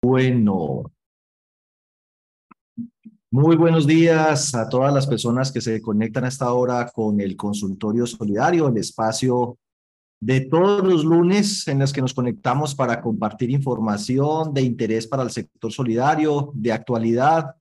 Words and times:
Bueno, 0.00 0.92
muy 3.32 3.56
buenos 3.56 3.84
días 3.84 4.54
a 4.54 4.68
todas 4.68 4.94
las 4.94 5.08
personas 5.08 5.50
que 5.50 5.60
se 5.60 5.82
conectan 5.82 6.24
a 6.24 6.28
esta 6.28 6.52
hora 6.52 6.86
con 6.94 7.20
el 7.20 7.36
consultorio 7.36 8.06
solidario, 8.06 8.68
el 8.68 8.76
espacio 8.76 9.58
de 10.20 10.42
todos 10.42 10.84
los 10.84 11.04
lunes 11.04 11.66
en 11.66 11.80
los 11.80 11.92
que 11.92 12.00
nos 12.00 12.14
conectamos 12.14 12.76
para 12.76 13.00
compartir 13.00 13.50
información 13.50 14.54
de 14.54 14.62
interés 14.62 15.08
para 15.08 15.24
el 15.24 15.30
sector 15.30 15.72
solidario, 15.72 16.52
de 16.54 16.72
actualidad. 16.72 17.56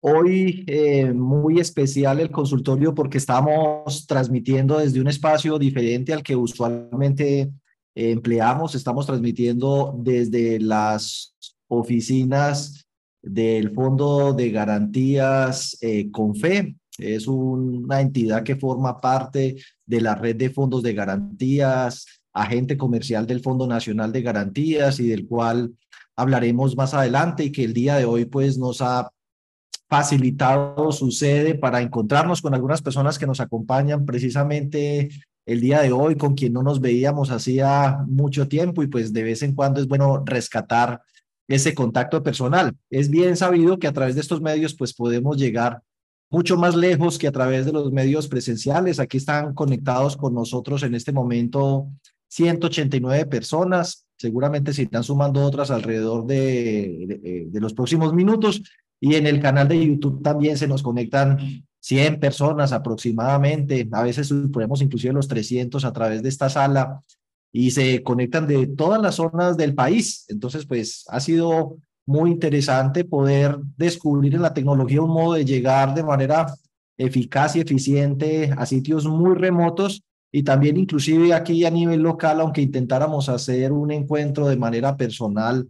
Hoy 0.00 0.64
eh, 0.68 1.12
muy 1.12 1.58
especial 1.58 2.20
el 2.20 2.30
consultorio 2.30 2.94
porque 2.94 3.18
estamos 3.18 4.06
transmitiendo 4.06 4.78
desde 4.78 5.00
un 5.00 5.08
espacio 5.08 5.58
diferente 5.58 6.12
al 6.12 6.22
que 6.22 6.36
usualmente 6.36 7.50
empleamos. 7.92 8.76
Estamos 8.76 9.04
transmitiendo 9.04 9.96
desde 9.98 10.60
las 10.60 11.34
oficinas 11.68 12.86
del 13.22 13.72
Fondo 13.72 14.32
de 14.32 14.50
Garantías 14.50 15.76
eh, 15.80 16.10
CONFE. 16.10 16.76
Es 16.98 17.26
una 17.26 18.00
entidad 18.00 18.42
que 18.42 18.56
forma 18.56 19.00
parte 19.00 19.56
de 19.84 20.00
la 20.00 20.14
red 20.14 20.36
de 20.36 20.50
fondos 20.50 20.82
de 20.82 20.94
garantías, 20.94 22.06
agente 22.32 22.76
comercial 22.76 23.26
del 23.26 23.40
Fondo 23.40 23.66
Nacional 23.66 24.12
de 24.12 24.22
Garantías 24.22 25.00
y 25.00 25.08
del 25.08 25.26
cual 25.26 25.74
hablaremos 26.16 26.76
más 26.76 26.94
adelante 26.94 27.44
y 27.44 27.52
que 27.52 27.64
el 27.64 27.74
día 27.74 27.96
de 27.96 28.06
hoy 28.06 28.24
pues 28.24 28.56
nos 28.56 28.80
ha 28.80 29.10
facilitado 29.88 30.90
su 30.90 31.10
sede 31.10 31.54
para 31.54 31.80
encontrarnos 31.80 32.42
con 32.42 32.54
algunas 32.54 32.82
personas 32.82 33.18
que 33.18 33.26
nos 33.26 33.40
acompañan 33.40 34.04
precisamente 34.04 35.10
el 35.46 35.60
día 35.60 35.80
de 35.80 35.92
hoy, 35.92 36.16
con 36.16 36.34
quien 36.34 36.52
no 36.52 36.62
nos 36.62 36.80
veíamos 36.80 37.30
hacía 37.30 37.98
mucho 38.08 38.48
tiempo 38.48 38.82
y 38.82 38.88
pues 38.88 39.12
de 39.12 39.22
vez 39.22 39.42
en 39.42 39.54
cuando 39.54 39.80
es 39.80 39.86
bueno 39.86 40.24
rescatar 40.24 41.00
ese 41.48 41.74
contacto 41.74 42.22
personal. 42.22 42.74
Es 42.90 43.10
bien 43.10 43.36
sabido 43.36 43.78
que 43.78 43.86
a 43.86 43.92
través 43.92 44.14
de 44.14 44.20
estos 44.20 44.40
medios 44.40 44.74
pues 44.74 44.94
podemos 44.94 45.36
llegar 45.36 45.82
mucho 46.30 46.56
más 46.56 46.74
lejos 46.74 47.18
que 47.18 47.28
a 47.28 47.32
través 47.32 47.66
de 47.66 47.72
los 47.72 47.92
medios 47.92 48.28
presenciales. 48.28 48.98
Aquí 48.98 49.16
están 49.16 49.54
conectados 49.54 50.16
con 50.16 50.34
nosotros 50.34 50.82
en 50.82 50.94
este 50.94 51.12
momento 51.12 51.88
189 52.28 53.26
personas. 53.26 54.06
Seguramente 54.16 54.72
se 54.72 54.82
están 54.82 55.04
sumando 55.04 55.44
otras 55.44 55.70
alrededor 55.70 56.26
de, 56.26 57.46
de, 57.50 57.60
los 57.60 57.74
próximos 57.74 58.12
minutos. 58.12 58.62
Y 58.98 59.14
en 59.14 59.26
el 59.26 59.40
canal 59.40 59.68
de 59.68 59.86
YouTube 59.86 60.22
también 60.22 60.56
se 60.56 60.66
nos 60.66 60.82
conectan 60.82 61.64
100 61.80 62.18
personas 62.18 62.72
aproximadamente. 62.72 63.88
A 63.92 64.02
veces 64.02 64.32
podemos 64.52 64.82
inclusive 64.82 65.12
los 65.12 65.28
300 65.28 65.84
a 65.84 65.92
través 65.92 66.22
de 66.22 66.28
esta 66.28 66.48
sala 66.48 67.02
y 67.58 67.70
se 67.70 68.02
conectan 68.02 68.46
de 68.46 68.66
todas 68.66 69.00
las 69.00 69.14
zonas 69.14 69.56
del 69.56 69.74
país. 69.74 70.26
Entonces, 70.28 70.66
pues 70.66 71.06
ha 71.08 71.20
sido 71.20 71.78
muy 72.04 72.30
interesante 72.30 73.02
poder 73.06 73.56
descubrir 73.78 74.34
en 74.34 74.42
la 74.42 74.52
tecnología 74.52 75.00
un 75.00 75.10
modo 75.10 75.32
de 75.32 75.46
llegar 75.46 75.94
de 75.94 76.04
manera 76.04 76.52
eficaz 76.98 77.56
y 77.56 77.60
eficiente 77.60 78.52
a 78.54 78.66
sitios 78.66 79.06
muy 79.06 79.34
remotos 79.34 80.02
y 80.30 80.42
también 80.42 80.76
inclusive 80.76 81.32
aquí 81.32 81.64
a 81.64 81.70
nivel 81.70 82.02
local, 82.02 82.42
aunque 82.42 82.60
intentáramos 82.60 83.30
hacer 83.30 83.72
un 83.72 83.90
encuentro 83.90 84.48
de 84.48 84.58
manera 84.58 84.94
personal, 84.94 85.66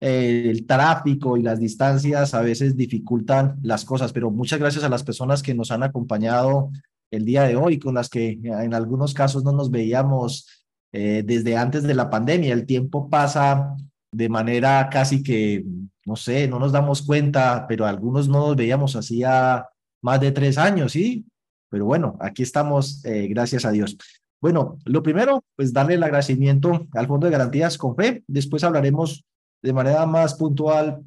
eh, 0.00 0.46
el 0.46 0.64
tráfico 0.64 1.36
y 1.36 1.42
las 1.42 1.60
distancias 1.60 2.32
a 2.32 2.40
veces 2.40 2.78
dificultan 2.78 3.56
las 3.62 3.84
cosas, 3.84 4.10
pero 4.14 4.30
muchas 4.30 4.58
gracias 4.58 4.84
a 4.84 4.88
las 4.88 5.04
personas 5.04 5.42
que 5.42 5.52
nos 5.52 5.70
han 5.70 5.82
acompañado 5.82 6.70
el 7.10 7.26
día 7.26 7.42
de 7.42 7.56
hoy, 7.56 7.78
con 7.78 7.94
las 7.94 8.08
que 8.08 8.38
en 8.42 8.72
algunos 8.72 9.12
casos 9.12 9.44
no 9.44 9.52
nos 9.52 9.70
veíamos 9.70 10.65
eh, 10.98 11.22
desde 11.22 11.58
antes 11.58 11.82
de 11.82 11.94
la 11.94 12.08
pandemia. 12.08 12.54
El 12.54 12.64
tiempo 12.64 13.10
pasa 13.10 13.76
de 14.10 14.30
manera 14.30 14.88
casi 14.90 15.22
que, 15.22 15.62
no 16.06 16.16
sé, 16.16 16.48
no 16.48 16.58
nos 16.58 16.72
damos 16.72 17.02
cuenta, 17.02 17.66
pero 17.68 17.84
algunos 17.84 18.28
no 18.28 18.46
nos 18.46 18.56
veíamos 18.56 18.96
hacía 18.96 19.66
más 20.00 20.20
de 20.22 20.32
tres 20.32 20.56
años, 20.56 20.92
¿sí? 20.92 21.26
Pero 21.68 21.84
bueno, 21.84 22.16
aquí 22.18 22.42
estamos, 22.42 23.04
eh, 23.04 23.26
gracias 23.28 23.66
a 23.66 23.72
Dios. 23.72 23.98
Bueno, 24.40 24.78
lo 24.86 25.02
primero, 25.02 25.44
pues 25.54 25.70
darle 25.70 25.96
el 25.96 26.02
agradecimiento 26.02 26.86
al 26.92 27.06
Fondo 27.06 27.26
de 27.26 27.32
Garantías 27.32 27.76
con 27.76 27.94
fe. 27.94 28.24
Después 28.26 28.64
hablaremos 28.64 29.22
de 29.62 29.74
manera 29.74 30.06
más 30.06 30.32
puntual 30.32 31.02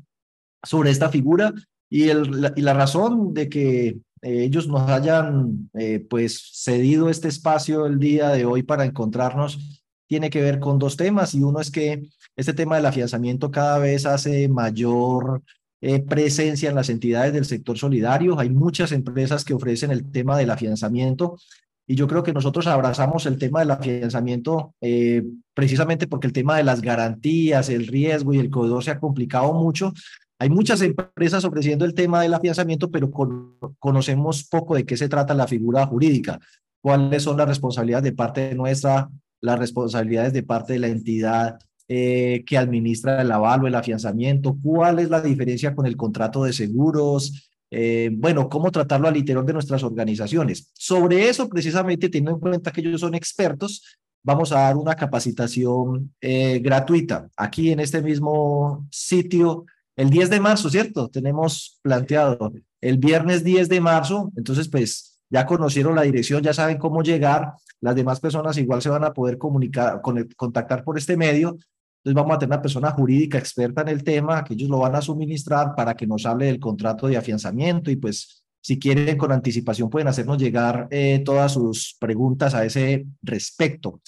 sobre 0.61 0.91
esta 0.91 1.09
figura 1.09 1.51
y, 1.89 2.09
el, 2.09 2.41
la, 2.41 2.53
y 2.55 2.61
la 2.61 2.75
razón 2.75 3.33
de 3.33 3.49
que 3.49 3.87
eh, 3.87 3.99
ellos 4.21 4.67
nos 4.67 4.87
hayan 4.87 5.71
pues 6.09 6.51
cedido 6.53 7.09
este 7.09 7.29
espacio 7.29 7.87
el 7.87 7.97
día 7.97 8.29
de 8.29 8.45
hoy 8.45 8.61
para 8.61 8.85
encontrarnos 8.85 9.78
tiene 10.09 10.31
que 10.31 10.41
ver 10.41 10.59
con 10.59 10.79
dos 10.79 10.97
temas 10.97 11.35
y 11.35 11.43
uno 11.43 11.61
es 11.61 11.69
que 11.69 12.09
este 12.35 12.53
tema 12.53 12.75
del 12.75 12.87
afianzamiento 12.87 13.51
cada 13.51 13.77
vez 13.77 14.07
hace 14.07 14.49
mayor 14.49 15.43
eh, 15.81 15.99
presencia 15.99 16.67
en 16.67 16.75
las 16.75 16.89
entidades 16.89 17.31
del 17.31 17.45
sector 17.45 17.77
solidario. 17.77 18.39
Hay 18.39 18.49
muchas 18.49 18.91
empresas 18.91 19.45
que 19.45 19.53
ofrecen 19.53 19.91
el 19.91 20.11
tema 20.11 20.35
del 20.35 20.49
afianzamiento 20.49 21.37
y 21.85 21.95
yo 21.95 22.07
creo 22.07 22.23
que 22.23 22.33
nosotros 22.33 22.65
abrazamos 22.65 23.27
el 23.27 23.37
tema 23.37 23.59
del 23.59 23.69
afianzamiento 23.69 24.73
eh, 24.81 25.23
precisamente 25.53 26.07
porque 26.07 26.25
el 26.25 26.33
tema 26.33 26.57
de 26.57 26.63
las 26.63 26.81
garantías, 26.81 27.69
el 27.69 27.85
riesgo 27.85 28.33
y 28.33 28.39
el 28.39 28.49
codor 28.49 28.83
se 28.83 28.89
ha 28.89 28.99
complicado 28.99 29.53
mucho. 29.53 29.93
Hay 30.39 30.49
muchas 30.49 30.81
empresas 30.81 31.45
ofreciendo 31.45 31.85
el 31.85 31.93
tema 31.93 32.23
del 32.23 32.33
afianzamiento, 32.33 32.89
pero 32.89 33.11
conocemos 33.11 34.43
poco 34.45 34.73
de 34.73 34.87
qué 34.87 34.97
se 34.97 35.09
trata 35.09 35.35
la 35.35 35.47
figura 35.47 35.85
jurídica, 35.85 36.39
cuáles 36.81 37.21
son 37.21 37.37
las 37.37 37.47
responsabilidades 37.47 38.05
de 38.05 38.13
parte 38.13 38.55
nuestra 38.55 39.07
las 39.41 39.59
responsabilidades 39.59 40.33
de 40.33 40.43
parte 40.43 40.73
de 40.73 40.79
la 40.79 40.87
entidad 40.87 41.59
eh, 41.87 42.43
que 42.45 42.57
administra 42.57 43.21
el 43.21 43.31
aval 43.31 43.63
o 43.63 43.67
el 43.67 43.75
afianzamiento, 43.75 44.57
cuál 44.61 44.99
es 44.99 45.09
la 45.09 45.21
diferencia 45.21 45.73
con 45.73 45.85
el 45.85 45.97
contrato 45.97 46.43
de 46.43 46.53
seguros, 46.53 47.49
eh, 47.71 48.09
bueno, 48.13 48.49
cómo 48.49 48.71
tratarlo 48.71 49.07
al 49.07 49.17
interior 49.17 49.45
de 49.45 49.53
nuestras 49.53 49.83
organizaciones. 49.83 50.71
Sobre 50.73 51.29
eso, 51.29 51.49
precisamente, 51.49 52.09
teniendo 52.09 52.31
en 52.31 52.39
cuenta 52.39 52.71
que 52.71 52.81
ellos 52.81 53.01
son 53.01 53.15
expertos, 53.15 53.83
vamos 54.23 54.51
a 54.51 54.59
dar 54.59 54.77
una 54.77 54.95
capacitación 54.95 56.13
eh, 56.21 56.59
gratuita 56.59 57.29
aquí 57.37 57.71
en 57.71 57.79
este 57.79 58.01
mismo 58.01 58.87
sitio 58.91 59.65
el 59.95 60.09
10 60.09 60.29
de 60.29 60.39
marzo, 60.39 60.69
¿cierto? 60.69 61.09
Tenemos 61.09 61.79
planteado 61.81 62.53
el 62.81 62.97
viernes 62.97 63.43
10 63.43 63.67
de 63.67 63.81
marzo, 63.81 64.31
entonces 64.35 64.67
pues 64.69 65.08
ya 65.29 65.45
conocieron 65.45 65.95
la 65.95 66.01
dirección, 66.03 66.41
ya 66.41 66.53
saben 66.53 66.77
cómo 66.77 67.03
llegar 67.03 67.53
las 67.81 67.95
demás 67.95 68.19
personas 68.19 68.57
igual 68.57 68.81
se 68.81 68.89
van 68.89 69.03
a 69.03 69.13
poder 69.13 69.37
comunicar, 69.37 70.01
contactar 70.35 70.83
por 70.83 70.97
este 70.97 71.15
medio. 71.15 71.57
Entonces 71.99 72.15
vamos 72.15 72.35
a 72.35 72.39
tener 72.39 72.53
una 72.53 72.61
persona 72.61 72.91
jurídica 72.91 73.37
experta 73.37 73.81
en 73.81 73.89
el 73.89 74.03
tema, 74.03 74.43
que 74.43 74.53
ellos 74.53 74.69
lo 74.69 74.79
van 74.79 74.95
a 74.95 75.01
suministrar 75.01 75.75
para 75.75 75.95
que 75.95 76.07
nos 76.07 76.25
hable 76.25 76.45
del 76.45 76.59
contrato 76.59 77.07
de 77.07 77.17
afianzamiento 77.17 77.91
y 77.91 77.97
pues 77.97 78.43
si 78.61 78.77
quieren 78.79 79.17
con 79.17 79.31
anticipación 79.31 79.89
pueden 79.89 80.07
hacernos 80.07 80.37
llegar 80.37 80.87
eh, 80.91 81.21
todas 81.23 81.53
sus 81.53 81.95
preguntas 81.99 82.53
a 82.53 82.65
ese 82.65 83.05
respecto. 83.21 84.01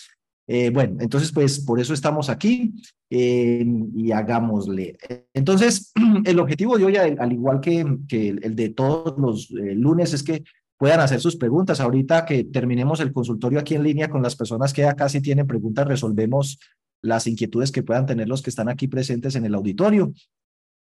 Eh, 0.48 0.70
bueno, 0.70 0.98
entonces 1.00 1.32
pues 1.32 1.60
por 1.60 1.80
eso 1.80 1.94
estamos 1.94 2.30
aquí 2.30 2.74
eh, 3.10 3.66
y 3.96 4.12
hagámosle. 4.12 4.98
Entonces 5.34 5.94
el 6.26 6.40
objetivo 6.40 6.78
de 6.78 6.86
hoy, 6.86 6.98
al, 6.98 7.32
igual 7.32 7.62
que, 7.62 7.86
que 8.08 8.30
el, 8.30 8.56
de 8.56 8.70
todos 8.70 9.18
los 9.18 9.50
lunes, 9.52 10.14
es 10.14 10.24
que 10.24 10.44
puedan 10.82 11.00
hacer 11.00 11.22
sus 11.22 11.36
preguntas. 11.36 11.80
Ahorita 11.80 12.26
que 12.26 12.44
terminemos 12.44 13.02
el 13.02 13.14
consultorio 13.14 13.60
aquí 13.60 13.76
en 13.76 13.84
línea 13.84 14.10
con 14.10 14.24
las 14.24 14.36
personas 14.36 14.74
que 14.74 14.84
acá 14.84 15.08
sí 15.10 15.22
tienen 15.22 15.46
preguntas, 15.46 15.88
resolvemos 15.88 16.58
las 17.04 17.28
inquietudes 17.28 17.72
que 17.72 17.84
puedan 17.84 18.08
tener 18.08 18.28
los 18.28 18.42
que 18.42 18.50
están 18.50 18.68
aquí 18.68 18.88
presentes 18.88 19.36
en 19.36 19.46
el 19.46 19.54
auditorio. 19.54 20.12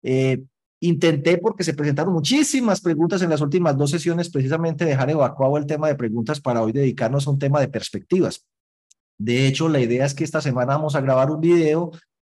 Eh, 0.02 0.42
intenté, 0.80 1.38
porque 1.38 1.64
se 1.64 1.76
presentaron 1.76 2.14
muchísimas 2.14 2.82
preguntas 2.82 3.22
en 3.22 3.30
las 3.30 3.42
últimas 3.42 3.78
dos 3.78 3.92
sesiones, 3.92 4.32
precisamente 4.32 4.86
dejar 4.86 5.12
evacuado 5.12 5.56
el 5.58 5.68
tema 5.68 5.88
de 5.88 5.94
preguntas 5.94 6.42
para 6.42 6.64
hoy 6.64 6.72
dedicarnos 6.72 7.28
a 7.28 7.30
un 7.30 7.38
tema 7.38 7.60
de 7.60 7.68
perspectivas. 7.68 8.44
De 9.20 9.46
hecho, 9.46 9.70
la 9.70 9.82
idea 9.82 10.04
es 10.04 10.16
que 10.16 10.24
esta 10.24 10.42
semana 10.42 10.78
vamos 10.78 10.96
a 10.96 11.02
grabar 11.02 11.30
un 11.30 11.42
video 11.42 11.92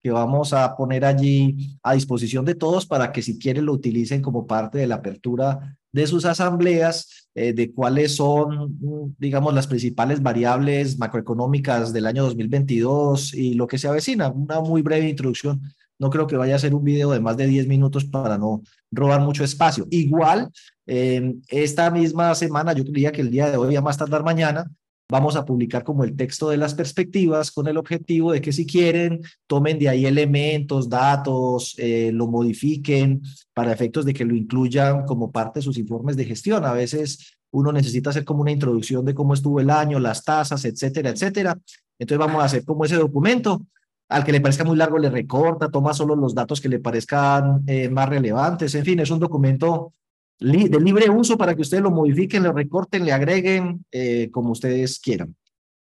que 0.05 0.11
vamos 0.11 0.53
a 0.53 0.75
poner 0.75 1.03
allí 1.03 1.79
a 1.81 1.95
disposición 1.95 2.45
de 2.45 2.53
todos 2.53 2.85
para 2.85 3.11
que 3.11 3.23
si 3.23 3.39
quieren 3.39 3.65
lo 3.65 3.73
utilicen 3.73 4.21
como 4.21 4.45
parte 4.45 4.77
de 4.77 4.85
la 4.85 4.97
apertura 4.97 5.79
de 5.91 6.05
sus 6.05 6.25
asambleas, 6.25 7.27
eh, 7.33 7.53
de 7.53 7.73
cuáles 7.73 8.15
son, 8.15 8.77
digamos, 9.17 9.55
las 9.55 9.65
principales 9.65 10.21
variables 10.21 10.99
macroeconómicas 10.99 11.91
del 11.91 12.05
año 12.05 12.21
2022 12.21 13.33
y 13.33 13.55
lo 13.55 13.65
que 13.65 13.79
se 13.79 13.87
avecina. 13.87 14.29
Una 14.29 14.59
muy 14.59 14.83
breve 14.83 15.09
introducción. 15.09 15.59
No 15.97 16.11
creo 16.11 16.27
que 16.27 16.37
vaya 16.37 16.55
a 16.55 16.59
ser 16.59 16.75
un 16.75 16.83
video 16.83 17.09
de 17.09 17.19
más 17.19 17.35
de 17.35 17.47
10 17.47 17.67
minutos 17.67 18.05
para 18.05 18.37
no 18.37 18.61
robar 18.91 19.21
mucho 19.21 19.43
espacio. 19.43 19.87
Igual, 19.89 20.51
esta 20.85 21.89
misma 21.89 22.35
semana, 22.35 22.73
yo 22.73 22.83
diría 22.83 23.11
que 23.11 23.21
el 23.21 23.31
día 23.31 23.49
de 23.49 23.57
hoy, 23.57 23.75
a 23.75 23.81
más 23.81 23.97
tardar 23.97 24.23
mañana, 24.23 24.69
vamos 25.09 25.35
a 25.35 25.45
publicar 25.45 25.83
como 25.83 26.03
el 26.03 26.15
texto 26.15 26.49
de 26.49 26.57
las 26.57 26.73
perspectivas 26.73 27.51
con 27.51 27.67
el 27.67 27.77
objetivo 27.77 28.31
de 28.31 28.41
que 28.41 28.51
si 28.51 28.65
quieren 28.65 29.21
tomen 29.47 29.77
de 29.77 29.89
ahí 29.89 30.05
elementos, 30.05 30.89
datos, 30.89 31.75
eh, 31.77 32.11
lo 32.11 32.27
modifiquen 32.27 33.21
para 33.53 33.71
efectos 33.71 34.05
de 34.05 34.13
que 34.13 34.25
lo 34.25 34.35
incluyan 34.35 35.05
como 35.05 35.31
parte 35.31 35.59
de 35.59 35.63
sus 35.63 35.77
informes 35.77 36.17
de 36.17 36.25
gestión. 36.25 36.65
A 36.65 36.73
veces 36.73 37.37
uno 37.51 37.71
necesita 37.71 38.09
hacer 38.09 38.25
como 38.25 38.41
una 38.41 38.51
introducción 38.51 39.05
de 39.05 39.13
cómo 39.13 39.33
estuvo 39.33 39.59
el 39.59 39.69
año, 39.69 39.99
las 39.99 40.23
tasas, 40.23 40.65
etcétera, 40.65 41.11
etcétera. 41.11 41.57
Entonces 41.99 42.19
vamos 42.19 42.41
a 42.41 42.45
hacer 42.45 42.65
como 42.65 42.85
ese 42.85 42.95
documento 42.95 43.65
al 44.09 44.23
que 44.23 44.31
le 44.31 44.41
parezca 44.41 44.63
muy 44.63 44.77
largo 44.77 44.99
le 44.99 45.09
recorta, 45.09 45.69
toma 45.69 45.93
solo 45.93 46.15
los 46.15 46.35
datos 46.35 46.61
que 46.61 46.69
le 46.69 46.79
parezcan 46.79 47.63
eh, 47.65 47.89
más 47.89 48.07
relevantes. 48.07 48.75
En 48.75 48.85
fin, 48.85 48.99
es 48.99 49.09
un 49.09 49.19
documento 49.19 49.93
de 50.39 50.79
libre 50.79 51.09
uso 51.09 51.37
para 51.37 51.55
que 51.55 51.61
ustedes 51.61 51.83
lo 51.83 51.91
modifiquen, 51.91 52.43
lo 52.43 52.51
recorten, 52.51 53.05
le 53.05 53.13
agreguen 53.13 53.85
eh, 53.91 54.29
como 54.31 54.51
ustedes 54.51 54.99
quieran. 54.99 55.35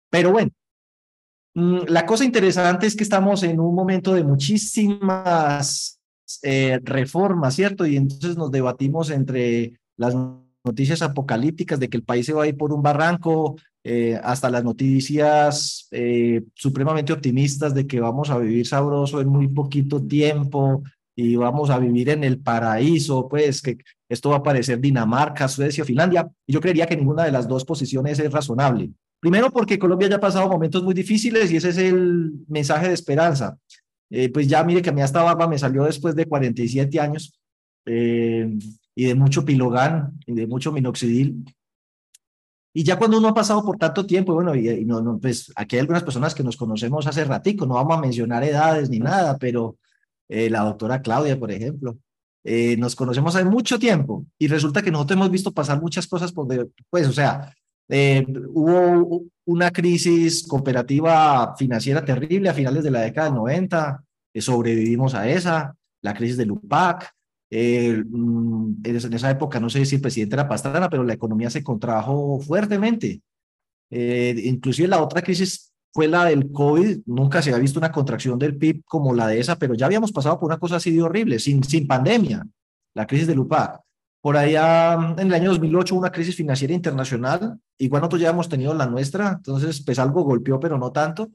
Pero 0.10 0.32
bueno, 0.32 0.52
mm, 1.56 1.86
la 1.88 2.06
cosa 2.06 2.24
interesante 2.24 2.88
es 2.88 2.96
que 2.96 3.04
estamos 3.04 3.44
en 3.44 3.60
un 3.60 3.74
momento 3.74 4.14
de 4.14 4.24
muchísimas 4.24 6.00
eh, 6.42 6.80
reformas, 6.84 7.56
¿cierto? 7.56 7.86
Y 7.86 7.98
entonces 7.98 8.38
nos 8.38 8.52
debatimos 8.52 9.10
entre 9.10 9.74
las 9.98 10.16
noticias 10.64 11.02
apocalípticas 11.02 11.80
de 11.80 11.90
que 11.90 11.98
el 11.98 12.04
país 12.04 12.26
se 12.26 12.34
va 12.34 12.44
a 12.44 12.48
ir 12.48 12.58
por 12.58 12.72
un 12.74 12.82
barranco, 12.82 13.56
eh, 13.86 14.18
hasta 14.24 14.50
las 14.50 14.64
noticias 14.64 15.90
eh, 15.92 16.42
supremamente 16.54 17.12
optimistas 17.12 17.74
de 17.74 17.86
que 17.86 18.00
vamos 18.00 18.30
a 18.30 18.38
vivir 18.38 18.66
sabroso 18.66 19.20
en 19.20 19.28
muy 19.28 19.50
poquito 19.50 20.02
tiempo 20.02 20.84
y 21.16 21.36
vamos 21.36 21.70
a 21.70 21.80
vivir 21.80 22.10
en 22.10 22.24
el 22.24 22.40
paraíso, 22.40 23.28
pues 23.28 23.62
que 23.62 23.78
esto 24.14 24.30
va 24.30 24.38
a 24.38 24.44
parecer 24.44 24.80
Dinamarca, 24.80 25.48
Suecia, 25.48 25.86
Finlandia. 25.86 26.30
Y 26.48 26.54
yo 26.54 26.62
creería 26.62 26.86
que 26.86 26.96
ninguna 26.96 27.26
de 27.26 27.32
las 27.32 27.48
dos 27.48 27.66
posiciones 27.66 28.20
es 28.20 28.32
razonable. 28.32 28.92
Primero 29.20 29.52
porque 29.52 29.80
Colombia 29.80 30.10
ya 30.10 30.16
ha 30.18 30.20
pasado 30.20 30.50
momentos 30.50 30.84
muy 30.84 30.94
difíciles 30.94 31.52
y 31.52 31.58
ese 31.58 31.70
es 31.70 31.78
el 31.78 32.34
mensaje 32.48 32.88
de 32.88 32.94
esperanza. 32.94 33.58
Eh, 34.10 34.30
pues 34.30 34.48
ya 34.48 34.64
mire 34.64 34.82
que 34.82 34.90
a 34.90 34.94
mí 34.94 35.02
esta 35.02 35.24
barba 35.24 35.48
me 35.48 35.58
salió 35.58 35.84
después 35.84 36.16
de 36.16 36.26
47 36.26 37.00
años 37.00 37.40
y 37.86 39.06
de 39.06 39.16
mucho 39.16 39.44
pilogán 39.44 40.20
y 40.26 40.34
de 40.34 40.48
mucho 40.48 40.72
minoxidil. 40.72 41.44
Y 42.76 42.84
ya 42.84 42.98
cuando 42.98 43.20
uno 43.20 43.30
ha 43.30 43.34
pasado 43.34 43.64
por 43.64 43.78
tanto 43.78 44.06
tiempo, 44.06 44.34
bueno, 44.34 44.56
y, 44.56 44.84
no, 44.86 45.02
no, 45.02 45.20
pues 45.20 45.52
aquí 45.56 45.76
hay 45.76 45.82
algunas 45.82 46.04
personas 46.04 46.34
que 46.34 46.44
nos 46.44 46.58
conocemos 46.58 47.06
hace 47.06 47.24
ratico, 47.24 47.68
no 47.68 47.76
vamos 47.76 47.98
a 47.98 48.02
mencionar 48.02 48.44
edades 48.44 48.90
ni 48.90 49.00
nada, 49.00 49.38
pero 49.38 49.78
eh, 50.28 50.50
la 50.50 50.62
doctora 50.62 51.02
Claudia, 51.02 51.40
por 51.40 51.52
ejemplo, 51.52 52.00
eh, 52.44 52.76
nos 52.78 52.96
conocemos 52.96 53.36
hace 53.36 53.46
mucho 53.46 53.80
tiempo 53.80 54.26
y 54.38 54.48
resulta 54.48 54.82
que 54.82 54.92
nosotros 54.92 55.18
hemos 55.18 55.32
visto 55.32 55.52
pasar 55.52 55.82
muchas 55.82 56.08
cosas, 56.08 56.32
por 56.32 56.48
pues, 56.90 57.08
o 57.08 57.14
sea, 57.14 57.54
eh, 57.90 58.26
hubo 58.50 59.24
una 59.46 59.72
crisis 59.72 60.46
cooperativa 60.48 61.56
financiera 61.56 62.04
terrible 62.04 62.50
a 62.50 62.54
finales 62.54 62.84
de 62.84 62.92
la 62.92 63.02
década 63.02 63.28
del 63.28 63.36
90, 63.36 64.04
sobrevivimos 64.36 65.14
a 65.16 65.30
esa, 65.30 65.76
la 66.02 66.14
crisis 66.14 66.38
del 66.38 66.52
UPAC, 66.52 67.14
eh, 67.56 68.04
mm, 68.04 68.82
en 68.84 69.14
esa 69.14 69.30
época, 69.30 69.60
no 69.60 69.70
sé 69.70 69.86
si 69.86 69.96
el 69.96 70.02
presidente 70.02 70.36
era 70.36 70.48
Pastrana, 70.48 70.90
pero 70.90 71.04
la 71.04 71.14
economía 71.14 71.52
se 71.52 71.64
contrajo 71.64 72.40
fuertemente. 72.40 73.22
Eh, 73.92 74.34
inclusive 74.46 74.88
la 74.88 75.04
otra 75.04 75.22
crisis 75.22 75.73
fue 75.94 76.08
la 76.08 76.26
del 76.26 76.52
COVID. 76.52 77.02
Nunca 77.06 77.42
se 77.42 77.52
había 77.52 77.62
visto 77.62 77.80
una 77.80 77.92
contracción 77.92 78.40
del 78.40 78.58
PIB 78.58 78.84
como 78.86 79.14
la 79.14 79.28
de 79.28 79.40
esa, 79.40 79.58
pero 79.58 79.76
ya 79.76 79.86
habíamos 79.86 80.12
pasado 80.12 80.40
por 80.40 80.48
una 80.48 80.58
cosa 80.58 80.78
así 80.78 80.92
de 80.92 81.04
horrible, 81.04 81.40
sin, 81.40 81.64
sin 81.64 81.88
pandemia, 81.88 82.46
la 82.96 83.06
crisis 83.08 83.28
del 83.28 83.40
UPAC. 83.40 83.80
Por 84.22 84.38
allá 84.38 84.94
en 85.18 85.28
el 85.28 85.34
año 85.34 85.50
2008 85.50 85.96
una 85.96 86.12
crisis 86.12 86.36
financiera 86.36 86.74
internacional, 86.74 87.60
igual 87.78 88.02
nosotros 88.02 88.22
ya 88.22 88.30
hemos 88.30 88.50
tenido 88.50 88.74
la 88.74 88.88
nuestra, 88.88 89.34
entonces 89.38 89.84
pues 89.86 90.00
algo 90.00 90.24
golpeó, 90.24 90.60
pero 90.60 90.78
no 90.78 90.92
tanto. 90.92 91.30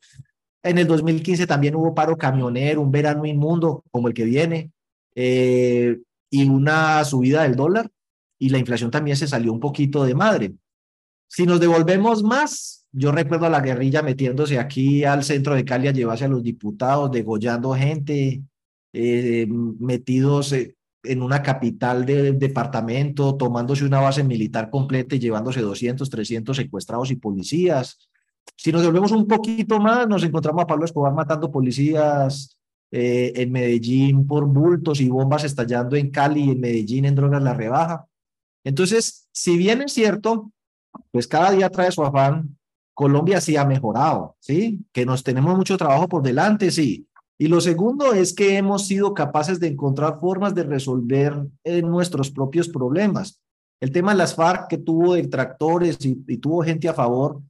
En 0.62 0.78
el 0.78 0.86
2015 0.86 1.46
también 1.46 1.76
hubo 1.76 1.94
paro 1.94 2.16
camionero, 2.16 2.80
un 2.80 2.90
verano 2.90 3.24
inmundo 3.26 3.84
como 3.90 4.08
el 4.08 4.14
que 4.14 4.24
viene. 4.24 4.72
Eh, 5.14 5.98
y 6.30 6.48
una 6.48 7.04
subida 7.04 7.42
del 7.42 7.56
dólar 7.56 7.90
y 8.38 8.50
la 8.50 8.58
inflación 8.58 8.90
también 8.90 9.16
se 9.16 9.26
salió 9.26 9.52
un 9.52 9.60
poquito 9.60 10.04
de 10.04 10.14
madre. 10.14 10.54
Si 11.26 11.46
nos 11.46 11.60
devolvemos 11.60 12.22
más, 12.22 12.77
yo 12.92 13.12
recuerdo 13.12 13.46
a 13.46 13.50
la 13.50 13.60
guerrilla 13.60 14.02
metiéndose 14.02 14.58
aquí 14.58 15.04
al 15.04 15.24
centro 15.24 15.54
de 15.54 15.64
Cali 15.64 15.88
a 15.88 15.92
llevarse 15.92 16.24
a 16.24 16.28
los 16.28 16.42
diputados, 16.42 17.10
degollando 17.10 17.74
gente, 17.74 18.42
eh, 18.92 19.46
metidos 19.48 20.52
eh, 20.52 20.76
en 21.02 21.22
una 21.22 21.42
capital 21.42 22.04
del 22.04 22.38
departamento, 22.38 23.36
tomándose 23.36 23.84
una 23.84 24.00
base 24.00 24.24
militar 24.24 24.70
completa 24.70 25.14
y 25.14 25.18
llevándose 25.18 25.60
200, 25.60 26.08
300 26.08 26.56
secuestrados 26.56 27.10
y 27.10 27.16
policías. 27.16 28.08
Si 28.56 28.72
nos 28.72 28.80
devolvemos 28.80 29.12
un 29.12 29.26
poquito 29.26 29.78
más, 29.78 30.08
nos 30.08 30.24
encontramos 30.24 30.62
a 30.64 30.66
Pablo 30.66 30.84
Escobar 30.84 31.12
matando 31.12 31.50
policías 31.50 32.58
eh, 32.90 33.32
en 33.36 33.52
Medellín 33.52 34.26
por 34.26 34.46
bultos 34.46 35.00
y 35.00 35.08
bombas 35.08 35.44
estallando 35.44 35.94
en 35.94 36.10
Cali 36.10 36.50
en 36.50 36.60
Medellín 36.60 37.04
en 37.04 37.14
drogas 37.14 37.42
la 37.42 37.54
rebaja. 37.54 38.06
Entonces, 38.64 39.28
si 39.30 39.56
bien 39.56 39.82
es 39.82 39.92
cierto, 39.92 40.50
pues 41.10 41.28
cada 41.28 41.52
día 41.52 41.70
trae 41.70 41.92
su 41.92 42.02
afán, 42.02 42.57
Colombia 42.98 43.40
sí 43.40 43.56
ha 43.56 43.64
mejorado, 43.64 44.34
¿sí? 44.40 44.84
Que 44.92 45.06
nos 45.06 45.22
tenemos 45.22 45.56
mucho 45.56 45.78
trabajo 45.78 46.08
por 46.08 46.20
delante, 46.20 46.72
sí. 46.72 47.06
Y 47.38 47.46
lo 47.46 47.60
segundo 47.60 48.12
es 48.12 48.34
que 48.34 48.56
hemos 48.56 48.88
sido 48.88 49.14
capaces 49.14 49.60
de 49.60 49.68
encontrar 49.68 50.18
formas 50.18 50.52
de 50.52 50.64
resolver 50.64 51.46
eh, 51.62 51.80
nuestros 51.80 52.32
propios 52.32 52.68
problemas. 52.68 53.40
El 53.80 53.92
tema 53.92 54.10
de 54.10 54.18
las 54.18 54.34
FARC 54.34 54.66
que 54.68 54.78
tuvo 54.78 55.14
detractores 55.14 56.04
y, 56.04 56.24
y 56.26 56.38
tuvo 56.38 56.64
gente 56.64 56.88
a 56.88 56.92
favor, 56.92 57.40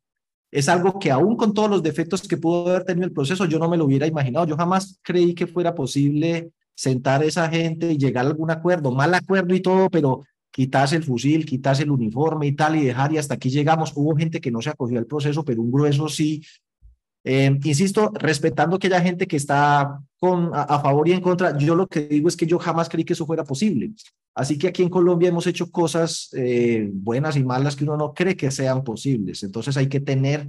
es 0.53 0.69
algo 0.69 0.99
que 0.99 1.11
aún 1.11 1.35
con 1.35 1.55
todos 1.55 1.71
los 1.71 1.83
defectos 1.83 2.29
que 2.29 2.37
pudo 2.37 2.69
haber 2.69 2.85
tenido 2.85 3.07
el 3.07 3.15
proceso, 3.15 3.47
yo 3.47 3.59
no 3.59 3.71
me 3.71 3.79
lo 3.79 3.87
hubiera 3.87 4.07
imaginado. 4.07 4.45
Yo 4.45 4.55
jamás 4.55 5.01
creí 5.03 5.35
que 5.35 5.47
fuera 5.47 5.75
posible 5.75 6.53
sentar 6.75 7.23
a 7.23 7.25
esa 7.25 7.49
gente 7.49 7.91
y 7.91 7.97
llegar 7.97 8.27
a 8.27 8.29
algún 8.29 8.51
acuerdo, 8.51 8.93
mal 8.93 9.15
acuerdo 9.15 9.55
y 9.55 9.61
todo, 9.61 9.89
pero 9.89 10.25
quitarse 10.51 10.97
el 10.97 11.05
fusil, 11.05 11.45
quitarse 11.45 11.83
el 11.83 11.91
uniforme 11.91 12.47
y 12.47 12.53
tal 12.53 12.77
y 12.77 12.85
dejar 12.85 13.13
y 13.13 13.19
hasta 13.19 13.35
aquí 13.35 13.51
llegamos. 13.51 13.93
Hubo 13.95 14.17
gente 14.17 14.41
que 14.41 14.51
no 14.51 14.61
se 14.61 14.71
acogió 14.71 14.99
al 14.99 15.07
proceso, 15.07 15.45
pero 15.45 15.63
un 15.63 15.71
grueso 15.71 16.09
sí. 16.09 16.43
Eh, 17.25 17.59
insisto, 17.65 18.11
respetando 18.15 18.79
que 18.79 18.87
haya 18.87 19.01
gente 19.01 19.27
que 19.27 19.37
está 19.37 20.01
con, 20.19 20.51
a, 20.55 20.81
favor 20.81 21.09
y 21.09 21.13
en 21.13 21.21
contra, 21.21 21.57
yo 21.59 21.75
lo 21.75 21.87
que 21.87 22.01
digo 22.03 22.29
es 22.29 22.37
que 22.37 22.47
yo 22.47 22.59
jamás 22.59 22.89
creí 22.89 23.05
que 23.05 23.13
eso 23.13 23.27
fuera 23.27 23.45
posible. 23.45 23.91
Así 24.35 24.57
que 24.57 24.69
aquí 24.69 24.83
en 24.83 24.89
Colombia 24.89 25.29
hemos 25.29 25.47
hecho 25.47 25.71
cosas 25.71 26.31
eh, 26.33 26.89
buenas 26.93 27.37
y 27.37 27.45
malas 27.45 27.77
que 27.77 27.85
uno 27.85 27.97
no 27.97 28.15
cree 28.15 28.37
que 28.37 28.51
sean 28.51 28.85
posibles. 28.85 29.43
Entonces 29.43 29.77
hay 29.77 29.89
que 29.89 30.01
tener 30.01 30.47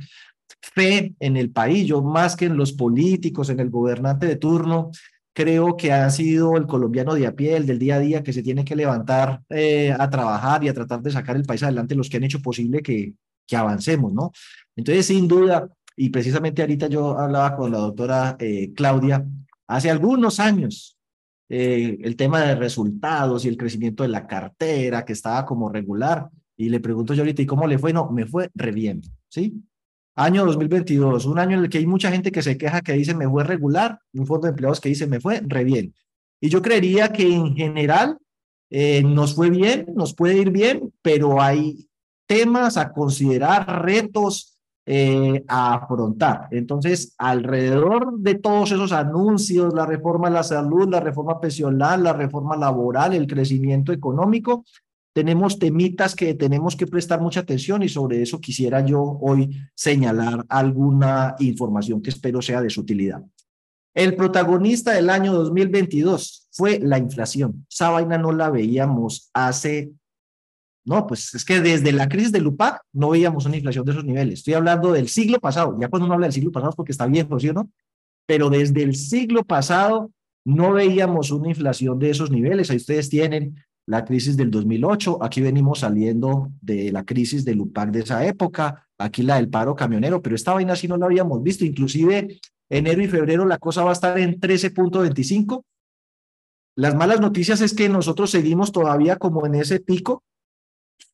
fe 0.62 1.13
en 1.19 1.38
el 1.38 1.51
país, 1.51 1.88
yo 1.88 2.01
más 2.01 2.36
que 2.36 2.46
en 2.46 2.57
los 2.57 2.74
políticos, 2.74 3.50
en 3.50 3.60
el 3.60 3.69
gobernante 3.69 4.28
de 4.28 4.36
turno, 4.36 4.92
creo 5.34 5.78
que 5.78 5.92
ha 5.92 6.10
sido 6.10 6.58
el 6.58 6.66
colombiano 6.66 7.14
de 7.14 7.28
a 7.28 7.36
pie, 7.36 7.56
el 7.56 7.66
del 7.66 7.80
día 7.80 7.96
a 7.96 8.00
día, 8.00 8.24
que 8.24 8.34
se 8.34 8.44
tiene 8.44 8.66
que 8.66 8.76
levantar 8.76 9.42
eh, 9.50 9.96
a 9.98 10.10
trabajar 10.10 10.64
y 10.64 10.70
a 10.70 10.74
tratar 10.74 11.02
de 11.02 11.12
sacar 11.12 11.36
el 11.36 11.46
país 11.46 11.64
adelante, 11.64 11.96
los 11.96 12.10
que 12.10 12.18
han 12.18 12.24
hecho 12.24 12.42
posible 12.42 12.81
que, 12.81 13.14
que 13.48 13.56
avancemos, 13.56 14.14
¿no? 14.14 14.31
Entonces, 14.76 15.06
sin 15.06 15.28
duda, 15.28 15.70
y 15.96 16.10
precisamente 16.10 16.62
ahorita 16.62 16.88
yo 16.88 17.18
hablaba 17.18 17.56
con 17.56 17.72
la 17.72 17.80
doctora 17.80 18.38
eh, 18.40 18.72
Claudia, 18.74 19.26
hace 19.68 19.90
algunos 19.90 20.40
años, 20.40 20.98
eh, 21.50 21.98
el 22.02 22.16
tema 22.16 22.42
de 22.42 22.56
resultados 22.56 23.44
y 23.44 23.50
el 23.50 23.58
crecimiento 23.58 24.03
de 24.03 24.10
la 24.10 24.27
cartera, 24.27 25.03
que 25.03 25.13
estaba 25.13 25.46
como 25.46 25.70
regular. 25.70 26.30
Y 26.56 26.70
le 26.70 26.80
pregunto 26.80 27.13
yo 27.13 27.24
ahorita, 27.24 27.42
¿y 27.42 27.46
cómo 27.46 27.68
le 27.68 27.80
fue? 27.80 27.92
No, 27.92 28.10
me 28.12 28.25
fue 28.25 28.50
re 28.53 28.72
bien, 28.72 29.01
¿sí? 29.27 29.62
Año 30.16 30.46
2022, 30.46 31.25
un 31.25 31.39
año 31.39 31.58
en 31.58 31.63
el 31.63 31.70
que 31.70 31.78
hay 31.78 31.86
mucha 31.86 32.12
gente 32.12 32.32
que 32.32 32.42
se 32.42 32.58
queja 32.58 32.82
que 32.82 32.94
dice 32.94 33.13
me 33.13 33.30
fue 33.30 33.44
regular, 33.44 34.00
un 34.13 34.28
fondo 34.28 34.48
de 34.48 34.51
empleados 34.51 34.82
que 34.82 34.89
dice 34.89 35.08
me 35.08 35.20
fue 35.20 35.42
re 35.46 35.63
bien. 35.63 35.94
Y 36.42 36.50
yo 36.50 36.62
creería 36.62 37.12
que 37.12 37.34
en 37.34 37.56
general 37.56 38.18
eh, 38.70 39.01
nos 39.04 39.36
fue 39.36 39.50
bien, 39.50 39.88
nos 39.96 40.13
puede 40.13 40.38
ir 40.38 40.51
bien, 40.51 40.94
pero 41.01 41.42
hay 41.42 41.89
temas 42.28 42.78
a 42.78 42.92
considerar, 42.92 43.84
retos 43.84 44.60
eh, 44.86 45.44
a 45.48 45.75
afrontar. 45.75 46.48
Entonces, 46.51 47.13
alrededor 47.18 48.18
de 48.20 48.36
todos 48.36 48.72
esos 48.72 48.92
anuncios, 48.92 49.74
la 49.74 49.86
reforma 49.86 50.28
a 50.28 50.32
la 50.32 50.44
salud, 50.44 50.89
la 50.89 51.00
reforma 51.00 51.39
pensional, 51.39 52.04
la 52.04 52.13
reforma 52.13 52.58
laboral, 52.58 53.13
el 53.13 53.28
crecimiento 53.28 53.92
económico, 53.92 54.66
tenemos 55.13 55.60
temitas 55.60 56.16
que 56.16 56.34
tenemos 56.34 56.75
que 56.75 56.88
prestar 56.88 57.22
mucha 57.22 57.42
atención 57.42 57.84
y 57.84 57.89
sobre 57.89 58.22
eso 58.22 58.39
quisiera 58.39 58.86
yo 58.86 59.18
hoy 59.22 59.58
señalar 59.75 60.46
alguna 60.50 61.36
información 61.39 62.01
que 62.01 62.10
espero 62.12 62.42
sea 62.42 62.62
de 62.62 62.70
su 62.70 62.82
utilidad. 62.82 63.24
El 63.94 64.16
protagonista 64.16 64.94
del 64.94 65.10
año 65.10 65.34
2022 65.34 66.48
fue 66.51 66.80
la 66.80 67.00
inflación. 67.00 67.66
Esa 67.70 67.89
vaina 67.89 68.18
no 68.18 68.32
la 68.32 68.50
veíamos 68.50 69.30
hace 69.34 69.92
no, 70.86 71.06
pues 71.06 71.36
es 71.36 71.46
que 71.46 71.62
desde 71.62 71.92
la 71.92 72.10
crisis 72.10 72.32
del 72.32 72.48
UPAC 72.48 72.82
no 72.94 73.12
veíamos 73.12 73.46
una 73.46 73.58
inflación 73.58 73.86
de 73.86 73.92
esos 73.92 74.06
niveles. 74.06 74.39
Estoy 74.39 74.56
hablando 74.56 74.92
del 74.92 75.08
siglo 75.08 75.39
pasado. 75.39 75.78
Ya 75.80 75.88
cuando 75.88 76.06
uno 76.06 76.16
habla 76.16 76.25
del 76.25 76.34
siglo 76.34 76.51
pasado 76.51 76.72
es 76.72 76.75
porque 76.75 76.94
está 76.94 77.06
viejo, 77.06 77.39
¿sí 77.39 77.50
o 77.50 77.54
no? 77.54 77.70
Pero 78.25 78.50
desde 78.50 78.82
el 78.82 78.96
siglo 78.96 79.44
pasado 79.44 80.12
no 80.46 80.74
veíamos 80.74 81.30
una 81.30 81.50
inflación 81.50 82.00
de 82.00 82.10
esos 82.10 82.32
niveles. 82.32 82.72
Ahí 82.72 82.78
ustedes 82.78 83.08
tienen 83.08 83.63
la 83.89 84.05
crisis 84.05 84.38
del 84.38 84.51
2008. 84.51 85.17
Aquí 85.24 85.41
venimos 85.41 85.79
saliendo 85.79 86.51
de 86.62 86.91
la 86.91 87.03
crisis 87.03 87.43
del 87.43 87.60
UPAC 87.60 87.89
de 87.89 88.01
esa 88.01 88.24
época. 88.24 88.88
Aquí 89.00 89.24
la 89.24 89.38
del 89.38 89.50
paro 89.50 89.75
camionero, 89.75 90.22
pero 90.22 90.36
esta 90.36 90.53
vaina 90.53 90.75
sí 90.75 90.88
no 90.88 90.96
la 90.96 91.08
habíamos 91.08 91.41
visto. 91.41 91.65
Inclusive 91.65 92.39
enero 92.69 93.01
y 93.01 93.08
febrero 93.08 93.46
la 93.46 93.58
cosa 93.58 93.84
va 93.84 93.89
a 93.89 93.93
estar 93.93 94.19
en 94.19 94.39
13.25. 94.39 95.63
Las 96.75 96.93
malas 96.93 97.19
noticias 97.19 97.62
es 97.62 97.74
que 97.74 97.89
nosotros 97.89 98.29
seguimos 98.29 98.72
todavía 98.72 99.15
como 99.15 99.48
en 99.48 99.55
ese 99.55 99.79
pico 99.79 100.24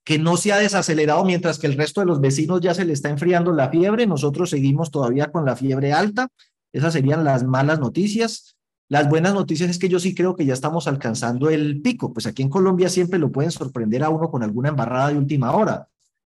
que 0.03 0.19
no 0.19 0.35
se 0.35 0.51
ha 0.51 0.57
desacelerado 0.57 1.23
mientras 1.23 1.57
que 1.57 1.67
el 1.67 1.77
resto 1.77 2.01
de 2.01 2.07
los 2.07 2.19
vecinos 2.19 2.59
ya 2.59 2.73
se 2.73 2.83
le 2.83 2.91
está 2.91 3.09
enfriando 3.09 3.53
la 3.53 3.69
fiebre, 3.69 4.05
nosotros 4.05 4.49
seguimos 4.49 4.91
todavía 4.91 5.31
con 5.31 5.45
la 5.45 5.55
fiebre 5.55 5.93
alta. 5.93 6.27
Esas 6.73 6.91
serían 6.91 7.23
las 7.23 7.45
malas 7.45 7.79
noticias. 7.79 8.54
Las 8.87 9.09
buenas 9.09 9.33
noticias 9.33 9.69
es 9.69 9.79
que 9.79 9.89
yo 9.89 9.99
sí 9.99 10.13
creo 10.13 10.35
que 10.35 10.45
ya 10.45 10.53
estamos 10.53 10.87
alcanzando 10.87 11.49
el 11.49 11.81
pico. 11.81 12.13
Pues 12.13 12.27
aquí 12.27 12.43
en 12.43 12.49
Colombia 12.49 12.89
siempre 12.89 13.19
lo 13.19 13.31
pueden 13.31 13.51
sorprender 13.51 14.03
a 14.03 14.09
uno 14.09 14.29
con 14.29 14.43
alguna 14.43 14.69
embarrada 14.69 15.09
de 15.09 15.17
última 15.17 15.55
hora. 15.55 15.87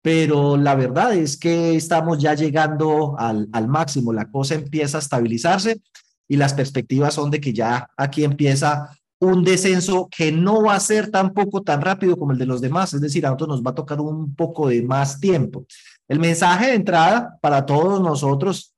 Pero 0.00 0.56
la 0.56 0.74
verdad 0.74 1.14
es 1.14 1.36
que 1.36 1.76
estamos 1.76 2.18
ya 2.18 2.34
llegando 2.34 3.18
al, 3.18 3.48
al 3.52 3.68
máximo. 3.68 4.12
La 4.12 4.30
cosa 4.30 4.54
empieza 4.54 4.98
a 4.98 5.00
estabilizarse 5.00 5.82
y 6.26 6.36
las 6.36 6.54
perspectivas 6.54 7.14
son 7.14 7.30
de 7.30 7.40
que 7.40 7.52
ya 7.52 7.90
aquí 7.96 8.24
empieza 8.24 8.90
un 9.20 9.42
descenso 9.42 10.08
que 10.14 10.30
no 10.30 10.62
va 10.62 10.76
a 10.76 10.80
ser 10.80 11.10
tampoco 11.10 11.62
tan 11.62 11.80
rápido 11.80 12.16
como 12.16 12.32
el 12.32 12.38
de 12.38 12.46
los 12.46 12.60
demás, 12.60 12.94
es 12.94 13.00
decir, 13.00 13.26
a 13.26 13.30
nosotros 13.30 13.48
nos 13.48 13.62
va 13.66 13.72
a 13.72 13.74
tocar 13.74 14.00
un 14.00 14.34
poco 14.34 14.68
de 14.68 14.82
más 14.82 15.18
tiempo. 15.18 15.66
El 16.06 16.20
mensaje 16.20 16.68
de 16.68 16.74
entrada 16.74 17.36
para 17.40 17.66
todos 17.66 18.00
nosotros, 18.00 18.74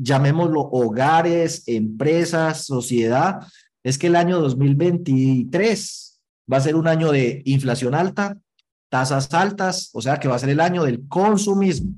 llamémoslo 0.00 0.60
hogares, 0.60 1.64
empresas, 1.66 2.64
sociedad, 2.64 3.40
es 3.82 3.98
que 3.98 4.08
el 4.08 4.16
año 4.16 4.40
2023 4.40 6.20
va 6.52 6.56
a 6.56 6.60
ser 6.60 6.76
un 6.76 6.88
año 6.88 7.12
de 7.12 7.42
inflación 7.44 7.94
alta, 7.94 8.38
tasas 8.90 9.32
altas, 9.34 9.90
o 9.92 10.00
sea 10.00 10.18
que 10.18 10.28
va 10.28 10.36
a 10.36 10.38
ser 10.38 10.50
el 10.50 10.60
año 10.60 10.84
del 10.84 11.06
consumismo 11.08 11.94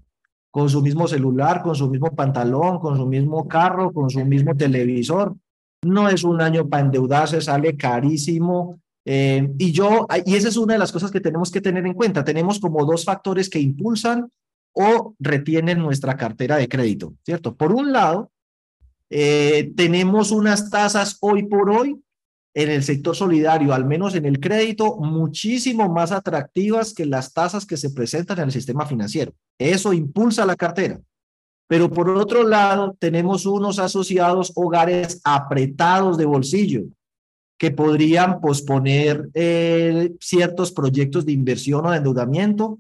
con 0.50 0.68
su 0.68 0.82
mismo 0.82 1.06
celular, 1.06 1.62
con 1.62 1.76
su 1.76 1.88
mismo 1.88 2.14
pantalón, 2.14 2.80
con 2.80 2.96
su 2.96 3.06
mismo 3.06 3.46
carro, 3.46 3.92
con 3.92 4.10
su 4.10 4.24
mismo 4.24 4.56
televisor, 4.56 5.36
no 5.82 6.08
es 6.08 6.24
un 6.24 6.40
año 6.40 6.68
para 6.68 6.84
endeudarse, 6.84 7.40
sale 7.40 7.76
carísimo. 7.76 8.80
Eh, 9.04 9.50
y 9.58 9.72
yo, 9.72 10.06
y 10.26 10.34
esa 10.34 10.48
es 10.48 10.56
una 10.56 10.74
de 10.74 10.78
las 10.78 10.92
cosas 10.92 11.10
que 11.10 11.20
tenemos 11.20 11.50
que 11.50 11.60
tener 11.60 11.86
en 11.86 11.94
cuenta. 11.94 12.24
Tenemos 12.24 12.60
como 12.60 12.84
dos 12.84 13.04
factores 13.04 13.48
que 13.48 13.60
impulsan 13.60 14.30
o 14.72 15.14
retienen 15.18 15.78
nuestra 15.78 16.16
cartera 16.16 16.56
de 16.56 16.68
crédito, 16.68 17.14
¿cierto? 17.24 17.54
Por 17.54 17.72
un 17.72 17.92
lado, 17.92 18.30
eh, 19.10 19.72
tenemos 19.76 20.30
unas 20.30 20.70
tasas 20.70 21.18
hoy 21.20 21.44
por 21.44 21.70
hoy 21.70 22.00
en 22.54 22.70
el 22.70 22.82
sector 22.82 23.14
solidario, 23.14 23.72
al 23.72 23.84
menos 23.84 24.14
en 24.14 24.24
el 24.24 24.40
crédito, 24.40 24.96
muchísimo 24.96 25.88
más 25.88 26.12
atractivas 26.12 26.92
que 26.92 27.06
las 27.06 27.32
tasas 27.32 27.64
que 27.64 27.76
se 27.76 27.90
presentan 27.90 28.38
en 28.38 28.44
el 28.44 28.52
sistema 28.52 28.86
financiero. 28.86 29.32
Eso 29.58 29.92
impulsa 29.92 30.46
la 30.46 30.56
cartera. 30.56 31.00
Pero 31.68 31.88
por 31.88 32.10
otro 32.10 32.42
lado, 32.42 32.96
tenemos 32.98 33.46
unos 33.46 33.78
asociados 33.78 34.52
hogares 34.56 35.20
apretados 35.22 36.18
de 36.18 36.24
bolsillo 36.24 36.82
que 37.56 37.70
podrían 37.70 38.40
posponer 38.40 39.28
eh, 39.34 40.12
ciertos 40.18 40.72
proyectos 40.72 41.26
de 41.26 41.32
inversión 41.32 41.86
o 41.86 41.90
de 41.90 41.98
endeudamiento. 41.98 42.78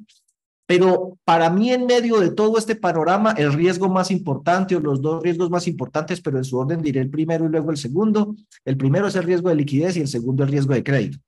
Pero 0.70 1.18
para 1.24 1.50
mí, 1.50 1.72
en 1.72 1.84
medio 1.84 2.20
de 2.20 2.30
todo 2.30 2.56
este 2.56 2.76
panorama, 2.76 3.34
el 3.36 3.52
riesgo 3.52 3.88
más 3.88 4.12
importante 4.12 4.76
o 4.76 4.78
los 4.78 5.02
dos 5.02 5.20
riesgos 5.20 5.50
más 5.50 5.66
importantes, 5.66 6.20
pero 6.20 6.38
en 6.38 6.44
su 6.44 6.56
orden 6.56 6.80
diré 6.80 7.00
el 7.00 7.10
primero 7.10 7.44
y 7.44 7.48
luego 7.48 7.72
el 7.72 7.76
segundo. 7.76 8.36
El 8.64 8.76
primero 8.76 9.08
es 9.08 9.16
el 9.16 9.24
riesgo 9.24 9.48
de 9.48 9.56
liquidez 9.56 9.96
y 9.96 10.00
el 10.02 10.06
segundo 10.06 10.44
el 10.44 10.48
riesgo 10.48 10.72
de 10.72 10.84
crédito. 10.84 11.18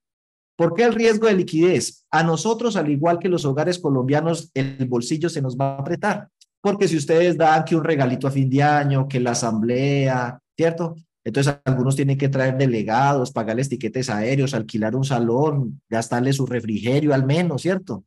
¿Por 0.55 0.75
qué 0.75 0.85
el 0.85 0.95
riesgo 0.95 1.27
de 1.27 1.35
liquidez? 1.35 2.05
A 2.13 2.23
nosotros, 2.23 2.77
al 2.77 2.89
igual 2.89 3.19
que 3.19 3.29
los 3.29 3.45
hogares 3.45 3.81
colombianos, 3.81 4.49
el 4.55 4.87
bolsillo 4.87 5.29
se 5.29 5.43
nos 5.43 5.57
va 5.57 5.75
a 5.75 5.81
apretar. 5.81 6.29
Porque 6.61 6.87
si 6.87 6.97
ustedes 6.97 7.37
dan 7.37 7.65
que 7.65 7.75
un 7.75 7.83
regalito 7.83 8.29
a 8.29 8.31
fin 8.31 8.49
de 8.49 8.63
año, 8.63 9.09
que 9.09 9.19
la 9.19 9.33
asamblea, 9.33 10.39
¿cierto? 10.57 10.95
Entonces 11.25 11.57
algunos 11.65 11.97
tienen 11.97 12.17
que 12.17 12.29
traer 12.29 12.57
delegados, 12.57 13.33
pagarles 13.33 13.69
tiquetes 13.69 14.09
aéreos, 14.09 14.55
alquilar 14.55 14.95
un 14.95 15.05
salón, 15.05 15.81
gastarle 15.91 16.33
su 16.33 16.47
refrigerio 16.47 17.13
al 17.13 17.27
menos, 17.27 17.63
¿cierto? 17.63 18.05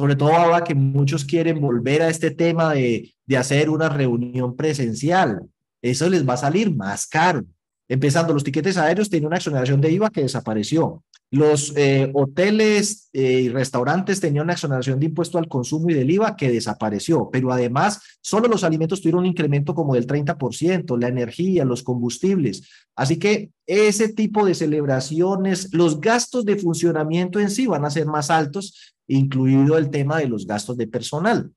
Sobre 0.00 0.16
todo 0.16 0.32
ahora 0.32 0.64
que 0.64 0.74
muchos 0.74 1.26
quieren 1.26 1.60
volver 1.60 2.00
a 2.00 2.08
este 2.08 2.30
tema 2.30 2.72
de, 2.72 3.12
de 3.26 3.36
hacer 3.36 3.68
una 3.68 3.90
reunión 3.90 4.56
presencial. 4.56 5.42
Eso 5.82 6.08
les 6.08 6.26
va 6.26 6.32
a 6.32 6.38
salir 6.38 6.74
más 6.74 7.06
caro. 7.06 7.44
Empezando, 7.86 8.32
los 8.32 8.42
tiquetes 8.42 8.78
aéreos 8.78 9.10
tienen 9.10 9.26
una 9.26 9.36
exoneración 9.36 9.78
de 9.78 9.92
IVA 9.92 10.08
que 10.08 10.22
desapareció. 10.22 11.04
Los 11.32 11.74
eh, 11.76 12.10
hoteles 12.14 13.10
eh, 13.12 13.42
y 13.42 13.48
restaurantes 13.50 14.20
tenían 14.20 14.44
una 14.44 14.54
exoneración 14.54 14.98
de 14.98 15.06
impuesto 15.06 15.36
al 15.36 15.48
consumo 15.48 15.90
y 15.90 15.94
del 15.94 16.10
IVA 16.10 16.34
que 16.34 16.50
desapareció, 16.50 17.28
pero 17.30 17.52
además 17.52 18.00
solo 18.22 18.48
los 18.48 18.64
alimentos 18.64 19.00
tuvieron 19.00 19.20
un 19.20 19.26
incremento 19.26 19.74
como 19.74 19.94
del 19.94 20.06
30%, 20.06 20.98
la 20.98 21.08
energía, 21.08 21.64
los 21.64 21.82
combustibles. 21.82 22.62
Así 22.96 23.18
que 23.18 23.50
ese 23.66 24.08
tipo 24.08 24.44
de 24.46 24.54
celebraciones, 24.54 25.72
los 25.72 26.00
gastos 26.00 26.44
de 26.44 26.56
funcionamiento 26.56 27.38
en 27.38 27.50
sí 27.50 27.66
van 27.66 27.84
a 27.84 27.90
ser 27.90 28.06
más 28.06 28.30
altos, 28.30 28.96
incluido 29.16 29.78
el 29.78 29.90
tema 29.90 30.18
de 30.18 30.28
los 30.28 30.46
gastos 30.46 30.76
de 30.76 30.86
personal. 30.86 31.52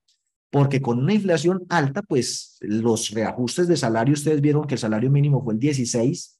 Porque 0.50 0.80
con 0.80 0.98
una 0.98 1.14
inflación 1.14 1.64
alta, 1.68 2.02
pues 2.02 2.58
los 2.60 3.10
reajustes 3.10 3.66
de 3.66 3.76
salario, 3.76 4.14
ustedes 4.14 4.40
vieron 4.40 4.66
que 4.66 4.74
el 4.74 4.80
salario 4.80 5.10
mínimo 5.10 5.42
fue 5.42 5.54
el 5.54 5.60
16, 5.60 6.38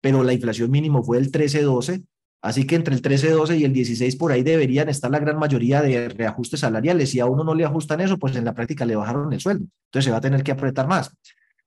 pero 0.00 0.22
la 0.22 0.32
inflación 0.32 0.70
mínimo 0.70 1.02
fue 1.02 1.18
el 1.18 1.30
13-12 1.30 2.04
Así 2.42 2.66
que 2.66 2.74
entre 2.74 2.96
el 2.96 3.02
13-12 3.02 3.56
y 3.60 3.64
el 3.64 3.72
16 3.72 4.16
por 4.16 4.32
ahí 4.32 4.42
deberían 4.42 4.88
estar 4.88 5.08
la 5.12 5.20
gran 5.20 5.38
mayoría 5.38 5.80
de 5.80 6.08
reajustes 6.08 6.60
salariales. 6.60 7.10
Si 7.10 7.20
a 7.20 7.26
uno 7.26 7.44
no 7.44 7.54
le 7.54 7.64
ajustan 7.64 8.00
eso, 8.00 8.18
pues 8.18 8.34
en 8.34 8.44
la 8.44 8.52
práctica 8.52 8.84
le 8.84 8.96
bajaron 8.96 9.32
el 9.32 9.40
sueldo. 9.40 9.66
Entonces 9.86 10.06
se 10.06 10.10
va 10.10 10.16
a 10.16 10.20
tener 10.20 10.42
que 10.42 10.50
apretar 10.50 10.88
más. 10.88 11.14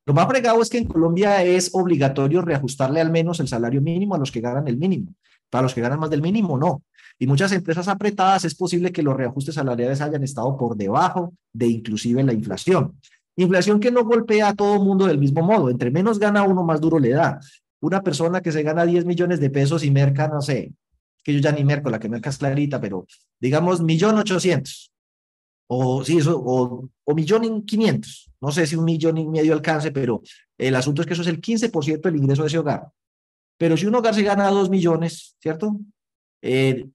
Lo 0.05 0.13
más 0.13 0.27
fregado 0.27 0.61
es 0.61 0.69
que 0.69 0.77
en 0.77 0.85
Colombia 0.85 1.41
es 1.43 1.71
obligatorio 1.73 2.41
reajustarle 2.41 2.99
al 2.99 3.09
menos 3.09 3.39
el 3.39 3.47
salario 3.47 3.81
mínimo 3.81 4.15
a 4.15 4.17
los 4.17 4.31
que 4.33 4.41
ganan 4.41 4.67
el 4.67 4.77
mínimo. 4.77 5.13
Para 5.49 5.63
los 5.63 5.73
que 5.73 5.79
ganan 5.79 5.97
más 5.97 6.09
del 6.09 6.21
mínimo, 6.21 6.57
no. 6.57 6.83
Y 7.17 7.27
muchas 7.27 7.51
empresas 7.51 7.87
apretadas 7.87 8.45
es 8.45 8.55
posible 8.55 8.91
que 8.91 9.03
los 9.03 9.15
reajustes 9.15 9.55
salariales 9.55 10.01
hayan 10.01 10.23
estado 10.23 10.57
por 10.57 10.75
debajo 10.75 11.33
de 11.53 11.67
inclusive 11.67 12.23
la 12.23 12.33
inflación. 12.33 12.99
Inflación 13.37 13.79
que 13.79 13.91
no 13.91 14.03
golpea 14.03 14.49
a 14.49 14.53
todo 14.53 14.81
mundo 14.83 15.05
del 15.05 15.17
mismo 15.17 15.41
modo. 15.41 15.69
Entre 15.69 15.91
menos 15.91 16.19
gana 16.19 16.43
uno, 16.43 16.63
más 16.63 16.81
duro 16.81 16.99
le 16.99 17.09
da 17.09 17.39
una 17.81 18.01
persona 18.01 18.41
que 18.41 18.51
se 18.51 18.63
gana 18.63 18.85
10 18.85 19.05
millones 19.05 19.39
de 19.39 19.49
pesos 19.49 19.83
y 19.83 19.91
merca, 19.91 20.27
no 20.27 20.41
sé, 20.41 20.73
que 21.23 21.33
yo 21.33 21.39
ya 21.39 21.51
ni 21.51 21.63
merco, 21.63 21.89
la 21.89 21.99
que 21.99 22.09
merca 22.09 22.29
es 22.29 22.37
clarita, 22.37 22.79
pero 22.79 23.05
digamos 23.39 23.81
millón 23.81 24.17
ochocientos, 24.17 24.91
o 25.67 26.03
sí, 26.03 26.17
eso, 26.17 26.41
o, 26.43 26.89
o 27.03 27.15
millón 27.15 27.63
quinientos, 27.63 28.31
no 28.41 28.51
sé 28.51 28.65
si 28.67 28.75
un 28.75 28.85
millón 28.85 29.17
y 29.17 29.27
medio 29.27 29.53
alcance, 29.53 29.91
pero 29.91 30.21
el 30.57 30.75
asunto 30.75 31.01
es 31.01 31.07
que 31.07 31.13
eso 31.13 31.21
es 31.21 31.27
el 31.27 31.41
15% 31.41 32.01
del 32.01 32.15
ingreso 32.15 32.43
de 32.43 32.47
ese 32.47 32.57
hogar. 32.57 32.87
Pero 33.57 33.77
si 33.77 33.85
un 33.85 33.95
hogar 33.95 34.13
se 34.13 34.23
gana 34.23 34.49
2 34.49 34.69
millones, 34.69 35.35
¿cierto? 35.39 35.79
Eh, 36.41 36.87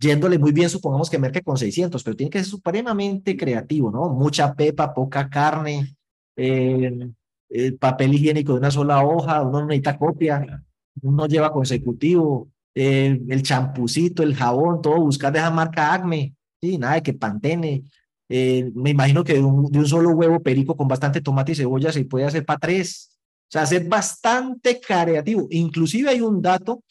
yéndole 0.00 0.38
muy 0.38 0.52
bien, 0.52 0.68
supongamos 0.68 1.08
que 1.10 1.18
merque 1.18 1.42
con 1.42 1.56
600, 1.56 2.02
pero 2.02 2.16
tiene 2.16 2.30
que 2.30 2.38
ser 2.38 2.48
supremamente 2.48 3.36
creativo, 3.36 3.90
¿no? 3.90 4.10
Mucha 4.10 4.54
pepa, 4.54 4.92
poca 4.92 5.28
carne, 5.28 5.94
eh, 6.36 7.10
el 7.48 7.78
papel 7.78 8.14
higiénico 8.14 8.52
de 8.52 8.58
una 8.58 8.70
sola 8.70 9.04
hoja, 9.04 9.42
uno 9.42 9.60
no 9.60 9.66
necesita 9.66 9.98
copia, 9.98 10.64
uno 11.02 11.26
lleva 11.26 11.52
consecutivo, 11.52 12.48
eh, 12.74 13.20
el 13.28 13.42
champucito, 13.42 14.22
el 14.22 14.34
jabón, 14.34 14.82
todo, 14.82 15.00
buscar 15.00 15.32
de 15.32 15.38
esa 15.38 15.50
marca 15.50 15.92
Acme, 15.94 16.34
sí, 16.60 16.78
nada 16.78 17.00
que 17.02 17.14
Pantene. 17.14 17.84
Eh, 18.28 18.70
me 18.74 18.90
imagino 18.90 19.24
que 19.24 19.34
de 19.34 19.40
un, 19.40 19.70
de 19.70 19.78
un, 19.78 19.86
solo 19.86 20.10
huevo 20.10 20.40
perico 20.42 20.76
con 20.76 20.86
bastante 20.86 21.22
tomate 21.22 21.52
y 21.52 21.54
cebolla 21.54 21.90
se 21.90 22.04
puede 22.04 22.26
hacer 22.26 22.44
para 22.44 22.58
tres. 22.58 23.18
O 23.48 23.50
sea, 23.50 23.64
ser 23.64 23.88
bastante 23.88 24.78
creativo. 24.80 25.48
Inclusive 25.50 26.10
hay 26.10 26.20
un 26.20 26.42
dato 26.42 26.82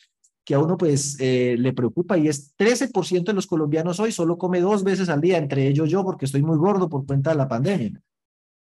que 0.48 0.56
a 0.56 0.60
uno 0.60 0.78
pues 0.78 1.18
eh, 1.20 1.58
le 1.60 1.74
preocupa 1.74 2.18
y 2.18 2.30
es 2.30 2.56
13% 2.56 3.26
de 3.26 3.34
los 3.34 3.48
colombianos 3.48 4.00
hoy 4.00 4.14
solo 4.14 4.38
come 4.38 4.62
dos 4.62 4.82
veces 4.82 5.10
al 5.10 5.20
día, 5.20 5.38
entre 5.38 5.68
ellos 5.68 5.90
yo 5.90 6.06
porque 6.06 6.24
estoy 6.24 6.42
muy 6.42 6.58
gordo 6.58 6.88
por 6.88 7.06
cuenta 7.06 7.32
de 7.32 7.36
la 7.36 7.50
pandemia 7.50 8.02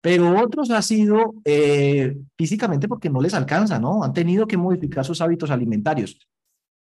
pero 0.01 0.41
otros 0.41 0.71
ha 0.71 0.81
sido 0.81 1.35
eh, 1.43 2.17
físicamente 2.37 2.87
porque 2.87 3.09
no 3.09 3.21
les 3.21 3.33
alcanza, 3.33 3.79
¿no? 3.79 4.03
Han 4.03 4.13
tenido 4.13 4.47
que 4.47 4.57
modificar 4.57 5.03
sus 5.03 5.19
hábitos 5.19 5.51
alimentarios. 5.51 6.19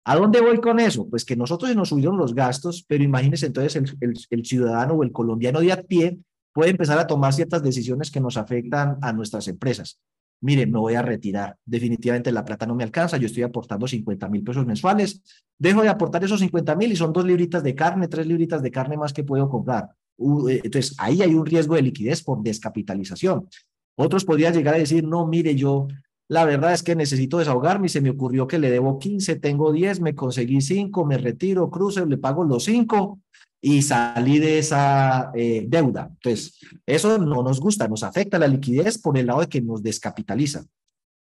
¿A 0.06 0.16
dónde 0.16 0.42
voy 0.42 0.60
con 0.60 0.80
eso? 0.80 1.08
Pues 1.10 1.26
que 1.26 1.36
nosotros 1.36 1.76
nos 1.76 1.90
subieron 1.90 2.18
los 2.18 2.34
gastos, 2.34 2.86
pero 2.88 3.04
imagínense 3.04 3.48
entonces 3.48 3.76
el, 3.76 4.14
el, 4.30 4.46
ciudadano 4.46 4.94
o 4.94 5.04
el 5.04 5.12
colombiano 5.12 5.60
de 5.60 5.72
a 5.72 5.82
pie 5.82 6.20
puede 6.54 6.72
empezar 6.72 7.00
a 7.00 7.08
tomar 7.08 7.34
ciertas 7.34 7.64
decisiones 7.64 8.12
que 8.12 8.20
nos 8.20 8.38
afectan 8.38 8.98
a 9.02 9.12
nuestras 9.12 9.48
empresas. 9.48 10.00
Miren, 10.42 10.72
me 10.72 10.80
voy 10.80 10.96
a 10.96 11.02
retirar. 11.02 11.58
Definitivamente 11.66 12.32
la 12.32 12.46
plata 12.46 12.66
no 12.66 12.76
me 12.76 12.84
alcanza. 12.84 13.18
Yo 13.18 13.26
estoy 13.26 13.44
aportando 13.44 13.88
50 13.88 14.30
mil 14.30 14.44
pesos 14.44 14.66
mensuales. 14.66 15.22
Dejo 15.58 15.82
de 15.82 15.90
aportar 15.90 16.24
esos 16.24 16.40
50 16.40 16.76
mil 16.76 16.92
y 16.92 16.96
son 16.96 17.12
dos 17.12 17.26
libritas 17.26 17.64
de 17.64 17.76
carne, 17.76 18.08
tres 18.08 18.26
libritas 18.26 18.62
de 18.62 18.72
carne 18.72 18.98
más 18.98 19.12
que 19.12 19.24
puedo 19.24 19.50
comprar. 19.50 19.90
Eh, 20.18 20.62
entonces, 20.64 20.96
ahí 20.98 21.22
hay 21.22 21.34
un 21.34 21.46
riesgo 21.46 21.76
de 21.76 21.82
liquidez 21.82 22.24
por 22.24 22.42
descapitalización. 22.42 23.48
Otros 23.96 24.24
podrían 24.24 24.54
llegar 24.54 24.76
a 24.76 24.78
decir, 24.78 25.04
no, 25.04 25.28
mire, 25.28 25.56
yo 25.56 25.88
la 26.30 26.46
verdad 26.46 26.74
es 26.74 26.84
que 26.84 26.96
necesito 26.96 27.40
desahogarme 27.40 27.88
y 27.88 27.90
se 27.90 28.02
me 28.02 28.12
ocurrió 28.12 28.48
que 28.48 28.60
le 28.60 28.70
debo 28.70 29.00
15, 29.00 29.38
tengo 29.38 29.74
10, 29.74 30.00
me 30.00 30.16
conseguí 30.16 30.62
5, 30.62 31.04
me 31.04 31.18
retiro, 31.18 31.70
cruce, 31.70 32.06
le 32.06 32.18
pago 32.18 32.44
los 32.44 32.64
5 32.66 33.20
y 33.62 33.82
salí 33.82 34.40
de 34.40 34.60
esa 34.60 35.32
eh, 35.36 35.66
deuda. 35.68 36.10
Entonces, 36.10 36.60
eso 36.86 37.18
no 37.18 37.44
nos 37.44 37.60
gusta, 37.60 37.88
nos 37.88 38.04
afecta 38.04 38.40
la 38.40 38.48
liquidez 38.48 38.98
por 38.98 39.18
el 39.18 39.28
lado 39.28 39.42
de 39.42 39.48
que 39.48 39.62
nos 39.62 39.84
descapitaliza. 39.84 40.64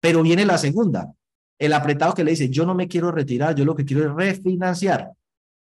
Pero 0.01 0.23
viene 0.23 0.45
la 0.45 0.59
segunda, 0.59 1.13
el 1.59 1.73
apretado 1.73 2.15
que 2.15 2.25
le 2.25 2.31
dice, 2.31 2.49
yo 2.49 2.65
no 2.65 2.75
me 2.75 2.87
quiero 2.87 3.11
retirar, 3.11 3.55
yo 3.55 3.65
lo 3.65 3.75
que 3.75 3.85
quiero 3.85 4.05
es 4.05 4.15
refinanciar 4.15 5.13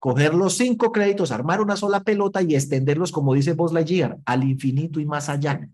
coger 0.01 0.33
los 0.33 0.57
cinco 0.57 0.91
créditos, 0.91 1.31
armar 1.31 1.61
una 1.61 1.75
sola 1.75 1.99
pelota 1.99 2.41
y 2.41 2.55
extenderlos, 2.55 3.11
como 3.11 3.35
dice 3.35 3.53
Buzz 3.53 3.71
Lightyear, 3.71 4.17
al 4.25 4.43
infinito 4.43 4.99
y 4.99 5.05
más 5.05 5.29
allá. 5.29 5.69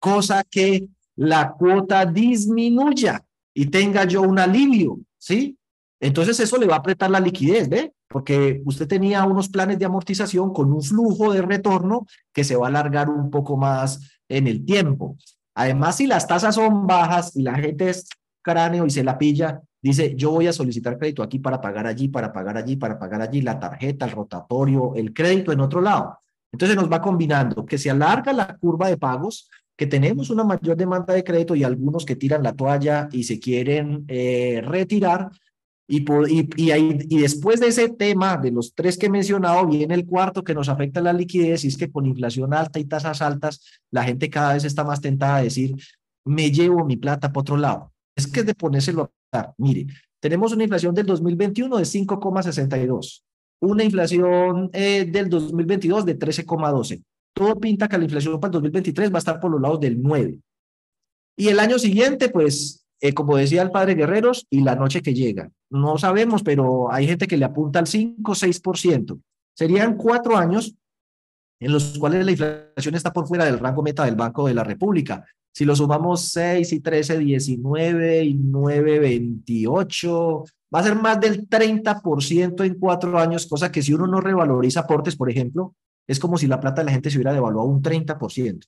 Cosa 0.00 0.42
que 0.42 0.88
la 1.14 1.52
cuota 1.52 2.04
disminuya 2.04 3.24
y 3.54 3.66
tenga 3.66 4.04
yo 4.04 4.22
un 4.22 4.40
alivio, 4.40 4.98
¿sí? 5.16 5.56
Entonces 6.02 6.40
eso 6.40 6.58
le 6.58 6.66
va 6.66 6.74
a 6.74 6.78
apretar 6.78 7.10
la 7.10 7.20
liquidez, 7.20 7.68
¿ve? 7.68 7.92
Porque 8.08 8.60
usted 8.64 8.88
tenía 8.88 9.24
unos 9.24 9.48
planes 9.48 9.78
de 9.78 9.84
amortización 9.84 10.52
con 10.52 10.72
un 10.72 10.82
flujo 10.82 11.32
de 11.32 11.42
retorno 11.42 12.06
que 12.32 12.42
se 12.42 12.56
va 12.56 12.66
a 12.66 12.70
alargar 12.70 13.08
un 13.08 13.30
poco 13.30 13.56
más 13.56 14.18
en 14.28 14.48
el 14.48 14.64
tiempo. 14.64 15.16
Además, 15.54 15.96
si 15.96 16.08
las 16.08 16.26
tasas 16.26 16.56
son 16.56 16.88
bajas 16.88 17.36
y 17.36 17.42
la 17.42 17.54
gente 17.54 17.88
es 17.88 18.08
cráneo 18.42 18.84
y 18.84 18.90
se 18.90 19.04
la 19.04 19.16
pilla, 19.16 19.62
dice, 19.80 20.16
yo 20.16 20.32
voy 20.32 20.48
a 20.48 20.52
solicitar 20.52 20.98
crédito 20.98 21.22
aquí 21.22 21.38
para 21.38 21.60
pagar 21.60 21.86
allí, 21.86 22.08
para 22.08 22.32
pagar 22.32 22.56
allí, 22.56 22.74
para 22.74 22.98
pagar 22.98 23.22
allí, 23.22 23.40
la 23.40 23.60
tarjeta, 23.60 24.04
el 24.04 24.10
rotatorio, 24.10 24.96
el 24.96 25.14
crédito 25.14 25.52
en 25.52 25.60
otro 25.60 25.80
lado. 25.80 26.18
Entonces 26.50 26.76
nos 26.76 26.90
va 26.90 27.00
combinando 27.00 27.64
que 27.64 27.78
se 27.78 27.90
alarga 27.90 28.32
la 28.32 28.56
curva 28.56 28.88
de 28.88 28.96
pagos, 28.96 29.48
que 29.76 29.86
tenemos 29.86 30.30
una 30.30 30.42
mayor 30.42 30.76
demanda 30.76 31.14
de 31.14 31.22
crédito 31.22 31.54
y 31.54 31.62
algunos 31.62 32.04
que 32.04 32.16
tiran 32.16 32.42
la 32.42 32.54
toalla 32.54 33.08
y 33.12 33.22
se 33.22 33.38
quieren 33.38 34.04
eh, 34.08 34.60
retirar, 34.64 35.30
y, 35.88 36.04
y, 36.56 37.20
después 37.20 37.60
de 37.60 37.66
ese 37.68 37.88
tema, 37.88 38.36
de 38.36 38.50
los 38.50 38.74
tres 38.74 38.96
que 38.96 39.06
he 39.06 39.10
mencionado, 39.10 39.66
viene 39.66 39.94
el 39.94 40.06
cuarto 40.06 40.42
que 40.42 40.54
nos 40.54 40.68
afecta 40.68 41.00
la 41.00 41.12
liquidez 41.12 41.64
y 41.64 41.68
es 41.68 41.76
que 41.76 41.90
con 41.90 42.06
inflación 42.06 42.54
alta 42.54 42.78
y 42.78 42.84
tasas 42.84 43.20
altas, 43.20 43.60
la 43.90 44.04
gente 44.04 44.30
cada 44.30 44.54
vez 44.54 44.64
está 44.64 44.84
más 44.84 45.00
tentada 45.00 45.36
a 45.36 45.42
decir, 45.42 45.74
me 46.24 46.50
llevo 46.50 46.84
mi 46.84 46.96
plata 46.96 47.32
para 47.32 47.40
otro 47.40 47.56
lado. 47.56 47.92
Es 48.16 48.26
que 48.26 48.40
es 48.40 48.46
de 48.46 48.54
ponérselo 48.54 49.02
a 49.02 49.36
dar. 49.36 49.54
Mire, 49.58 49.86
tenemos 50.20 50.52
una 50.52 50.62
inflación 50.62 50.94
del 50.94 51.06
2021 51.06 51.76
de 51.76 51.84
5,62, 51.84 53.22
una 53.60 53.84
inflación 53.84 54.70
eh, 54.72 55.04
del 55.04 55.28
2022 55.28 56.06
de 56.06 56.18
13,12. 56.18 57.02
Todo 57.34 57.58
pinta 57.58 57.88
que 57.88 57.98
la 57.98 58.04
inflación 58.04 58.38
para 58.38 58.50
el 58.50 58.52
2023 58.52 59.10
va 59.10 59.16
a 59.16 59.18
estar 59.18 59.40
por 59.40 59.50
los 59.50 59.60
lados 59.60 59.80
del 59.80 60.00
9. 60.00 60.38
Y 61.36 61.48
el 61.48 61.58
año 61.58 61.78
siguiente, 61.78 62.28
pues 62.28 62.81
eh, 63.02 63.12
como 63.12 63.36
decía 63.36 63.62
el 63.62 63.72
padre 63.72 63.96
Guerreros, 63.96 64.46
y 64.48 64.60
la 64.60 64.76
noche 64.76 65.02
que 65.02 65.12
llega. 65.12 65.50
No 65.70 65.98
sabemos, 65.98 66.44
pero 66.44 66.92
hay 66.92 67.08
gente 67.08 67.26
que 67.26 67.36
le 67.36 67.44
apunta 67.44 67.80
al 67.80 67.88
5 67.88 68.30
o 68.30 68.34
6%. 68.34 69.20
Serían 69.54 69.96
cuatro 69.96 70.36
años 70.36 70.74
en 71.58 71.72
los 71.72 71.98
cuales 71.98 72.24
la 72.24 72.30
inflación 72.30 72.94
está 72.94 73.12
por 73.12 73.26
fuera 73.26 73.44
del 73.44 73.58
rango 73.58 73.82
meta 73.82 74.04
del 74.04 74.14
Banco 74.14 74.46
de 74.46 74.54
la 74.54 74.62
República. 74.62 75.24
Si 75.52 75.64
lo 75.64 75.74
sumamos 75.74 76.28
6 76.30 76.72
y 76.72 76.80
13, 76.80 77.18
19 77.18 78.24
y 78.24 78.34
9, 78.34 78.98
28, 79.00 80.44
va 80.74 80.78
a 80.78 80.82
ser 80.84 80.94
más 80.94 81.20
del 81.20 81.48
30% 81.48 82.64
en 82.64 82.74
cuatro 82.78 83.18
años, 83.18 83.46
cosa 83.46 83.72
que 83.72 83.82
si 83.82 83.92
uno 83.92 84.06
no 84.06 84.20
revaloriza 84.20 84.80
aportes, 84.80 85.16
por 85.16 85.28
ejemplo, 85.28 85.74
es 86.06 86.20
como 86.20 86.38
si 86.38 86.46
la 86.46 86.60
plata 86.60 86.82
de 86.82 86.86
la 86.86 86.92
gente 86.92 87.10
se 87.10 87.18
hubiera 87.18 87.32
devaluado 87.32 87.68
un 87.68 87.82
30%. 87.82 88.64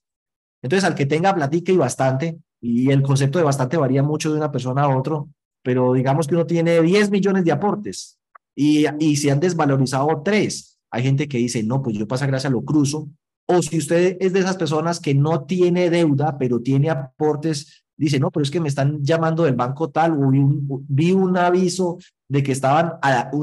Entonces, 0.62 0.84
al 0.84 0.94
que 0.94 1.06
tenga 1.06 1.34
platica 1.34 1.72
y 1.72 1.76
bastante, 1.76 2.38
y 2.66 2.90
el 2.90 3.02
concepto 3.02 3.38
de 3.38 3.44
bastante 3.44 3.76
varía 3.76 4.02
mucho 4.02 4.30
de 4.30 4.38
una 4.38 4.50
persona 4.50 4.84
a 4.84 4.96
otro, 4.96 5.28
pero 5.62 5.92
digamos 5.92 6.26
que 6.26 6.34
uno 6.34 6.46
tiene 6.46 6.80
10 6.80 7.10
millones 7.10 7.44
de 7.44 7.52
aportes 7.52 8.18
y, 8.56 8.86
y 8.98 9.16
se 9.16 9.30
han 9.30 9.38
desvalorizado 9.38 10.22
tres. 10.24 10.78
Hay 10.90 11.02
gente 11.02 11.28
que 11.28 11.36
dice, 11.36 11.62
no, 11.62 11.82
pues 11.82 11.94
yo 11.98 12.08
pasa 12.08 12.26
gracia 12.26 12.48
lo 12.48 12.64
cruzo. 12.64 13.10
O 13.46 13.60
si 13.60 13.76
usted 13.76 14.16
es 14.18 14.32
de 14.32 14.40
esas 14.40 14.56
personas 14.56 14.98
que 14.98 15.14
no 15.14 15.44
tiene 15.44 15.90
deuda, 15.90 16.38
pero 16.38 16.58
tiene 16.58 16.88
aportes, 16.88 17.84
dice, 17.98 18.18
no, 18.18 18.30
pero 18.30 18.44
es 18.44 18.50
que 18.50 18.60
me 18.60 18.68
están 18.70 19.04
llamando 19.04 19.44
del 19.44 19.56
banco 19.56 19.90
tal, 19.90 20.12
o 20.12 20.30
vi 20.30 20.38
un, 20.38 20.86
vi 20.88 21.12
un 21.12 21.36
aviso 21.36 21.98
de 22.26 22.42
que 22.42 22.52
estaban, 22.52 22.94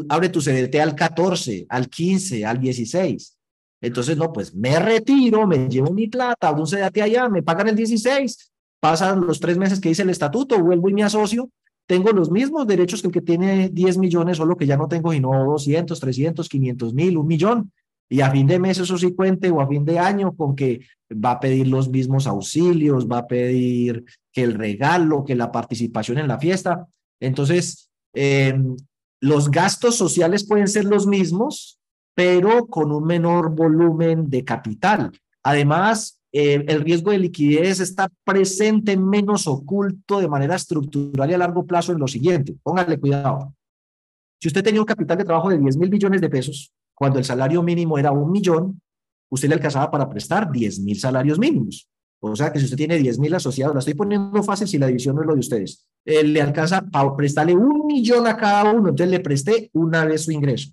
abre 0.09 0.29
tu 0.29 0.41
CDT 0.41 0.77
al 0.77 0.95
14, 0.95 1.67
al 1.69 1.89
15, 1.89 2.43
al 2.43 2.59
16. 2.59 3.37
Entonces, 3.81 4.17
no, 4.17 4.33
pues 4.33 4.55
me 4.55 4.79
retiro, 4.79 5.45
me 5.45 5.69
llevo 5.69 5.91
mi 5.91 6.07
plata, 6.07 6.47
abro 6.47 6.63
un 6.63 6.67
CDT 6.67 7.01
allá, 7.01 7.29
me 7.29 7.43
pagan 7.43 7.67
el 7.67 7.75
16 7.75 8.50
pasan 8.81 9.25
los 9.25 9.39
tres 9.39 9.57
meses 9.57 9.79
que 9.79 9.89
dice 9.89 10.01
el 10.01 10.09
estatuto, 10.09 10.61
vuelvo 10.61 10.89
y 10.89 10.93
me 10.93 11.03
asocio, 11.03 11.49
tengo 11.91 12.11
los 12.11 12.31
mismos 12.31 12.67
derechos 12.67 13.01
que 13.01 13.07
el 13.07 13.13
que 13.13 13.21
tiene 13.21 13.69
10 13.69 13.97
millones, 13.97 14.37
solo 14.37 14.55
que 14.55 14.65
ya 14.65 14.77
no 14.77 14.87
tengo 14.87 15.11
sino 15.11 15.29
200, 15.45 15.99
300, 15.99 16.47
500 16.47 16.93
mil, 16.93 17.17
un 17.17 17.27
millón. 17.27 17.71
Y 18.09 18.21
a 18.21 18.31
fin 18.31 18.47
de 18.47 18.59
mes 18.59 18.77
eso 18.77 18.97
sí 18.97 19.13
cuente 19.13 19.49
o 19.51 19.61
a 19.61 19.67
fin 19.67 19.83
de 19.83 19.99
año 19.99 20.33
con 20.33 20.55
que 20.55 20.81
va 21.11 21.31
a 21.31 21.39
pedir 21.39 21.67
los 21.67 21.89
mismos 21.89 22.27
auxilios, 22.27 23.09
va 23.09 23.19
a 23.19 23.27
pedir 23.27 24.05
que 24.31 24.43
el 24.43 24.53
regalo, 24.53 25.25
que 25.25 25.35
la 25.35 25.51
participación 25.51 26.17
en 26.17 26.29
la 26.29 26.39
fiesta. 26.39 26.87
Entonces, 27.19 27.89
em, 28.13 28.77
los 29.19 29.51
gastos 29.51 29.95
sociales 29.95 30.47
pueden 30.47 30.69
ser 30.69 30.85
los 30.85 31.07
mismos, 31.07 31.77
pero 32.15 32.67
con 32.67 32.93
un 32.93 33.03
menor 33.03 33.53
volumen 33.53 34.29
de 34.29 34.45
capital. 34.45 35.11
Además, 35.43 36.20
eh, 36.33 36.63
el 36.67 36.81
riesgo 36.81 37.11
de 37.11 37.19
liquidez 37.19 37.81
está 37.81 38.09
presente 38.23 38.95
menos 38.95 39.47
oculto 39.47 40.21
de 40.21 40.29
manera 40.29 40.55
estructural 40.55 41.29
y 41.29 41.33
a 41.33 41.37
largo 41.37 41.65
plazo 41.65 41.91
en 41.91 41.99
lo 41.99 42.07
siguiente. 42.07 42.55
Póngale 42.63 42.97
cuidado. 42.99 43.53
Si 44.39 44.47
usted 44.47 44.63
tenía 44.63 44.81
un 44.81 44.85
capital 44.85 45.17
de 45.17 45.25
trabajo 45.25 45.49
de 45.49 45.57
10 45.57 45.77
mil 45.77 45.89
millones 45.89 46.21
de 46.21 46.29
pesos, 46.29 46.71
cuando 46.95 47.19
el 47.19 47.25
salario 47.25 47.61
mínimo 47.61 47.97
era 47.97 48.11
un 48.11 48.31
millón, 48.31 48.81
usted 49.29 49.49
le 49.49 49.55
alcanzaba 49.55 49.91
para 49.91 50.07
prestar 50.09 50.49
10 50.49 50.79
mil 50.79 50.97
salarios 50.97 51.37
mínimos. 51.37 51.87
O 52.21 52.35
sea 52.35 52.51
que 52.53 52.59
si 52.59 52.65
usted 52.65 52.77
tiene 52.77 52.97
10 52.97 53.19
mil 53.19 53.33
asociados, 53.35 53.73
la 53.73 53.79
estoy 53.79 53.95
poniendo 53.95 54.41
fácil 54.41 54.67
si 54.67 54.77
la 54.77 54.87
división 54.87 55.15
no 55.15 55.21
es 55.21 55.27
lo 55.27 55.33
de 55.33 55.39
ustedes, 55.39 55.85
eh, 56.05 56.23
le 56.23 56.41
alcanza 56.41 56.81
para 56.81 57.15
prestarle 57.15 57.55
un 57.55 57.85
millón 57.87 58.27
a 58.27 58.37
cada 58.37 58.71
uno, 58.71 58.89
entonces 58.89 59.09
le 59.09 59.19
presté 59.19 59.69
una 59.73 60.05
vez 60.05 60.23
su 60.23 60.31
ingreso. 60.31 60.71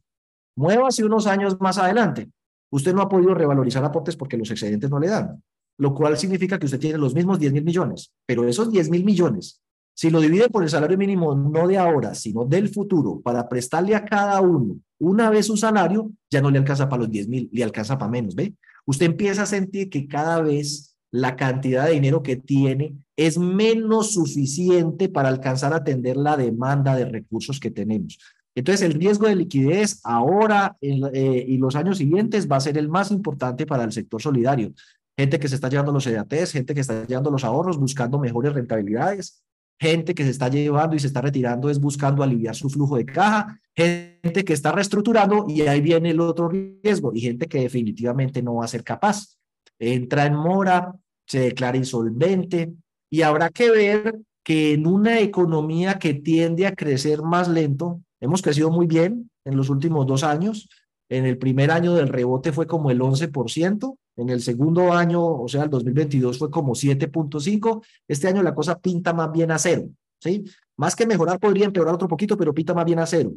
Muévase 0.56 1.04
unos 1.04 1.26
años 1.26 1.58
más 1.60 1.78
adelante. 1.78 2.30
Usted 2.70 2.94
no 2.94 3.00
ha 3.00 3.08
podido 3.08 3.34
revalorizar 3.34 3.82
aportes 3.84 4.16
porque 4.16 4.36
los 4.36 4.50
excedentes 4.50 4.90
no 4.90 4.98
le 4.98 5.08
dan 5.08 5.42
lo 5.78 5.94
cual 5.94 6.18
significa 6.18 6.58
que 6.58 6.66
usted 6.66 6.80
tiene 6.80 6.98
los 6.98 7.14
mismos 7.14 7.38
10 7.38 7.52
mil 7.52 7.64
millones, 7.64 8.12
pero 8.26 8.46
esos 8.46 8.70
10 8.70 8.90
mil 8.90 9.04
millones, 9.04 9.62
si 9.94 10.10
lo 10.10 10.20
divide 10.20 10.48
por 10.48 10.62
el 10.62 10.68
salario 10.68 10.98
mínimo 10.98 11.34
no 11.34 11.66
de 11.66 11.78
ahora, 11.78 12.14
sino 12.14 12.44
del 12.44 12.68
futuro, 12.68 13.20
para 13.20 13.48
prestarle 13.48 13.94
a 13.94 14.04
cada 14.04 14.40
uno 14.40 14.76
una 14.98 15.30
vez 15.30 15.46
su 15.46 15.56
salario, 15.56 16.10
ya 16.30 16.40
no 16.40 16.50
le 16.50 16.58
alcanza 16.58 16.88
para 16.88 17.02
los 17.02 17.10
10 17.10 17.28
mil, 17.28 17.48
le 17.52 17.64
alcanza 17.64 17.96
para 17.96 18.10
menos, 18.10 18.34
¿ve? 18.34 18.54
Usted 18.86 19.06
empieza 19.06 19.42
a 19.42 19.46
sentir 19.46 19.88
que 19.90 20.08
cada 20.08 20.40
vez 20.42 20.96
la 21.10 21.36
cantidad 21.36 21.86
de 21.86 21.92
dinero 21.92 22.22
que 22.22 22.36
tiene 22.36 22.96
es 23.16 23.38
menos 23.38 24.12
suficiente 24.12 25.08
para 25.08 25.28
alcanzar 25.28 25.72
a 25.72 25.76
atender 25.76 26.16
la 26.16 26.36
demanda 26.36 26.94
de 26.96 27.04
recursos 27.04 27.60
que 27.60 27.70
tenemos. 27.70 28.18
Entonces, 28.54 28.82
el 28.82 28.94
riesgo 28.94 29.28
de 29.28 29.36
liquidez 29.36 30.00
ahora 30.02 30.76
eh, 30.80 31.44
y 31.46 31.58
los 31.58 31.76
años 31.76 31.98
siguientes 31.98 32.50
va 32.50 32.56
a 32.56 32.60
ser 32.60 32.76
el 32.76 32.88
más 32.88 33.10
importante 33.10 33.66
para 33.66 33.84
el 33.84 33.92
sector 33.92 34.20
solidario 34.20 34.72
gente 35.18 35.40
que 35.40 35.48
se 35.48 35.56
está 35.56 35.68
llevando 35.68 35.90
los 35.90 36.06
EATs, 36.06 36.52
gente 36.52 36.74
que 36.74 36.80
está 36.80 37.04
llevando 37.04 37.32
los 37.32 37.42
ahorros 37.42 37.76
buscando 37.76 38.20
mejores 38.20 38.52
rentabilidades, 38.52 39.42
gente 39.80 40.14
que 40.14 40.22
se 40.22 40.30
está 40.30 40.48
llevando 40.48 40.94
y 40.94 41.00
se 41.00 41.08
está 41.08 41.20
retirando 41.20 41.68
es 41.68 41.80
buscando 41.80 42.22
aliviar 42.22 42.54
su 42.54 42.70
flujo 42.70 42.96
de 42.96 43.04
caja, 43.04 43.60
gente 43.76 44.44
que 44.44 44.52
está 44.52 44.70
reestructurando 44.70 45.46
y 45.48 45.62
ahí 45.62 45.80
viene 45.80 46.10
el 46.10 46.20
otro 46.20 46.48
riesgo 46.48 47.12
y 47.12 47.20
gente 47.20 47.46
que 47.46 47.62
definitivamente 47.62 48.42
no 48.42 48.54
va 48.54 48.64
a 48.64 48.68
ser 48.68 48.84
capaz. 48.84 49.36
Entra 49.80 50.24
en 50.24 50.36
mora, 50.36 50.94
se 51.26 51.40
declara 51.40 51.76
insolvente 51.76 52.72
y 53.10 53.22
habrá 53.22 53.50
que 53.50 53.72
ver 53.72 54.20
que 54.44 54.74
en 54.74 54.86
una 54.86 55.18
economía 55.18 55.98
que 55.98 56.14
tiende 56.14 56.64
a 56.64 56.76
crecer 56.76 57.22
más 57.22 57.48
lento, 57.48 58.00
hemos 58.20 58.40
crecido 58.40 58.70
muy 58.70 58.86
bien 58.86 59.28
en 59.44 59.56
los 59.56 59.68
últimos 59.68 60.06
dos 60.06 60.22
años, 60.22 60.68
en 61.08 61.26
el 61.26 61.38
primer 61.38 61.70
año 61.70 61.94
del 61.94 62.08
rebote 62.08 62.52
fue 62.52 62.66
como 62.66 62.90
el 62.90 63.00
11%, 63.00 63.96
en 64.16 64.28
el 64.30 64.42
segundo 64.42 64.92
año, 64.92 65.24
o 65.24 65.48
sea, 65.48 65.64
el 65.64 65.70
2022 65.70 66.38
fue 66.38 66.50
como 66.50 66.74
7.5. 66.74 67.84
Este 68.06 68.28
año 68.28 68.42
la 68.42 68.54
cosa 68.54 68.78
pinta 68.78 69.12
más 69.12 69.30
bien 69.32 69.50
a 69.50 69.58
cero, 69.58 69.88
¿sí? 70.20 70.44
Más 70.76 70.96
que 70.96 71.06
mejorar, 71.06 71.38
podría 71.38 71.66
empeorar 71.66 71.94
otro 71.94 72.08
poquito, 72.08 72.36
pero 72.36 72.52
pinta 72.52 72.74
más 72.74 72.84
bien 72.84 72.98
a 72.98 73.06
cero. 73.06 73.32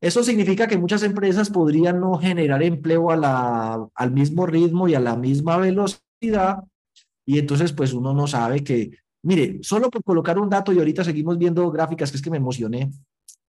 Eso 0.00 0.22
significa 0.22 0.66
que 0.66 0.78
muchas 0.78 1.02
empresas 1.04 1.48
podrían 1.48 2.00
no 2.00 2.18
generar 2.18 2.62
empleo 2.62 3.10
a 3.10 3.16
la, 3.16 3.88
al 3.94 4.12
mismo 4.12 4.46
ritmo 4.46 4.88
y 4.88 4.94
a 4.94 5.00
la 5.00 5.16
misma 5.16 5.56
velocidad. 5.56 6.64
Y 7.24 7.38
entonces, 7.38 7.72
pues 7.72 7.92
uno 7.92 8.12
no 8.12 8.26
sabe 8.26 8.62
que, 8.62 8.90
mire, 9.22 9.58
solo 9.62 9.90
por 9.90 10.04
colocar 10.04 10.38
un 10.38 10.50
dato 10.50 10.72
y 10.72 10.78
ahorita 10.78 11.02
seguimos 11.02 11.38
viendo 11.38 11.70
gráficas, 11.70 12.10
que 12.10 12.18
es 12.18 12.22
que 12.22 12.30
me 12.30 12.36
emocioné. 12.36 12.90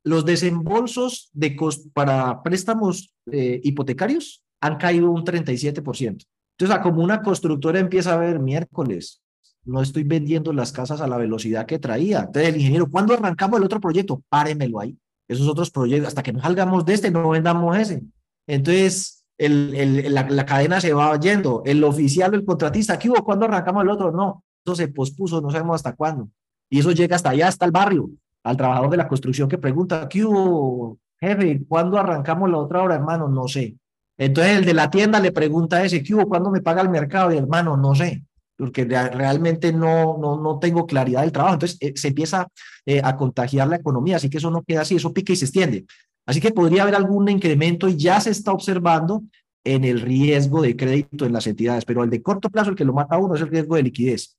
Los 0.08 0.24
desembolsos 0.24 1.30
de 1.34 1.58
para 1.94 2.42
préstamos 2.42 3.14
eh, 3.30 3.60
hipotecarios 3.62 4.42
han 4.62 4.78
caído 4.78 5.12
un 5.12 5.26
37%. 5.26 6.26
Entonces, 6.58 6.80
como 6.82 7.04
una 7.04 7.22
constructora 7.22 7.80
empieza 7.80 8.14
a 8.14 8.18
ver 8.18 8.40
miércoles, 8.40 9.22
no 9.66 9.82
estoy 9.82 10.04
vendiendo 10.04 10.54
las 10.54 10.72
casas 10.72 11.02
a 11.02 11.08
la 11.08 11.18
velocidad 11.18 11.66
que 11.66 11.78
traía. 11.78 12.20
Entonces, 12.20 12.48
el 12.48 12.56
ingeniero, 12.56 12.90
¿cuándo 12.90 13.14
arrancamos 13.16 13.60
el 13.60 13.66
otro 13.66 13.82
proyecto? 13.82 14.24
Páremelo 14.30 14.80
ahí. 14.80 14.98
Esos 15.28 15.46
otros 15.46 15.72
proyectos, 15.72 16.08
hasta 16.08 16.24
que 16.24 16.32
no 16.32 16.42
salgamos 16.42 16.86
de 16.86 16.94
este, 16.94 17.12
no 17.12 17.30
vendamos 17.30 17.78
ese. 17.78 18.02
Entonces, 18.48 19.26
la, 19.38 20.46
cadena 20.46 20.80
se 20.80 20.94
va 20.94 21.20
yendo. 21.20 21.64
El 21.66 21.84
oficial 21.84 22.34
el 22.34 22.46
contratista, 22.46 22.98
¿qué 22.98 23.10
hubo? 23.10 23.26
¿Cuándo 23.26 23.44
arrancamos 23.44 23.84
el 23.84 23.90
otro? 23.90 24.14
No, 24.14 24.42
eso 24.66 24.74
se 24.74 24.88
pospuso, 24.88 25.42
no 25.42 25.52
sabemos 25.52 25.76
hasta 25.76 25.98
cuándo. 25.98 26.30
Y 26.70 26.80
eso 26.80 26.94
llega 26.94 27.18
hasta 27.18 27.32
allá, 27.32 27.50
hasta 27.50 27.66
el 27.66 27.72
barrio, 27.72 28.10
al 28.48 28.58
trabajador 28.58 28.90
de 28.90 28.98
la 28.98 29.08
construcción 29.08 29.50
que 29.50 29.58
pregunta, 29.58 30.08
¿qué 30.10 30.24
hubo, 30.24 30.98
jefe? 31.20 31.64
¿Cuándo 31.68 31.98
arrancamos 31.98 32.50
la 32.50 32.58
otra 32.58 32.82
hora, 32.82 32.96
hermano? 32.96 33.28
No 33.28 33.48
sé. 33.48 33.76
Entonces 34.18 34.58
el 34.58 34.66
de 34.66 34.74
la 34.74 34.90
tienda 34.90 35.20
le 35.20 35.32
pregunta 35.32 35.78
a 35.78 35.86
ese, 35.86 36.02
¿qué 36.02 36.16
hubo? 36.16 36.28
¿Cuándo 36.28 36.50
me 36.50 36.62
paga 36.62 36.82
el 36.82 36.90
mercado? 36.90 37.32
Y 37.32 37.38
hermano, 37.38 37.78
no 37.78 37.94
sé. 37.94 38.24
porque 38.58 38.86
realmente 38.86 39.72
no, 39.72 40.18
no, 40.18 40.42
no 40.42 40.60
tengo 40.60 40.88
claridad 40.88 41.22
del 41.22 41.32
trabajo. 41.32 41.56
Entonces 41.56 41.78
eh, 41.82 41.94
se 41.96 42.08
empieza 42.08 42.48
eh, 42.86 43.02
a 43.04 43.16
contagiar 43.16 43.68
la 43.68 43.76
economía, 43.76 44.16
así 44.16 44.30
que 44.30 44.38
eso 44.38 44.50
no 44.50 44.64
queda 44.64 44.82
así, 44.82 44.96
eso 44.96 45.14
pica 45.14 45.34
y 45.34 45.36
se 45.36 45.46
extiende. 45.46 45.86
Así 46.26 46.42
que 46.42 46.52
podría 46.52 46.84
haber 46.84 46.96
algún 46.96 47.30
incremento 47.30 47.88
y 47.88 47.96
ya 47.98 48.20
se 48.20 48.32
está 48.32 48.52
observando 48.52 49.24
en 49.64 49.84
el 49.84 50.02
riesgo 50.02 50.62
de 50.62 50.76
crédito 50.76 51.26
en 51.26 51.34
las 51.34 51.46
entidades, 51.46 51.86
pero 51.86 52.04
el 52.04 52.10
de 52.10 52.22
corto 52.22 52.50
plazo, 52.50 52.70
el 52.70 52.76
que 52.76 52.86
lo 52.86 52.94
mata 52.94 53.16
a 53.16 53.20
uno, 53.20 53.36
es 53.36 53.42
el 53.42 53.50
riesgo 53.50 53.76
de 53.76 53.84
liquidez. 53.84 54.38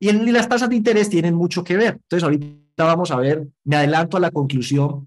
Y, 0.00 0.08
y 0.08 0.32
las 0.32 0.48
tasas 0.48 0.68
de 0.70 0.76
interés 0.76 1.08
tienen 1.10 1.34
mucho 1.34 1.62
que 1.62 1.76
ver. 1.76 1.98
Entonces 2.02 2.24
ahorita 2.24 2.46
vamos 2.84 3.10
a 3.10 3.16
ver, 3.16 3.46
me 3.64 3.76
adelanto 3.76 4.16
a 4.16 4.20
la 4.20 4.30
conclusión, 4.30 5.06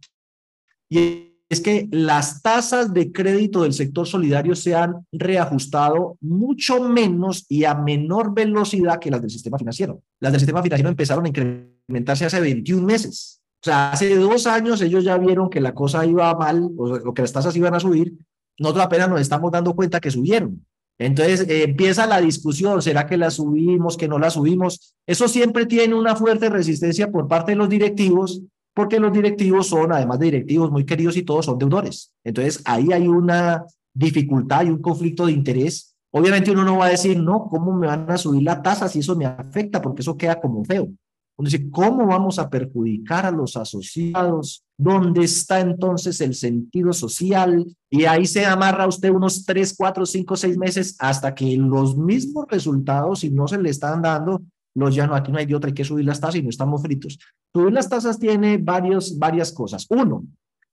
y 0.89 1.33
es 1.49 1.61
que 1.61 1.87
las 1.91 2.41
tasas 2.41 2.93
de 2.93 3.11
crédito 3.11 3.63
del 3.63 3.73
sector 3.73 4.07
solidario 4.07 4.55
se 4.55 4.75
han 4.75 5.05
reajustado 5.11 6.17
mucho 6.19 6.81
menos 6.81 7.45
y 7.47 7.63
a 7.63 7.75
menor 7.75 8.33
velocidad 8.33 8.99
que 8.99 9.11
las 9.11 9.21
del 9.21 9.29
sistema 9.29 9.57
financiero. 9.57 10.01
Las 10.19 10.31
del 10.31 10.41
sistema 10.41 10.63
financiero 10.63 10.89
empezaron 10.89 11.25
a 11.25 11.27
incrementarse 11.29 12.25
hace 12.25 12.39
21 12.39 12.85
meses. 12.85 13.41
O 13.61 13.65
sea, 13.65 13.91
hace 13.91 14.15
dos 14.15 14.47
años 14.47 14.81
ellos 14.81 15.03
ya 15.03 15.17
vieron 15.17 15.49
que 15.49 15.61
la 15.61 15.73
cosa 15.73 16.05
iba 16.05 16.33
mal 16.35 16.69
o 16.75 17.13
que 17.13 17.21
las 17.21 17.31
tasas 17.31 17.55
iban 17.55 17.73
a 17.75 17.79
subir. 17.79 18.13
Nosotros 18.59 18.85
apenas 18.85 19.09
nos 19.09 19.21
estamos 19.21 19.51
dando 19.51 19.75
cuenta 19.75 19.99
que 19.99 20.11
subieron. 20.11 20.65
Entonces 20.99 21.47
eh, 21.49 21.63
empieza 21.63 22.05
la 22.05 22.21
discusión, 22.21 22.81
¿será 22.81 23.07
que 23.07 23.17
la 23.17 23.31
subimos, 23.31 23.97
que 23.97 24.07
no 24.07 24.19
la 24.19 24.29
subimos? 24.29 24.95
Eso 25.07 25.27
siempre 25.27 25.65
tiene 25.65 25.95
una 25.95 26.15
fuerte 26.15 26.49
resistencia 26.49 27.11
por 27.11 27.27
parte 27.27 27.53
de 27.53 27.57
los 27.57 27.69
directivos 27.69 28.41
porque 28.73 28.99
los 28.99 29.13
directivos 29.13 29.67
son, 29.67 29.91
además 29.91 30.19
de 30.19 30.25
directivos 30.25 30.71
muy 30.71 30.85
queridos 30.85 31.15
y 31.15 31.23
todos, 31.23 31.45
son 31.45 31.57
deudores. 31.57 32.11
Entonces, 32.23 32.61
ahí 32.65 32.91
hay 32.91 33.07
una 33.07 33.65
dificultad 33.93 34.65
y 34.65 34.69
un 34.69 34.81
conflicto 34.81 35.25
de 35.27 35.33
interés. 35.33 35.95
Obviamente 36.11 36.51
uno 36.51 36.63
no 36.63 36.77
va 36.77 36.87
a 36.87 36.89
decir, 36.89 37.19
no, 37.19 37.47
¿cómo 37.49 37.73
me 37.73 37.87
van 37.87 38.09
a 38.09 38.17
subir 38.17 38.43
la 38.43 38.61
tasa 38.61 38.87
si 38.87 38.99
eso 38.99 39.15
me 39.15 39.25
afecta? 39.25 39.81
Porque 39.81 40.01
eso 40.01 40.17
queda 40.17 40.39
como 40.39 40.63
feo. 40.65 40.89
Dice, 41.37 41.69
¿cómo 41.71 42.05
vamos 42.05 42.37
a 42.39 42.49
perjudicar 42.49 43.25
a 43.25 43.31
los 43.31 43.57
asociados? 43.57 44.63
¿Dónde 44.77 45.23
está 45.23 45.59
entonces 45.59 46.21
el 46.21 46.35
sentido 46.35 46.93
social? 46.93 47.65
Y 47.89 48.05
ahí 48.05 48.25
se 48.25 48.45
amarra 48.45 48.87
usted 48.87 49.09
unos 49.09 49.43
tres, 49.43 49.73
cuatro, 49.75 50.05
cinco, 50.05 50.35
seis 50.35 50.57
meses 50.57 50.95
hasta 50.99 51.33
que 51.33 51.57
los 51.57 51.97
mismos 51.97 52.45
resultados, 52.49 53.19
si 53.19 53.31
no 53.31 53.47
se 53.47 53.61
le 53.61 53.71
están 53.71 54.01
dando, 54.01 54.41
los 54.75 54.95
ya 54.95 55.07
no, 55.07 55.15
aquí 55.15 55.31
no 55.31 55.39
hay 55.39 55.53
otra, 55.53 55.69
hay 55.69 55.73
que 55.73 55.83
subir 55.83 56.05
las 56.05 56.19
tasas 56.19 56.35
y 56.35 56.43
no 56.43 56.49
estamos 56.49 56.81
fritos. 56.81 57.17
Subir 57.53 57.73
las 57.73 57.89
tasas 57.89 58.19
tiene 58.19 58.57
varios, 58.57 59.17
varias 59.17 59.51
cosas. 59.51 59.85
Uno, 59.89 60.23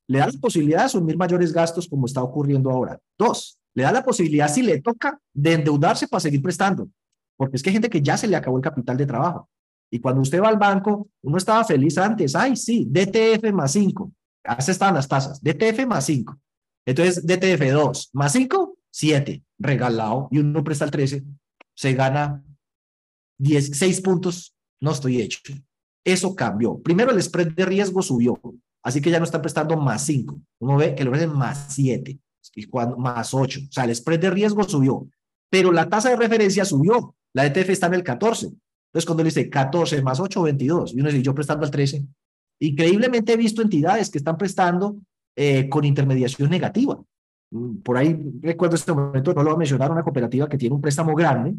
le 0.08 0.18
da 0.18 0.26
la 0.26 0.38
posibilidad 0.40 0.80
de 0.80 0.84
asumir 0.84 1.16
mayores 1.16 1.52
gastos 1.52 1.88
como 1.88 2.06
está 2.06 2.22
ocurriendo 2.22 2.70
ahora. 2.70 2.98
Dos, 3.18 3.58
le 3.74 3.82
da 3.82 3.92
la 3.92 4.04
posibilidad, 4.04 4.48
si 4.48 4.62
le 4.62 4.80
toca, 4.80 5.18
de 5.32 5.54
endeudarse 5.54 6.06
para 6.06 6.20
seguir 6.20 6.42
prestando. 6.42 6.88
Porque 7.36 7.56
es 7.56 7.62
que 7.62 7.70
hay 7.70 7.74
gente 7.74 7.90
que 7.90 8.02
ya 8.02 8.16
se 8.16 8.26
le 8.26 8.36
acabó 8.36 8.56
el 8.56 8.62
capital 8.62 8.96
de 8.96 9.06
trabajo. 9.06 9.48
Y 9.90 10.00
cuando 10.00 10.20
usted 10.20 10.40
va 10.40 10.48
al 10.48 10.58
banco, 10.58 11.08
uno 11.22 11.36
estaba 11.36 11.64
feliz 11.64 11.98
antes. 11.98 12.34
Ay, 12.34 12.56
sí, 12.56 12.86
DTF 12.88 13.52
más 13.52 13.72
5. 13.72 14.12
Así 14.44 14.70
estaban 14.70 14.94
las 14.94 15.08
tasas. 15.08 15.42
DTF 15.42 15.86
más 15.86 16.04
5. 16.06 16.38
Entonces, 16.86 17.26
DTF 17.26 17.72
2 17.72 18.10
más 18.12 18.32
5, 18.32 18.76
7. 18.90 19.42
Regalado. 19.58 20.28
Y 20.30 20.38
uno 20.38 20.62
presta 20.62 20.84
el 20.84 20.90
13. 20.90 21.24
Se 21.74 21.94
gana 21.94 22.42
16 23.40 24.02
puntos, 24.02 24.54
no 24.80 24.92
estoy 24.92 25.20
hecho. 25.20 25.40
Eso 26.04 26.34
cambió. 26.34 26.78
Primero 26.78 27.10
el 27.10 27.22
spread 27.22 27.52
de 27.52 27.64
riesgo 27.64 28.02
subió, 28.02 28.38
así 28.82 29.00
que 29.00 29.10
ya 29.10 29.18
no 29.18 29.24
está 29.24 29.40
prestando 29.40 29.76
más 29.76 30.04
5. 30.04 30.40
Uno 30.60 30.76
ve 30.76 30.94
que 30.94 31.04
lo 31.04 31.14
es 31.14 31.26
más 31.26 31.74
7, 31.74 32.18
y 32.54 32.64
cuando, 32.66 32.96
más 32.98 33.32
8. 33.32 33.60
O 33.68 33.72
sea, 33.72 33.84
el 33.84 33.94
spread 33.94 34.20
de 34.20 34.30
riesgo 34.30 34.62
subió, 34.64 35.08
pero 35.50 35.72
la 35.72 35.88
tasa 35.88 36.10
de 36.10 36.16
referencia 36.16 36.64
subió. 36.64 37.14
La 37.32 37.46
ETF 37.46 37.70
está 37.70 37.86
en 37.86 37.94
el 37.94 38.02
14. 38.02 38.50
Entonces, 38.90 39.06
cuando 39.06 39.22
le 39.22 39.28
dice 39.28 39.48
14 39.48 40.02
más 40.02 40.18
8, 40.18 40.42
22, 40.42 40.94
y 40.94 41.00
uno 41.00 41.10
dice, 41.10 41.22
yo 41.22 41.34
prestando 41.34 41.64
al 41.64 41.70
13. 41.70 42.04
Increíblemente 42.60 43.32
he 43.32 43.36
visto 43.36 43.62
entidades 43.62 44.10
que 44.10 44.18
están 44.18 44.36
prestando 44.36 44.96
eh, 45.36 45.68
con 45.68 45.84
intermediación 45.84 46.50
negativa. 46.50 47.00
Mm, 47.52 47.76
por 47.78 47.96
ahí 47.96 48.18
recuerdo 48.42 48.74
este 48.74 48.92
momento, 48.92 49.32
no 49.32 49.42
lo 49.42 49.50
voy 49.50 49.56
a 49.56 49.58
mencionar, 49.58 49.92
una 49.92 50.02
cooperativa 50.02 50.48
que 50.48 50.58
tiene 50.58 50.74
un 50.74 50.80
préstamo 50.80 51.14
grande, 51.14 51.54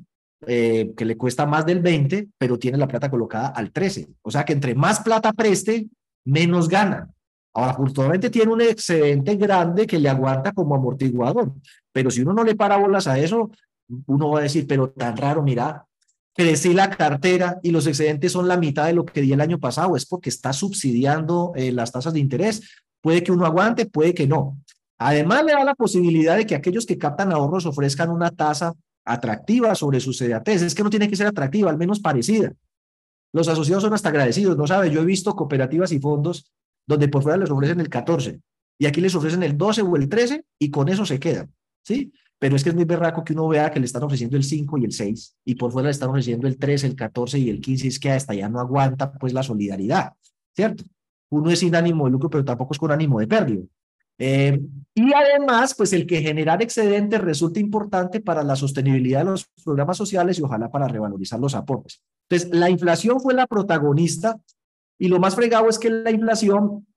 eh, 0.45 0.91
que 0.97 1.05
le 1.05 1.15
cuesta 1.15 1.45
más 1.45 1.65
del 1.65 1.79
20, 1.79 2.29
pero 2.37 2.59
tiene 2.59 2.77
la 2.77 2.87
plata 2.87 3.09
colocada 3.09 3.47
al 3.47 3.71
13. 3.71 4.09
O 4.23 4.31
sea 4.31 4.43
que 4.43 4.53
entre 4.53 4.75
más 4.75 4.99
plata 4.99 5.31
preste, 5.31 5.87
menos 6.25 6.67
gana. 6.67 7.09
Ahora, 7.53 7.71
afortunadamente 7.71 8.29
tiene 8.29 8.51
un 8.51 8.61
excedente 8.61 9.35
grande 9.35 9.85
que 9.85 9.99
le 9.99 10.09
aguanta 10.09 10.51
como 10.51 10.75
amortiguador, 10.75 11.53
pero 11.91 12.09
si 12.11 12.21
uno 12.21 12.33
no 12.33 12.43
le 12.43 12.55
para 12.55 12.77
bolas 12.77 13.07
a 13.07 13.19
eso, 13.19 13.51
uno 14.05 14.29
va 14.29 14.39
a 14.39 14.43
decir, 14.43 14.65
pero 14.67 14.89
tan 14.89 15.17
raro, 15.17 15.43
mira, 15.43 15.85
crecí 16.35 16.73
la 16.73 16.89
cartera 16.89 17.59
y 17.63 17.71
los 17.71 17.87
excedentes 17.87 18.31
son 18.31 18.47
la 18.47 18.57
mitad 18.57 18.85
de 18.85 18.93
lo 18.93 19.05
que 19.05 19.21
di 19.21 19.33
el 19.33 19.41
año 19.41 19.59
pasado, 19.59 19.95
es 19.95 20.05
porque 20.05 20.29
está 20.29 20.53
subsidiando 20.53 21.53
eh, 21.55 21.71
las 21.71 21.91
tasas 21.91 22.13
de 22.13 22.19
interés. 22.19 22.61
Puede 23.01 23.23
que 23.23 23.31
uno 23.31 23.45
aguante, 23.45 23.85
puede 23.85 24.13
que 24.13 24.27
no. 24.27 24.57
Además, 24.97 25.43
le 25.43 25.53
da 25.53 25.63
la 25.63 25.75
posibilidad 25.75 26.37
de 26.37 26.45
que 26.45 26.55
aquellos 26.55 26.85
que 26.85 26.97
captan 26.97 27.31
ahorros 27.31 27.65
ofrezcan 27.65 28.09
una 28.09 28.29
tasa 28.29 28.73
atractiva 29.03 29.73
sobre 29.75 29.99
sus 29.99 30.19
CDATs. 30.19 30.61
Es 30.61 30.75
que 30.75 30.83
no 30.83 30.89
tiene 30.89 31.09
que 31.09 31.15
ser 31.15 31.27
atractiva, 31.27 31.69
al 31.69 31.77
menos 31.77 31.99
parecida. 31.99 32.53
Los 33.33 33.47
asociados 33.47 33.83
son 33.83 33.93
hasta 33.93 34.09
agradecidos, 34.09 34.57
¿no 34.57 34.67
sabe? 34.67 34.91
Yo 34.91 35.01
he 35.01 35.05
visto 35.05 35.35
cooperativas 35.35 35.91
y 35.91 35.99
fondos 35.99 36.51
donde 36.85 37.07
por 37.07 37.23
fuera 37.23 37.37
les 37.37 37.49
ofrecen 37.49 37.79
el 37.79 37.89
14 37.89 38.39
y 38.77 38.85
aquí 38.85 38.99
les 38.99 39.15
ofrecen 39.15 39.43
el 39.43 39.57
12 39.57 39.83
o 39.83 39.95
el 39.95 40.09
13 40.09 40.43
y 40.59 40.69
con 40.69 40.89
eso 40.89 41.05
se 41.05 41.19
quedan, 41.19 41.53
¿sí? 41.83 42.11
Pero 42.41 42.55
es 42.55 42.63
que 42.63 42.69
es 42.69 42.75
muy 42.75 42.85
berraco 42.85 43.23
que 43.23 43.33
uno 43.33 43.47
vea 43.47 43.69
que 43.69 43.79
le 43.79 43.85
están 43.85 44.01
ofreciendo 44.01 44.35
el 44.35 44.43
5 44.43 44.79
y 44.79 44.85
el 44.85 44.91
6 44.91 45.37
y 45.45 45.53
por 45.53 45.71
fuera 45.71 45.89
le 45.89 45.91
están 45.91 46.09
ofreciendo 46.09 46.47
el 46.47 46.57
13, 46.57 46.87
el 46.87 46.95
14 46.95 47.37
y 47.37 47.51
el 47.51 47.61
15 47.61 47.87
es 47.87 47.99
que 47.99 48.09
hasta 48.09 48.33
ya 48.33 48.49
no 48.49 48.59
aguanta 48.59 49.13
pues 49.13 49.31
la 49.31 49.43
solidaridad, 49.43 50.13
¿cierto? 50.55 50.83
Uno 51.29 51.51
es 51.51 51.59
sin 51.59 51.75
ánimo 51.75 52.05
de 52.05 52.11
lucro, 52.11 52.31
pero 52.31 52.43
tampoco 52.43 52.73
es 52.73 52.79
con 52.79 52.91
ánimo 52.91 53.19
de 53.19 53.27
pérdida. 53.27 53.61
Eh, 54.17 54.59
y 54.95 55.13
además, 55.13 55.75
pues 55.75 55.93
el 55.93 56.07
que 56.07 56.23
generar 56.23 56.63
excedentes 56.63 57.21
resulta 57.21 57.59
importante 57.59 58.21
para 58.21 58.41
la 58.41 58.55
sostenibilidad 58.55 59.19
de 59.19 59.31
los 59.31 59.45
programas 59.63 59.97
sociales 59.97 60.39
y 60.39 60.41
ojalá 60.41 60.71
para 60.71 60.87
revalorizar 60.87 61.39
los 61.39 61.53
aportes. 61.53 62.01
Entonces, 62.27 62.57
la 62.57 62.71
inflación 62.71 63.19
fue 63.19 63.35
la 63.35 63.45
protagonista 63.45 64.39
y 64.97 65.09
lo 65.09 65.19
más 65.19 65.35
fregado 65.35 65.69
es 65.69 65.77
que 65.77 65.91
la 65.91 66.09
inflación 66.09 66.87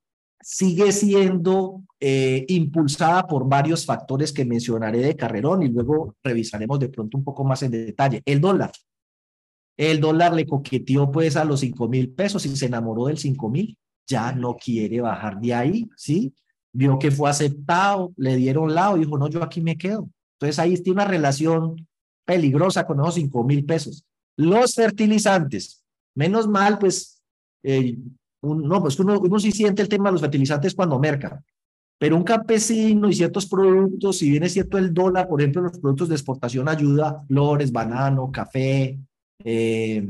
sigue 0.44 0.92
siendo 0.92 1.82
eh, 1.98 2.44
impulsada 2.48 3.26
por 3.26 3.48
varios 3.48 3.86
factores 3.86 4.32
que 4.32 4.44
mencionaré 4.44 4.98
de 4.98 5.16
carrerón 5.16 5.62
y 5.62 5.68
luego 5.68 6.14
revisaremos 6.22 6.78
de 6.78 6.90
pronto 6.90 7.16
un 7.16 7.24
poco 7.24 7.44
más 7.44 7.62
en 7.62 7.70
detalle. 7.70 8.22
El 8.26 8.40
dólar. 8.40 8.70
El 9.76 10.00
dólar 10.00 10.34
le 10.34 10.46
coqueteó 10.46 11.10
pues 11.10 11.36
a 11.36 11.44
los 11.44 11.60
5 11.60 11.88
mil 11.88 12.10
pesos 12.10 12.44
y 12.46 12.54
se 12.56 12.66
enamoró 12.66 13.06
del 13.06 13.18
5 13.18 13.48
mil. 13.48 13.76
Ya 14.06 14.32
no 14.32 14.54
quiere 14.54 15.00
bajar 15.00 15.40
de 15.40 15.54
ahí, 15.54 15.88
¿sí? 15.96 16.34
vio 16.74 16.98
que 16.98 17.10
fue 17.10 17.30
aceptado, 17.30 18.12
le 18.16 18.36
dieron 18.36 18.74
lado, 18.74 18.96
dijo, 18.96 19.16
no, 19.16 19.28
yo 19.28 19.42
aquí 19.42 19.60
me 19.60 19.78
quedo. 19.78 20.10
Entonces 20.34 20.58
ahí 20.58 20.74
está 20.74 20.90
una 20.90 21.04
relación 21.04 21.88
peligrosa 22.26 22.84
con 22.84 23.00
esos 23.00 23.14
cinco 23.14 23.44
mil 23.44 23.64
pesos. 23.64 24.04
Los 24.36 24.74
fertilizantes, 24.74 25.84
menos 26.14 26.48
mal, 26.48 26.78
pues, 26.78 27.22
eh, 27.62 27.96
no, 28.44 28.80
pues 28.82 28.98
uno, 28.98 29.18
uno 29.18 29.38
sí 29.38 29.52
siente 29.52 29.82
el 29.82 29.88
tema 29.88 30.08
de 30.08 30.12
los 30.12 30.20
fertilizantes 30.20 30.74
cuando 30.74 30.98
merca, 30.98 31.42
pero 31.98 32.16
un 32.16 32.24
campesino 32.24 33.08
y 33.08 33.14
ciertos 33.14 33.46
productos, 33.46 34.18
si 34.18 34.30
bien 34.30 34.42
es 34.42 34.52
cierto 34.52 34.78
el 34.78 34.92
dólar, 34.92 35.28
por 35.28 35.40
ejemplo, 35.40 35.62
los 35.62 35.78
productos 35.78 36.08
de 36.08 36.16
exportación 36.16 36.68
ayuda, 36.68 37.24
flores, 37.28 37.72
banano, 37.72 38.30
café, 38.30 38.98
eh, 39.44 40.06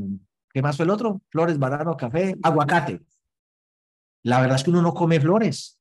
¿qué 0.52 0.62
más 0.62 0.76
fue 0.76 0.84
el 0.84 0.90
otro? 0.90 1.20
Flores, 1.30 1.58
banano, 1.58 1.96
café, 1.96 2.36
aguacate. 2.42 3.00
La 4.22 4.40
verdad 4.40 4.56
es 4.56 4.64
que 4.64 4.70
uno 4.70 4.82
no 4.82 4.94
come 4.94 5.20
flores, 5.20 5.78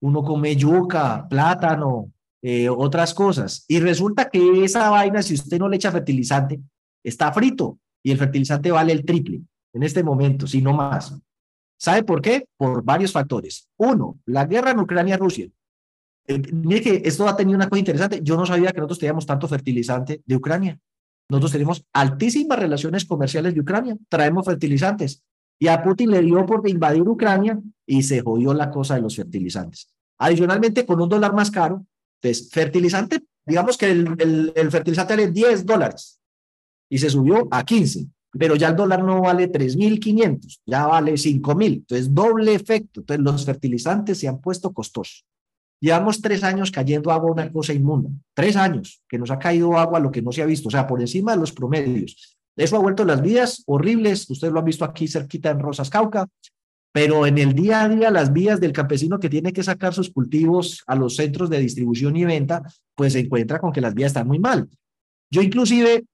uno 0.00 0.22
come 0.22 0.54
yuca, 0.54 1.26
plátano, 1.28 2.12
eh, 2.42 2.68
otras 2.68 3.14
cosas. 3.14 3.64
Y 3.66 3.80
resulta 3.80 4.28
que 4.28 4.64
esa 4.64 4.90
vaina, 4.90 5.22
si 5.22 5.34
usted 5.34 5.58
no 5.58 5.68
le 5.68 5.76
echa 5.76 5.90
fertilizante, 5.90 6.60
está 7.02 7.32
frito 7.32 7.78
y 8.02 8.12
el 8.12 8.18
fertilizante 8.18 8.70
vale 8.70 8.92
el 8.92 9.04
triple 9.04 9.40
en 9.72 9.82
este 9.82 10.02
momento, 10.02 10.46
si 10.46 10.62
no 10.62 10.72
más. 10.72 11.18
¿Sabe 11.78 12.02
por 12.02 12.20
qué? 12.20 12.46
Por 12.56 12.82
varios 12.82 13.12
factores. 13.12 13.68
Uno, 13.76 14.18
la 14.26 14.44
guerra 14.46 14.72
en 14.72 14.80
Ucrania-Rusia. 14.80 15.48
Eh, 16.26 16.42
mire 16.52 16.82
que 16.82 17.02
esto 17.04 17.26
ha 17.26 17.36
tenido 17.36 17.56
una 17.56 17.68
cosa 17.68 17.78
interesante. 17.78 18.20
Yo 18.22 18.36
no 18.36 18.44
sabía 18.44 18.72
que 18.72 18.78
nosotros 18.78 18.98
teníamos 18.98 19.24
tanto 19.24 19.48
fertilizante 19.48 20.22
de 20.24 20.36
Ucrania. 20.36 20.78
Nosotros 21.30 21.52
tenemos 21.52 21.84
altísimas 21.92 22.58
relaciones 22.58 23.04
comerciales 23.04 23.54
de 23.54 23.60
Ucrania. 23.60 23.96
Traemos 24.08 24.44
fertilizantes. 24.44 25.22
Y 25.60 25.68
a 25.68 25.82
Putin 25.82 26.10
le 26.10 26.20
dio 26.20 26.44
por 26.46 26.68
invadir 26.68 27.02
Ucrania 27.02 27.58
y 27.86 28.02
se 28.02 28.20
jodió 28.20 28.54
la 28.54 28.70
cosa 28.70 28.96
de 28.96 29.02
los 29.02 29.16
fertilizantes. 29.16 29.92
Adicionalmente, 30.18 30.84
con 30.84 31.00
un 31.00 31.08
dólar 31.08 31.32
más 31.32 31.50
caro, 31.50 31.84
entonces, 32.20 32.50
fertilizante, 32.50 33.22
digamos 33.46 33.78
que 33.78 33.90
el, 33.90 34.52
el, 34.54 34.70
fertilizante 34.70 35.14
vale 35.14 35.30
10 35.30 35.64
dólares 35.64 36.20
y 36.90 36.98
se 36.98 37.10
subió 37.10 37.46
a 37.50 37.64
15, 37.64 38.08
pero 38.38 38.56
ya 38.56 38.68
el 38.68 38.76
dólar 38.76 39.02
no 39.02 39.20
vale 39.22 39.50
3.500, 39.50 40.60
ya 40.64 40.86
vale 40.86 41.12
5.000, 41.12 41.64
entonces 41.66 42.14
doble 42.14 42.54
efecto. 42.54 43.00
Entonces, 43.00 43.24
los 43.24 43.44
fertilizantes 43.44 44.18
se 44.18 44.28
han 44.28 44.40
puesto 44.40 44.72
costosos. 44.72 45.24
Llevamos 45.80 46.20
tres 46.20 46.42
años 46.42 46.70
cayendo 46.70 47.12
agua, 47.12 47.30
una 47.30 47.52
cosa 47.52 47.72
inmunda. 47.72 48.10
Tres 48.34 48.56
años 48.56 49.02
que 49.08 49.18
nos 49.18 49.30
ha 49.30 49.38
caído 49.38 49.76
agua 49.78 50.00
lo 50.00 50.10
que 50.10 50.22
no 50.22 50.32
se 50.32 50.42
ha 50.42 50.46
visto, 50.46 50.68
o 50.68 50.70
sea, 50.70 50.86
por 50.86 51.00
encima 51.00 51.32
de 51.32 51.38
los 51.38 51.52
promedios. 51.52 52.36
Eso 52.56 52.76
ha 52.76 52.80
vuelto 52.80 53.04
las 53.04 53.22
vías 53.22 53.62
horribles, 53.66 54.28
ustedes 54.28 54.52
lo 54.52 54.58
han 54.58 54.64
visto 54.64 54.84
aquí 54.84 55.06
cerquita 55.06 55.50
en 55.50 55.60
Rosas 55.60 55.90
Cauca, 55.90 56.26
pero 56.92 57.26
en 57.26 57.38
el 57.38 57.54
día 57.54 57.82
a 57.82 57.88
día 57.88 58.10
las 58.10 58.32
vías 58.32 58.60
del 58.60 58.72
campesino 58.72 59.20
que 59.20 59.28
tiene 59.28 59.52
que 59.52 59.62
sacar 59.62 59.94
sus 59.94 60.10
cultivos 60.10 60.82
a 60.88 60.96
los 60.96 61.14
centros 61.14 61.48
de 61.50 61.60
distribución 61.60 62.16
y 62.16 62.24
venta, 62.24 62.62
pues 62.96 63.12
se 63.12 63.20
encuentra 63.20 63.60
con 63.60 63.72
que 63.72 63.80
las 63.80 63.94
vías 63.94 64.08
están 64.08 64.26
muy 64.26 64.40
mal. 64.40 64.68
Yo 65.30 65.42
inclusive, 65.42 66.04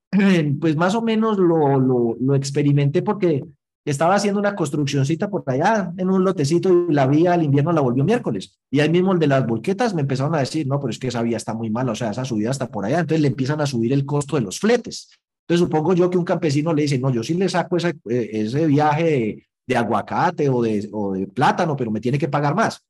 pues 0.60 0.76
más 0.76 0.94
o 0.94 1.02
menos 1.02 1.38
lo, 1.38 1.78
lo, 1.78 2.34
experimenté 2.34 3.02
porque 3.02 3.44
estaba 3.84 4.14
haciendo 4.14 4.40
una 4.40 4.54
construccióncita 4.54 5.28
por 5.28 5.44
allá 5.46 5.92
en 5.96 6.08
un 6.08 6.24
lotecito 6.24 6.86
y 6.88 6.92
la 6.92 7.06
vía 7.06 7.34
al 7.34 7.42
invierno 7.42 7.72
la 7.72 7.82
volvió 7.82 8.02
miércoles. 8.02 8.58
Y 8.70 8.80
ahí 8.80 8.88
mismo 8.88 9.12
el 9.12 9.18
de 9.18 9.26
las 9.26 9.46
volquetas 9.46 9.94
me 9.94 10.02
empezaron 10.02 10.34
a 10.34 10.38
decir, 10.38 10.66
no, 10.66 10.80
pero 10.80 10.90
es 10.90 10.98
que 10.98 11.08
esa 11.08 11.22
vía 11.22 11.36
está 11.36 11.54
muy 11.54 11.70
mala, 11.70 11.92
o 11.92 11.94
sea, 11.94 12.10
esa 12.10 12.24
subida 12.24 12.50
está 12.50 12.70
por 12.70 12.84
allá. 12.84 13.00
Entonces 13.00 13.20
le 13.20 13.28
empiezan 13.28 13.60
a 13.60 13.66
subir 13.66 13.92
el 13.92 14.06
costo 14.06 14.36
de 14.36 14.42
los 14.42 14.58
fletes. 14.58 15.10
Entonces 15.46 15.66
supongo 15.66 15.92
yo 15.94 16.08
que 16.08 16.16
un 16.16 16.24
campesino 16.24 16.72
le 16.72 16.82
dice, 16.82 16.98
no, 16.98 17.10
yo 17.10 17.22
sí 17.22 17.34
le 17.34 17.48
saco 17.48 17.76
ese, 17.76 17.90
eh, 18.08 18.30
ese 18.32 18.66
viaje 18.66 19.44
de, 19.66 19.76
aguacate 19.76 20.48
o 20.48 20.62
de, 20.62 20.88
o 20.92 21.12
de 21.12 21.26
plátano, 21.26 21.76
pero 21.76 21.90
me 21.90 22.00
tiene 22.00 22.18
que 22.18 22.28
pagar 22.28 22.54
más. 22.54 22.82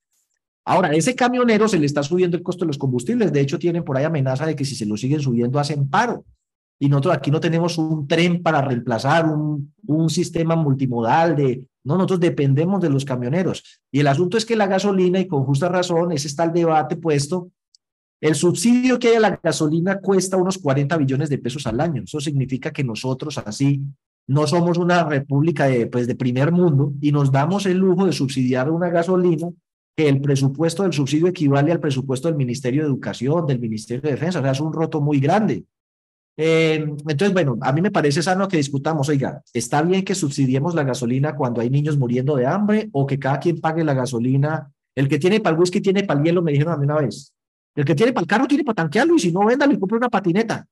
Ahora, 0.65 0.93
ese 0.93 1.15
camionero 1.15 1.69
se 1.69 1.79
le 1.79 1.87
está 1.87 2.03
subiendo 2.03 2.37
el 2.37 2.43
costo 2.43 2.65
de 2.65 2.69
los 2.69 2.79
combustibles. 2.79 3.33
De 3.33 3.41
hecho, 3.41 3.59
tienen 3.59 3.85
por 3.85 3.97
ahí 3.97 4.05
amenaza 4.05 4.47
de 4.47 4.57
que 4.57 4.65
si 4.65 4.75
se 4.75 4.87
lo 4.87 4.97
siguen 4.97 5.21
subiendo 5.21 5.59
hacen 5.59 5.89
paro 5.89 6.25
y 6.79 6.89
nosotros 6.89 7.17
aquí 7.17 7.31
no 7.31 7.41
tenemos 7.41 7.79
un 7.79 8.07
tren 8.07 8.43
para 8.43 8.61
reemplazar 8.61 9.27
un, 9.27 9.73
un 9.87 10.11
sistema 10.11 10.57
multimodal 10.57 11.37
de, 11.37 11.65
no, 11.85 11.95
nosotros 11.95 12.21
dependemos 12.21 12.81
de 12.81 12.91
los 12.91 13.05
camioneros. 13.05 13.81
Y 13.93 14.01
el 14.01 14.07
asunto 14.07 14.37
es 14.37 14.45
que 14.45 14.57
la 14.57 14.67
gasolina, 14.67 15.21
y 15.21 15.27
con 15.27 15.45
justa 15.45 15.69
razón, 15.69 16.13
ese 16.13 16.29
está 16.29 16.45
el 16.45 16.53
debate 16.53 16.97
puesto, 16.97 17.51
el 18.21 18.35
subsidio 18.35 18.99
que 18.99 19.09
hay 19.09 19.15
a 19.17 19.21
la 19.21 19.41
gasolina 19.43 20.01
cuesta 20.01 20.37
unos 20.37 20.59
40 20.59 20.97
billones 20.97 21.29
de 21.29 21.39
pesos 21.39 21.67
al 21.67 21.81
año. 21.81 22.03
Eso 22.03 22.21
significa 22.21 22.71
que 22.71 22.83
nosotros 22.83 23.39
así 23.39 23.83
no 24.27 24.47
somos 24.47 24.79
una 24.79 25.05
república 25.05 25.67
de, 25.67 25.87
pues, 25.87 26.07
de 26.07 26.15
primer 26.15 26.51
mundo 26.51 26.95
y 27.01 27.13
nos 27.13 27.31
damos 27.31 27.67
el 27.67 27.79
lujo 27.79 28.07
de 28.07 28.13
subsidiar 28.13 28.71
una 28.71 28.89
gasolina 28.89 29.49
el 29.97 30.21
presupuesto 30.21 30.83
del 30.83 30.93
subsidio 30.93 31.29
equivale 31.29 31.73
al 31.73 31.81
presupuesto 31.81 32.29
del 32.29 32.37
Ministerio 32.37 32.83
de 32.83 32.89
Educación, 32.89 33.47
del 33.47 33.61
Ministerio 33.61 34.03
de 34.03 34.11
Defensa. 34.13 34.41
O 34.41 34.43
sea, 34.43 34.53
es 34.53 34.61
un 34.61 34.73
roto 34.73 35.01
muy 35.01 35.21
grande. 35.21 35.65
Eh, 36.37 36.75
entonces, 36.75 37.33
bueno, 37.33 37.57
a 37.61 37.73
mí 37.73 37.81
me 37.81 37.93
parece 37.93 38.21
sano 38.23 38.49
que 38.49 38.57
discutamos, 38.57 39.09
oiga, 39.09 39.43
¿está 39.53 39.83
bien 39.83 40.05
que 40.05 40.17
subsidiemos 40.17 40.75
la 40.75 40.83
gasolina 40.83 41.37
cuando 41.37 41.61
hay 41.61 41.71
niños 41.71 41.97
muriendo 41.97 42.35
de 42.35 42.47
hambre 42.47 42.89
o 42.93 43.07
que 43.07 43.19
cada 43.19 43.39
quien 43.39 43.61
pague 43.61 43.85
la 43.85 43.95
gasolina? 43.95 44.73
El 44.97 45.09
que 45.09 45.19
tiene 45.19 45.41
para 45.41 45.55
el 45.55 45.61
whisky 45.61 45.81
tiene 45.81 46.03
para 46.03 46.19
el 46.19 46.27
hielo, 46.27 46.43
me 46.43 46.53
dijeron 46.53 46.75
a 46.75 46.77
mí 46.77 46.85
una 46.85 46.97
vez. 46.97 47.33
El 47.77 47.85
que 47.85 47.95
tiene 47.95 48.13
para 48.13 48.23
el 48.23 48.29
carro 48.29 48.47
tiene 48.47 48.65
para 48.65 48.77
tanquearlo 48.77 49.17
y 49.17 49.19
si 49.19 49.33
no, 49.33 49.45
véndalo 49.45 49.73
y 49.73 49.79
compre 49.79 49.99
una 49.99 50.09
patineta. 50.09 50.67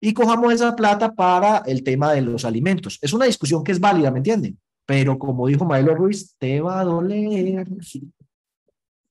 Y 0.00 0.12
cojamos 0.12 0.52
esa 0.52 0.76
plata 0.76 1.12
para 1.12 1.58
el 1.58 1.82
tema 1.82 2.12
de 2.12 2.22
los 2.22 2.44
alimentos. 2.44 2.98
Es 3.02 3.12
una 3.12 3.24
discusión 3.24 3.64
que 3.64 3.72
es 3.72 3.80
válida, 3.80 4.10
¿me 4.12 4.18
entienden? 4.18 4.58
Pero 4.86 5.18
como 5.18 5.46
dijo 5.48 5.64
Maelo 5.64 5.94
Ruiz, 5.94 6.34
te 6.38 6.60
va 6.60 6.80
a 6.80 6.84
doler. 6.84 7.66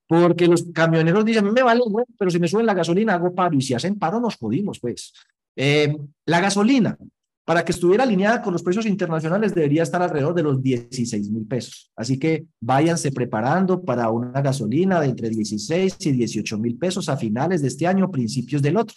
Porque 0.07 0.47
los 0.47 0.63
camioneros 0.73 1.25
dicen, 1.25 1.51
me 1.51 1.63
vale, 1.63 1.81
bueno, 1.89 2.07
pero 2.17 2.31
si 2.31 2.39
me 2.39 2.47
suben 2.47 2.65
la 2.65 2.73
gasolina 2.73 3.15
hago 3.15 3.35
paro. 3.35 3.55
Y 3.55 3.61
si 3.61 3.73
hacen 3.73 3.99
paro, 3.99 4.19
nos 4.19 4.37
jodimos, 4.37 4.79
pues. 4.79 5.13
Eh, 5.55 5.95
la 6.25 6.39
gasolina, 6.39 6.97
para 7.43 7.63
que 7.63 7.71
estuviera 7.71 8.03
alineada 8.03 8.41
con 8.41 8.53
los 8.53 8.63
precios 8.63 8.85
internacionales, 8.85 9.55
debería 9.55 9.83
estar 9.83 10.01
alrededor 10.01 10.33
de 10.33 10.43
los 10.43 10.61
16 10.61 11.31
mil 11.31 11.45
pesos. 11.45 11.91
Así 11.95 12.19
que 12.19 12.45
váyanse 12.61 13.11
preparando 13.11 13.81
para 13.83 14.09
una 14.09 14.41
gasolina 14.41 14.99
de 14.99 15.07
entre 15.07 15.29
16 15.29 15.97
y 16.05 16.11
18 16.11 16.57
mil 16.57 16.77
pesos 16.77 17.09
a 17.09 17.17
finales 17.17 17.61
de 17.61 17.69
este 17.69 17.87
año, 17.87 18.11
principios 18.11 18.61
del 18.61 18.77
otro. 18.77 18.95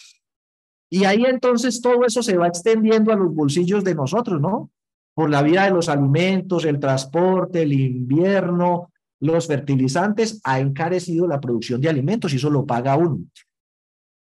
Y 0.90 1.04
ahí 1.04 1.24
entonces 1.24 1.80
todo 1.80 2.04
eso 2.04 2.22
se 2.22 2.36
va 2.36 2.48
extendiendo 2.48 3.12
a 3.12 3.16
los 3.16 3.32
bolsillos 3.32 3.84
de 3.84 3.94
nosotros, 3.94 4.40
¿no? 4.40 4.70
Por 5.14 5.30
la 5.30 5.42
vía 5.42 5.64
de 5.64 5.70
los 5.70 5.88
alimentos, 5.88 6.64
el 6.64 6.80
transporte, 6.80 7.62
el 7.62 7.72
invierno, 7.72 8.90
los 9.20 9.46
fertilizantes, 9.46 10.40
ha 10.44 10.60
encarecido 10.60 11.26
la 11.26 11.40
producción 11.40 11.80
de 11.80 11.88
alimentos 11.88 12.32
y 12.32 12.36
eso 12.36 12.50
lo 12.50 12.66
paga 12.66 12.96
uno. 12.96 13.20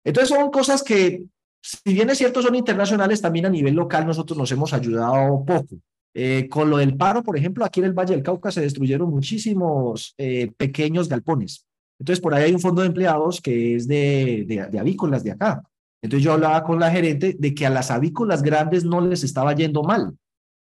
Entonces 0.05 0.29
son 0.29 0.51
cosas 0.51 0.83
que 0.83 1.25
si 1.63 1.93
bien 1.93 2.09
es 2.09 2.17
cierto, 2.17 2.41
son 2.41 2.55
internacionales, 2.55 3.21
también 3.21 3.45
a 3.45 3.49
nivel 3.49 3.73
local 3.73 4.05
nosotros 4.05 4.37
nos 4.37 4.51
hemos 4.51 4.73
ayudado 4.73 5.43
poco. 5.45 5.77
Eh, 6.13 6.47
con 6.49 6.69
lo 6.69 6.77
del 6.77 6.97
paro, 6.97 7.23
por 7.23 7.37
ejemplo, 7.37 7.63
aquí 7.63 7.79
en 7.79 7.87
el 7.87 7.93
Valle 7.93 8.13
del 8.13 8.23
Cauca 8.23 8.51
se 8.51 8.61
destruyeron 8.61 9.09
muchísimos 9.09 10.13
eh, 10.17 10.51
pequeños 10.57 11.07
galpones. 11.07 11.65
Entonces, 11.97 12.21
por 12.21 12.33
ahí 12.33 12.43
hay 12.43 12.53
un 12.53 12.59
fondo 12.59 12.81
de 12.81 12.89
empleados 12.89 13.39
que 13.39 13.75
es 13.75 13.87
de, 13.87 14.43
de, 14.45 14.67
de, 14.69 14.79
avícolas 14.79 15.23
de 15.23 15.31
acá. 15.31 15.63
Entonces, 16.01 16.23
yo 16.23 16.33
hablaba 16.33 16.63
con 16.63 16.81
la 16.81 16.91
gerente 16.91 17.37
de 17.39 17.55
que 17.55 17.65
a 17.65 17.69
las 17.69 17.89
avícolas 17.89 18.43
grandes 18.43 18.83
no 18.83 18.99
les 18.99 19.23
estaba 19.23 19.55
yendo 19.55 19.83
mal. 19.83 20.17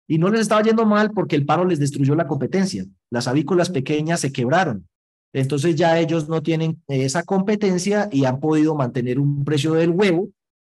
Y 0.08 0.18
no 0.18 0.28
les 0.28 0.42
estaba 0.42 0.62
yendo 0.62 0.84
mal 0.84 1.12
porque 1.12 1.36
el 1.36 1.46
paro 1.46 1.64
les 1.64 1.78
destruyó 1.78 2.14
la 2.14 2.26
competencia. 2.26 2.84
Las 3.10 3.28
avícolas 3.28 3.70
pequeñas 3.70 4.20
se 4.20 4.32
quebraron. 4.32 4.88
Entonces, 5.32 5.76
ya 5.76 5.98
ellos 5.98 6.28
no 6.28 6.42
tienen 6.42 6.82
esa 6.88 7.22
competencia 7.22 8.08
y 8.12 8.24
han 8.24 8.40
podido 8.40 8.74
mantener 8.74 9.18
un 9.18 9.44
precio 9.44 9.72
del 9.74 9.90
huevo 9.90 10.28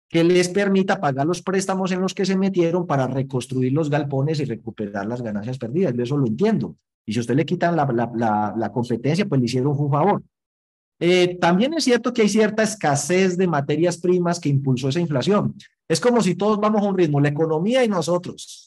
que 0.10 0.24
les 0.24 0.50
permita 0.50 1.00
pagar 1.00 1.28
los 1.28 1.42
préstamos 1.42 1.92
en 1.92 2.02
los 2.02 2.14
que 2.14 2.26
se 2.26 2.38
metieron 2.38 2.88
para 2.88 3.08
reconstruir 3.08 3.74
los 3.74 3.90
galpones 3.90 4.40
y 4.40 4.46
recuperar 4.46 5.06
las 5.06 5.22
ganancias 5.22 5.58
perdidas. 5.58 5.94
Yo 5.94 6.04
eso 6.04 6.18
lo 6.18 6.28
entiendo. 6.28 6.76
Y 7.06 7.14
si 7.14 7.20
usted 7.20 7.36
le 7.36 7.46
quitan 7.46 7.76
la, 7.76 8.72
competencia, 8.74 9.26
pues 9.26 9.40
le 9.40 9.46
hicieron 9.46 9.76
un 9.78 9.92
favor. 9.92 10.24
Eh, 11.00 11.38
también 11.40 11.74
es 11.74 11.84
cierto 11.84 12.12
que 12.12 12.24
hay 12.24 12.30
cierta 12.30 12.64
escasez 12.64 13.38
de 13.38 13.48
materias 13.48 13.98
primas 13.98 14.40
que 14.40 14.50
impulsó 14.50 14.90
esa 14.90 15.00
inflación. 15.00 15.56
Es 15.88 16.00
como 16.00 16.22
si 16.22 16.36
todos 16.36 16.60
vamos 16.60 16.82
a 16.82 16.90
un 16.90 16.98
ritmo, 16.98 17.20
la 17.20 17.30
economía 17.30 17.84
y 17.84 17.88
nosotros. 17.88 18.67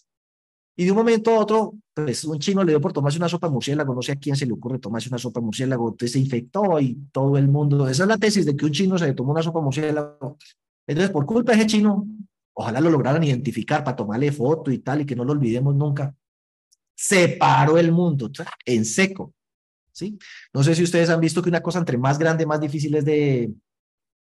Y 0.80 0.86
de 0.86 0.92
un 0.92 0.96
momento 0.96 1.30
a 1.32 1.40
otro, 1.40 1.74
pues 1.92 2.24
un 2.24 2.38
chino 2.38 2.64
le 2.64 2.72
dio 2.72 2.80
por 2.80 2.94
tomarse 2.94 3.18
una 3.18 3.28
sopa 3.28 3.48
de 3.48 3.52
murciélago, 3.52 3.94
no 3.94 4.00
sé 4.00 4.12
a 4.12 4.16
quién 4.16 4.34
se 4.34 4.46
le 4.46 4.54
ocurre 4.54 4.78
tomarse 4.78 5.10
una 5.10 5.18
sopa 5.18 5.38
de 5.38 5.44
murciélago, 5.44 5.90
entonces 5.90 6.12
se 6.12 6.18
infectó 6.18 6.80
y 6.80 6.94
todo 7.12 7.36
el 7.36 7.48
mundo. 7.48 7.86
Esa 7.86 8.04
es 8.04 8.08
la 8.08 8.16
tesis 8.16 8.46
de 8.46 8.56
que 8.56 8.64
un 8.64 8.72
chino 8.72 8.96
se 8.96 9.12
tomó 9.12 9.32
una 9.32 9.42
sopa 9.42 9.58
de 9.58 9.64
murciélago 9.64 10.38
entonces, 10.86 11.12
por 11.12 11.26
culpa 11.26 11.52
de 11.52 11.58
ese 11.58 11.66
chino, 11.66 12.06
ojalá 12.54 12.80
lo 12.80 12.88
lograran 12.88 13.22
identificar 13.22 13.84
para 13.84 13.94
tomarle 13.94 14.32
foto 14.32 14.70
y 14.70 14.78
tal, 14.78 15.02
y 15.02 15.04
que 15.04 15.14
no 15.14 15.22
lo 15.22 15.32
olvidemos 15.32 15.74
nunca, 15.74 16.14
se 16.94 17.28
paró 17.28 17.76
el 17.76 17.92
mundo 17.92 18.30
en 18.64 18.86
seco. 18.86 19.34
¿sí? 19.92 20.18
No 20.54 20.64
sé 20.64 20.74
si 20.74 20.82
ustedes 20.82 21.10
han 21.10 21.20
visto 21.20 21.42
que 21.42 21.50
una 21.50 21.60
cosa 21.60 21.78
entre 21.78 21.98
más 21.98 22.18
grande, 22.18 22.46
más 22.46 22.58
difícil 22.58 22.94
es 22.94 23.04
de, 23.04 23.52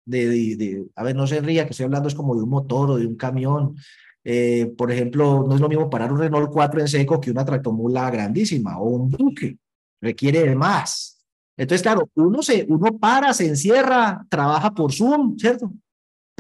de, 0.05 0.57
de, 0.57 0.85
a 0.97 1.05
ver, 1.05 1.15
no 1.15 1.29
se 1.29 1.41
ría, 1.41 1.65
que 1.65 1.71
estoy 1.71 1.85
hablando 1.85 2.09
es 2.09 2.15
como 2.17 2.35
de 2.35 2.43
un 2.43 2.51
motor 2.51 2.91
o 2.91 2.97
de 2.97 3.07
un 3.07 3.15
camión. 3.15 3.77
Eh, 4.25 4.73
por 4.77 4.93
ejemplo, 4.93 5.45
no 5.47 5.55
es 5.55 5.61
lo 5.61 5.69
mismo 5.69 5.89
parar 5.89 6.13
un 6.13 6.19
Renault 6.19 6.51
4 6.51 6.81
en 6.81 6.89
seco 6.89 7.21
que 7.21 7.31
una 7.31 7.45
tractomula 7.45 8.11
grandísima 8.11 8.79
o 8.79 8.89
un 8.89 9.11
buque, 9.11 9.57
requiere 10.01 10.43
de 10.43 10.55
más. 10.55 11.23
Entonces, 11.57 11.83
claro, 11.83 12.09
uno, 12.15 12.43
se, 12.43 12.67
uno 12.69 12.99
para, 12.99 13.33
se 13.35 13.47
encierra, 13.47 14.25
trabaja 14.29 14.73
por 14.73 14.93
Zoom, 14.93 15.39
¿cierto? 15.39 15.73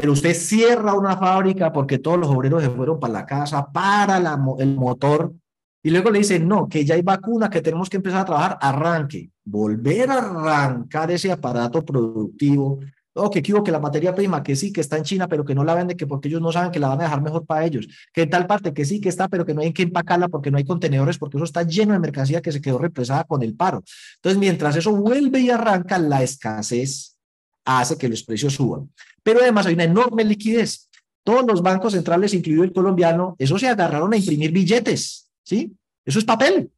pero 0.01 0.13
usted 0.13 0.33
cierra 0.33 0.95
una 0.95 1.15
fábrica 1.19 1.71
porque 1.75 1.99
todos 1.99 2.19
los 2.19 2.31
obreros 2.31 2.63
se 2.63 2.71
fueron 2.71 2.99
para 2.99 3.13
la 3.13 3.27
casa, 3.27 3.71
para 3.71 4.19
la, 4.19 4.43
el 4.59 4.75
motor, 4.75 5.35
y 5.83 5.91
luego 5.91 6.11
le 6.11 6.21
dicen, 6.21 6.49
no, 6.49 6.71
que 6.71 6.87
ya 6.87 6.95
hay 6.95 7.03
vacuna, 7.03 7.51
que 7.51 7.61
tenemos 7.61 7.91
que 7.91 7.99
empezar 7.99 8.21
a 8.21 8.25
trabajar, 8.25 8.59
arranque, 8.63 9.31
volver 9.45 10.11
a 10.11 10.19
arrancar 10.19 11.11
ese 11.11 11.31
aparato 11.31 11.85
productivo. 11.85 12.81
O 13.13 13.29
que 13.31 13.43
quiero 13.43 13.65
que 13.65 13.73
la 13.73 13.81
materia 13.81 14.15
prima, 14.15 14.43
que 14.43 14.55
sí, 14.55 14.73
que 14.73 14.81
está 14.81 14.97
en 14.97 15.03
China, 15.03 15.27
pero 15.27 15.45
que 15.45 15.55
no 15.55 15.65
la 15.65 15.75
vende, 15.75 15.97
que 15.97 16.07
porque 16.07 16.29
ellos 16.29 16.41
no 16.41 16.53
saben 16.53 16.71
que 16.71 16.79
la 16.79 16.89
van 16.89 17.01
a 17.01 17.05
dejar 17.05 17.23
mejor 17.23 17.45
para 17.45 17.65
ellos. 17.65 17.89
Que 18.13 18.23
en 18.23 18.31
tal 18.31 18.47
parte, 18.47 18.73
que 18.73 18.85
sí, 18.85 19.01
que 19.01 19.09
está, 19.09 19.29
pero 19.29 19.45
que 19.45 19.53
no 19.53 19.63
hay 19.63 19.73
que 19.73 19.83
empacarla 19.83 20.29
porque 20.29 20.51
no 20.51 20.59
hay 20.59 20.65
contenedores, 20.65 21.19
porque 21.19 21.37
eso 21.37 21.45
está 21.45 21.63
lleno 21.65 21.93
de 21.93 21.99
mercancía 21.99 22.41
que 22.41 22.53
se 22.53 22.61
quedó 22.61 22.79
represada 22.79 23.25
con 23.25 23.43
el 23.43 23.55
paro. 23.55 23.83
Entonces, 24.17 24.39
mientras 24.39 24.77
eso 24.77 24.95
vuelve 24.95 25.41
y 25.41 25.51
arranca, 25.51 25.99
la 25.99 26.23
escasez 26.23 27.17
hace 27.65 27.99
que 27.99 28.09
los 28.09 28.23
precios 28.23 28.55
suban. 28.55 28.91
Pero 29.23 29.41
además 29.41 29.67
hay 29.67 29.75
una 29.75 29.85
enorme 29.85 30.25
liquidez. 30.25 30.89
Todos 31.25 31.45
los 31.47 31.63
bancos 31.63 31.93
centrales, 31.93 32.33
incluido 32.33 32.65
el 32.65 32.73
colombiano, 32.73 33.35
eso 33.39 33.59
se 33.59 33.69
agarraron 33.69 34.13
a 34.13 34.17
imprimir 34.17 34.53
billetes, 34.53 35.31
¿sí? 35.43 35.73
Eso 36.05 36.19
es 36.19 36.25
papel. 36.25 36.71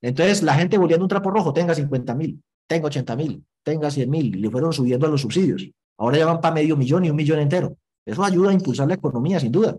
Entonces 0.00 0.42
la 0.42 0.54
gente 0.54 0.78
volviendo 0.78 1.04
un 1.04 1.08
trapo 1.08 1.30
rojo, 1.30 1.52
tenga 1.52 1.74
50 1.74 2.14
mil, 2.14 2.40
tenga 2.66 2.86
80 2.86 3.16
mil, 3.16 3.44
tenga 3.62 3.90
100 3.90 4.10
mil, 4.10 4.40
le 4.40 4.50
fueron 4.50 4.72
subiendo 4.72 5.06
a 5.06 5.10
los 5.10 5.20
subsidios. 5.20 5.68
Ahora 5.98 6.18
ya 6.18 6.26
van 6.26 6.40
para 6.40 6.54
medio 6.54 6.76
millón 6.76 7.04
y 7.04 7.10
un 7.10 7.16
millón 7.16 7.38
entero. 7.38 7.76
Eso 8.04 8.24
ayuda 8.24 8.50
a 8.50 8.54
impulsar 8.54 8.88
la 8.88 8.94
economía, 8.94 9.40
sin 9.40 9.52
duda. 9.52 9.78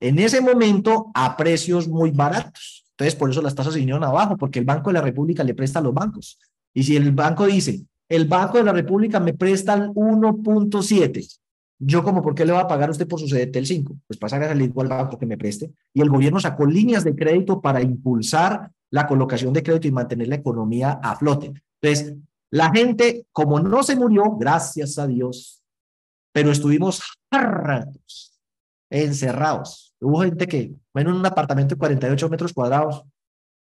En 0.00 0.18
ese 0.18 0.40
momento, 0.40 1.10
a 1.14 1.36
precios 1.36 1.88
muy 1.88 2.10
baratos. 2.10 2.86
Entonces, 2.92 3.14
por 3.14 3.30
eso 3.30 3.42
las 3.42 3.54
tasas 3.54 3.72
se 3.72 3.78
vinieron 3.78 4.04
abajo, 4.04 4.36
porque 4.36 4.58
el 4.58 4.64
Banco 4.64 4.90
de 4.90 4.94
la 4.94 5.02
República 5.02 5.42
le 5.42 5.54
presta 5.54 5.78
a 5.78 5.82
los 5.82 5.94
bancos. 5.94 6.38
Y 6.74 6.82
si 6.82 6.96
el 6.96 7.12
banco 7.12 7.46
dice, 7.46 7.82
el 8.08 8.26
Banco 8.26 8.58
de 8.58 8.64
la 8.64 8.72
República 8.72 9.20
me 9.20 9.34
presta 9.34 9.74
el 9.74 9.88
1.7. 9.90 11.38
Yo 11.82 12.04
como, 12.04 12.22
¿por 12.22 12.34
qué 12.34 12.44
le 12.44 12.52
va 12.52 12.60
a 12.60 12.68
pagar 12.68 12.90
usted 12.90 13.08
por 13.08 13.18
su 13.18 13.26
CDT 13.26 13.56
el 13.56 13.66
5? 13.66 13.96
Pues 14.06 14.18
pasa 14.18 14.36
a 14.36 14.54
igual 14.54 14.88
banco 14.88 15.18
que 15.18 15.24
me 15.24 15.38
preste. 15.38 15.70
Y 15.94 16.02
el 16.02 16.10
gobierno 16.10 16.38
sacó 16.38 16.66
líneas 16.66 17.04
de 17.04 17.16
crédito 17.16 17.60
para 17.60 17.80
impulsar 17.80 18.70
la 18.90 19.06
colocación 19.06 19.54
de 19.54 19.62
crédito 19.62 19.88
y 19.88 19.92
mantener 19.92 20.28
la 20.28 20.34
economía 20.34 21.00
a 21.02 21.16
flote. 21.16 21.54
Entonces, 21.80 22.16
la 22.50 22.70
gente, 22.70 23.26
como 23.32 23.60
no 23.60 23.82
se 23.82 23.96
murió, 23.96 24.36
gracias 24.36 24.98
a 24.98 25.06
Dios, 25.06 25.62
pero 26.32 26.50
estuvimos 26.50 27.00
ratos 27.30 28.40
encerrados. 28.90 29.94
Hubo 30.00 30.22
gente 30.22 30.46
que, 30.46 30.74
bueno, 30.92 31.10
en 31.10 31.16
un 31.16 31.26
apartamento 31.26 31.74
de 31.74 31.78
48 31.78 32.28
metros 32.28 32.52
cuadrados, 32.52 33.04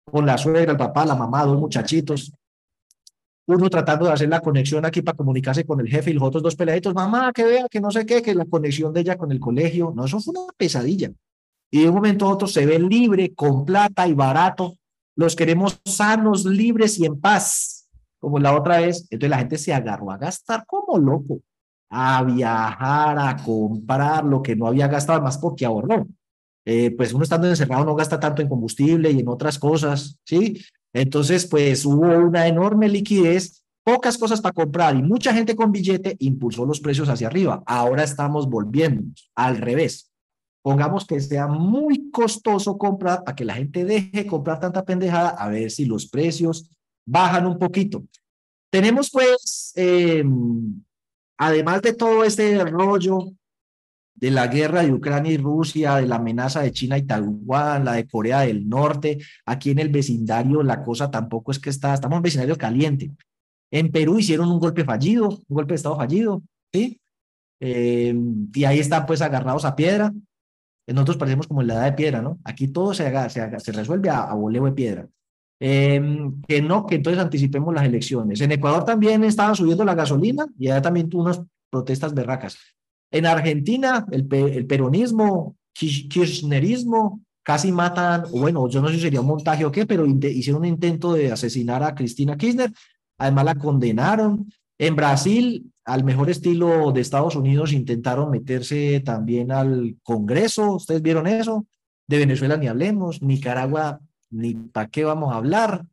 con 0.06 0.26
la 0.26 0.38
suegra, 0.38 0.72
el 0.72 0.78
papá, 0.78 1.06
la 1.06 1.16
mamá, 1.16 1.44
dos 1.44 1.60
muchachitos, 1.60 2.32
uno 3.48 3.70
tratando 3.70 4.06
de 4.06 4.12
hacer 4.12 4.30
la 4.30 4.42
conexión 4.42 4.86
aquí 4.86 5.02
para 5.02 5.16
comunicarse 5.16 5.66
con 5.66 5.80
el 5.80 5.88
jefe 5.88 6.12
y 6.12 6.14
los 6.14 6.24
otros 6.24 6.44
dos 6.44 6.56
peladitos, 6.56 6.94
mamá, 6.94 7.32
que 7.34 7.44
vea, 7.44 7.68
que 7.70 7.80
no 7.80 7.92
sé 7.92 8.06
qué, 8.06 8.22
que 8.22 8.36
la 8.36 8.46
conexión 8.46 8.94
de 8.94 9.02
ella 9.02 9.18
con 9.18 9.32
el 9.32 9.40
colegio, 9.40 9.94
no, 9.96 10.06
eso 10.06 10.20
fue 10.20 10.34
una 10.38 10.54
pesadilla. 10.56 11.12
Y 11.72 11.82
de 11.82 11.90
un 11.90 11.96
momento 11.96 12.26
a 12.26 12.34
otro 12.34 12.48
se 12.48 12.66
ve 12.66 12.80
libre, 12.80 13.34
con 13.34 13.66
plata 13.66 14.08
y 14.08 14.14
barato, 14.14 14.76
los 15.16 15.36
queremos 15.36 15.80
sanos, 15.86 16.46
libres 16.46 17.00
y 17.00 17.06
en 17.06 17.20
paz, 17.20 17.77
como 18.20 18.40
la 18.40 18.56
otra 18.56 18.80
vez. 18.80 19.08
Entonces 19.10 19.30
la 19.30 19.40
gente 19.40 19.58
se 19.58 19.74
agarró 19.74 20.12
a 20.12 20.18
gastar 20.18 20.66
como 20.66 20.98
loco, 20.98 21.42
a 21.90 22.24
viajar, 22.24 23.18
a 23.20 23.38
comprar 23.38 24.26
lo 24.26 24.42
que 24.42 24.56
no 24.56 24.68
había 24.68 24.88
gastado 24.88 25.22
más 25.22 25.38
porque 25.38 25.66
ahorró. 25.66 26.08
Eh, 26.66 26.92
pues 26.92 27.14
uno 27.14 27.24
estando 27.24 27.48
encerrado 27.48 27.86
no 27.86 27.96
gasta 27.96 28.20
tanto 28.20 28.42
en 28.42 28.50
combustible 28.50 29.10
y 29.12 29.22
en 29.22 29.30
otras 29.30 29.58
cosas, 29.58 30.20
¿sí? 30.26 30.62
Entonces, 30.94 31.46
pues 31.46 31.86
hubo 31.86 32.08
una 32.08 32.48
enorme 32.48 32.90
liquidez, 32.90 33.64
pocas 33.86 34.18
cosas 34.18 34.42
para 34.42 34.54
comprar 34.54 34.96
y 34.96 35.02
mucha 35.02 35.34
gente 35.34 35.56
con 35.56 35.72
billete 35.72 36.18
impulsó 36.20 36.66
los 36.66 36.82
precios 36.82 37.08
hacia 37.08 37.28
arriba. 37.28 37.64
Ahora 37.66 38.04
estamos 38.04 38.50
volviendo 38.50 39.04
al 39.36 39.58
revés. 39.58 40.12
Pongamos 40.62 41.06
que 41.06 41.22
sea 41.22 41.48
muy 41.48 42.12
costoso 42.12 42.78
comprar 42.78 43.24
para 43.24 43.36
que 43.36 43.46
la 43.46 43.54
gente 43.54 43.86
deje 43.86 44.28
comprar 44.28 44.60
tanta 44.60 44.84
pendejada, 44.84 45.30
a 45.30 45.48
ver 45.48 45.72
si 45.72 45.86
los 45.86 46.08
precios 46.10 46.70
bajan 47.08 47.48
un 47.48 47.58
poquito. 47.58 48.04
Tenemos 48.70 49.10
pues, 49.10 49.72
em, 49.76 50.84
además 51.38 51.82
de 51.82 51.94
todo 51.94 52.24
este 52.24 52.64
rollo 52.66 53.32
de 54.14 54.32
la 54.32 54.48
guerra 54.48 54.82
de 54.82 54.92
Ucrania 54.92 55.32
y 55.32 55.38
Rusia, 55.38 55.96
de 55.96 56.08
la 56.08 56.18
amenaza 56.18 56.62
de 56.62 56.72
China 56.72 56.98
y 56.98 57.04
Taiwán, 57.04 57.86
la 57.86 57.94
de 57.94 58.08
Corea 58.08 58.42
del 58.42 58.68
Norte, 58.68 59.20
aquí 59.46 59.72
en 59.72 59.80
el 59.80 59.90
vecindario 59.90 60.64
la 60.64 60.84
cosa 60.84 61.10
tampoco 61.10 61.52
es 61.52 61.60
que 61.60 61.70
está, 61.70 61.94
estamos 61.94 62.18
en 62.18 62.24
vecindario 62.24 62.58
caliente. 62.58 63.12
En 63.72 63.92
Perú 63.92 64.20
hicieron 64.20 64.52
un 64.52 64.60
golpe 64.60 64.84
fallido, 64.84 65.30
un 65.30 65.56
golpe 65.56 65.74
de 65.74 65.76
Estado 65.76 65.98
fallido, 65.98 66.42
¿sí? 66.74 67.00
Eh, 67.60 68.16
y 68.54 68.64
ahí 68.66 68.80
están 68.80 69.06
pues 69.06 69.22
agarrados 69.22 69.66
a 69.66 69.76
piedra. 69.76 70.14
Nosotros 70.88 71.18
parecemos 71.18 71.48
como 71.48 71.62
en 71.62 71.68
la 71.68 71.74
edad 71.76 71.86
de 71.86 71.94
piedra, 71.94 72.22
¿no? 72.22 72.40
Aquí 72.44 72.70
todo 72.70 72.94
se, 72.94 73.04
se 73.30 73.72
resuelve 73.72 74.10
a, 74.10 74.24
a 74.24 74.34
voleo 74.34 74.66
de 74.66 74.72
piedra. 74.72 75.08
Eh, 75.60 76.00
que 76.48 76.62
no, 76.62 76.86
que 76.86 76.96
entonces 76.96 77.22
anticipemos 77.22 77.74
las 77.74 77.86
elecciones. 77.86 78.42
En 78.42 78.52
Ecuador 78.52 78.86
también 78.86 79.24
estaba 79.24 79.56
subiendo 79.56 79.84
la 79.84 79.96
gasolina 79.96 80.46
y 80.58 80.68
allá 80.70 80.82
también 80.82 81.10
tuvo 81.10 81.24
unas 81.24 81.42
protestas 81.70 82.14
berracas. 82.14 82.58
En 83.12 83.26
Argentina, 83.26 84.06
el, 84.12 84.28
peronismo, 84.28 85.56
kirchnerismo, 85.74 87.22
casi 87.44 87.72
matan, 87.72 88.24
bueno, 88.32 88.68
yo 88.70 88.82
no 88.82 88.90
sé 88.90 88.96
si 88.96 89.02
sería 89.02 89.22
un 89.22 89.28
montaje 89.28 89.66
o 89.66 89.72
qué, 89.72 89.86
pero 89.86 90.06
hicieron 90.06 90.62
un 90.62 90.68
intento 90.68 91.14
de 91.14 91.32
asesinar 91.32 91.84
a 91.84 91.96
Cristina 91.96 92.38
Kirchner, 92.38 92.72
además 93.18 93.46
la 93.46 93.56
condenaron. 93.56 94.52
En 94.78 94.96
Brasil, 94.96 95.72
al 95.86 96.04
mejor 96.04 96.30
estilo 96.30 96.92
de 96.92 97.02
Estados 97.02 97.36
Unidos, 97.36 97.72
intentaron 97.72 98.30
meterse 98.30 99.00
también 99.00 99.52
al 99.52 99.96
Congreso, 100.04 100.74
¿ustedes 100.74 101.02
vieron 101.02 101.26
eso? 101.26 101.66
De 102.08 102.18
Venezuela 102.18 102.58
ni 102.58 102.68
hablemos, 102.68 103.22
Nicaragua, 103.22 104.02
ni 104.30 104.54
para 104.54 104.90
qué 104.90 105.04
vamos 105.04 105.34
a 105.34 105.38
hablar. 105.38 105.86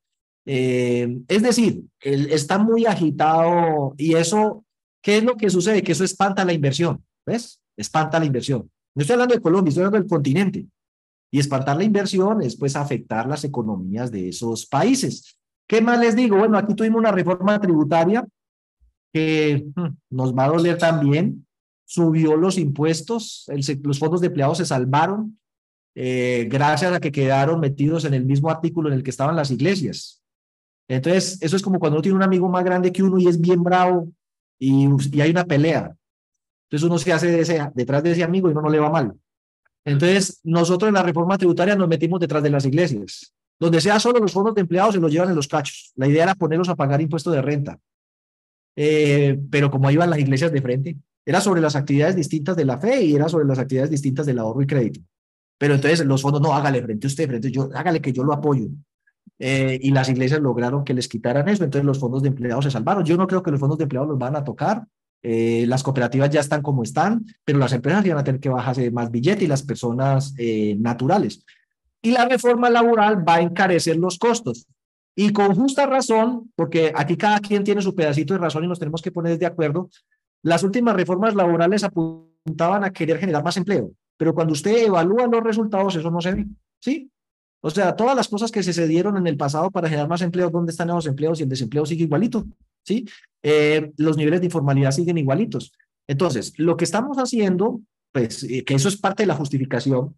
Eh, 0.46 1.20
es 1.28 1.42
decir, 1.42 1.84
está 2.00 2.58
muy 2.58 2.86
agitado 2.86 3.94
y 3.96 4.14
eso 4.14 4.64
¿Qué 5.04 5.18
es 5.18 5.22
lo 5.22 5.36
que 5.36 5.50
sucede? 5.50 5.82
Que 5.82 5.92
eso 5.92 6.02
espanta 6.02 6.46
la 6.46 6.54
inversión, 6.54 7.04
¿ves? 7.26 7.60
Espanta 7.76 8.18
la 8.18 8.24
inversión. 8.24 8.70
No 8.94 9.02
estoy 9.02 9.14
hablando 9.14 9.34
de 9.34 9.42
Colombia, 9.42 9.68
estoy 9.68 9.82
hablando 9.82 9.98
del 9.98 10.08
continente. 10.08 10.66
Y 11.30 11.38
espantar 11.38 11.76
la 11.76 11.84
inversión 11.84 12.40
es 12.40 12.56
pues 12.56 12.74
afectar 12.74 13.28
las 13.28 13.44
economías 13.44 14.10
de 14.10 14.30
esos 14.30 14.64
países. 14.64 15.36
¿Qué 15.68 15.82
más 15.82 16.00
les 16.00 16.16
digo? 16.16 16.38
Bueno, 16.38 16.56
aquí 16.56 16.74
tuvimos 16.74 17.00
una 17.00 17.12
reforma 17.12 17.60
tributaria 17.60 18.26
que 19.12 19.66
hmm, 19.76 19.88
nos 20.08 20.34
va 20.34 20.44
a 20.44 20.48
doler 20.48 20.78
también. 20.78 21.46
Subió 21.84 22.34
los 22.36 22.56
impuestos, 22.56 23.44
los 23.82 23.98
fondos 23.98 24.22
de 24.22 24.28
empleados 24.28 24.56
se 24.56 24.64
salvaron 24.64 25.38
eh, 25.94 26.46
gracias 26.50 26.92
a 26.92 27.00
que 27.00 27.12
quedaron 27.12 27.60
metidos 27.60 28.04
en 28.04 28.14
el 28.14 28.24
mismo 28.24 28.50
artículo 28.50 28.88
en 28.88 28.94
el 28.94 29.02
que 29.02 29.10
estaban 29.10 29.36
las 29.36 29.50
iglesias. 29.50 30.22
Entonces, 30.88 31.40
eso 31.40 31.56
es 31.56 31.62
como 31.62 31.78
cuando 31.78 31.96
uno 31.96 32.02
tiene 32.02 32.16
un 32.16 32.22
amigo 32.22 32.48
más 32.48 32.64
grande 32.64 32.92
que 32.92 33.02
uno 33.02 33.18
y 33.18 33.26
es 33.26 33.40
bien 33.40 33.62
bravo 33.62 34.10
y, 34.58 34.86
hay 35.20 35.30
una 35.30 35.44
pelea. 35.44 35.94
Entonces 36.68 36.88
uno 36.88 36.98
se 36.98 37.12
hace 37.12 37.40
ese, 37.40 37.70
detrás 37.74 38.02
de 38.02 38.12
ese 38.12 38.24
amigo 38.24 38.48
y 38.48 38.52
uno 38.52 38.62
no 38.62 38.68
le 38.68 38.78
va 38.78 38.90
mal. 38.90 39.14
Entonces 39.84 40.40
nosotros 40.42 40.88
en 40.88 40.94
la 40.94 41.02
reforma 41.02 41.38
tributaria 41.38 41.76
nos 41.76 41.88
metimos 41.88 42.20
detrás 42.20 42.42
de 42.42 42.50
las 42.50 42.64
iglesias. 42.64 43.32
Donde 43.60 43.80
sea 43.80 44.00
solo 44.00 44.18
los 44.18 44.32
fondos 44.32 44.54
de 44.54 44.62
empleados 44.62 44.94
se 44.94 45.00
los 45.00 45.12
llevan 45.12 45.30
en 45.30 45.36
los 45.36 45.46
cachos. 45.46 45.92
La 45.94 46.08
idea 46.08 46.24
era 46.24 46.34
ponerlos 46.34 46.68
a 46.68 46.74
pagar 46.74 47.00
impuestos 47.00 47.32
de 47.32 47.40
renta. 47.40 47.78
Eh, 48.76 49.38
pero 49.50 49.70
como 49.70 49.90
iban 49.90 50.10
las 50.10 50.18
iglesias 50.18 50.50
de 50.50 50.60
frente, 50.60 50.96
era 51.24 51.40
sobre 51.40 51.60
las 51.60 51.76
actividades 51.76 52.16
distintas 52.16 52.56
de 52.56 52.64
la 52.64 52.78
fe 52.78 53.02
y 53.02 53.14
era 53.14 53.28
sobre 53.28 53.46
las 53.46 53.58
actividades 53.58 53.90
distintas 53.90 54.26
del 54.26 54.38
ahorro 54.38 54.62
y 54.62 54.66
crédito. 54.66 55.00
Pero 55.64 55.76
entonces 55.76 56.04
los 56.04 56.20
fondos, 56.20 56.42
no, 56.42 56.52
hágale 56.52 56.82
frente 56.82 57.06
usted, 57.06 57.26
frente 57.26 57.50
yo, 57.50 57.70
hágale 57.74 58.02
que 58.02 58.12
yo 58.12 58.22
lo 58.22 58.34
apoyo. 58.34 58.66
Eh, 59.38 59.78
y 59.80 59.92
las 59.92 60.10
iglesias 60.10 60.38
lograron 60.38 60.84
que 60.84 60.92
les 60.92 61.08
quitaran 61.08 61.48
eso, 61.48 61.64
entonces 61.64 61.86
los 61.86 61.98
fondos 61.98 62.22
de 62.22 62.28
empleados 62.28 62.66
se 62.66 62.70
salvaron. 62.70 63.02
Yo 63.02 63.16
no 63.16 63.26
creo 63.26 63.42
que 63.42 63.50
los 63.50 63.58
fondos 63.58 63.78
de 63.78 63.84
empleados 63.84 64.10
los 64.10 64.18
van 64.18 64.36
a 64.36 64.44
tocar, 64.44 64.84
eh, 65.22 65.64
las 65.66 65.82
cooperativas 65.82 66.28
ya 66.28 66.40
están 66.40 66.60
como 66.60 66.82
están, 66.82 67.24
pero 67.46 67.58
las 67.58 67.72
empresas 67.72 68.06
van 68.06 68.18
a 68.18 68.24
tener 68.24 68.42
que 68.42 68.50
bajarse 68.50 68.90
más 68.90 69.10
billete 69.10 69.44
y 69.44 69.46
las 69.46 69.62
personas 69.62 70.34
eh, 70.36 70.76
naturales. 70.78 71.42
Y 72.02 72.10
la 72.10 72.28
reforma 72.28 72.68
laboral 72.68 73.26
va 73.26 73.36
a 73.36 73.40
encarecer 73.40 73.96
los 73.96 74.18
costos. 74.18 74.66
Y 75.16 75.32
con 75.32 75.54
justa 75.54 75.86
razón, 75.86 76.52
porque 76.56 76.92
aquí 76.94 77.16
cada 77.16 77.40
quien 77.40 77.64
tiene 77.64 77.80
su 77.80 77.94
pedacito 77.94 78.34
de 78.34 78.40
razón 78.40 78.64
y 78.64 78.68
nos 78.68 78.78
tenemos 78.78 79.00
que 79.00 79.12
poner 79.12 79.38
de 79.38 79.46
acuerdo, 79.46 79.88
las 80.42 80.62
últimas 80.62 80.94
reformas 80.94 81.34
laborales 81.34 81.84
apuntaban 81.84 82.84
a 82.84 82.92
querer 82.92 83.16
generar 83.16 83.42
más 83.42 83.56
empleo, 83.56 83.92
pero 84.16 84.34
cuando 84.34 84.52
usted 84.52 84.86
evalúa 84.86 85.26
los 85.26 85.42
resultados, 85.42 85.96
eso 85.96 86.10
no 86.10 86.20
se 86.20 86.34
ve, 86.34 86.46
¿sí? 86.80 87.10
O 87.60 87.70
sea, 87.70 87.96
todas 87.96 88.14
las 88.14 88.28
cosas 88.28 88.52
que 88.52 88.62
se 88.62 88.86
dieron 88.86 89.16
en 89.16 89.26
el 89.26 89.38
pasado 89.38 89.70
para 89.70 89.88
generar 89.88 90.08
más 90.08 90.20
empleo, 90.20 90.50
¿dónde 90.50 90.70
están 90.70 90.88
los 90.88 91.06
empleos? 91.06 91.40
Y 91.40 91.44
el 91.44 91.48
desempleo 91.48 91.86
sigue 91.86 92.04
igualito, 92.04 92.46
¿sí? 92.82 93.06
Eh, 93.42 93.90
los 93.96 94.18
niveles 94.18 94.40
de 94.40 94.46
informalidad 94.46 94.90
siguen 94.90 95.16
igualitos. 95.16 95.72
Entonces, 96.06 96.52
lo 96.58 96.76
que 96.76 96.84
estamos 96.84 97.16
haciendo, 97.16 97.80
pues, 98.12 98.42
eh, 98.44 98.64
que 98.64 98.74
eso 98.74 98.88
es 98.88 98.98
parte 98.98 99.22
de 99.22 99.28
la 99.28 99.34
justificación, 99.34 100.14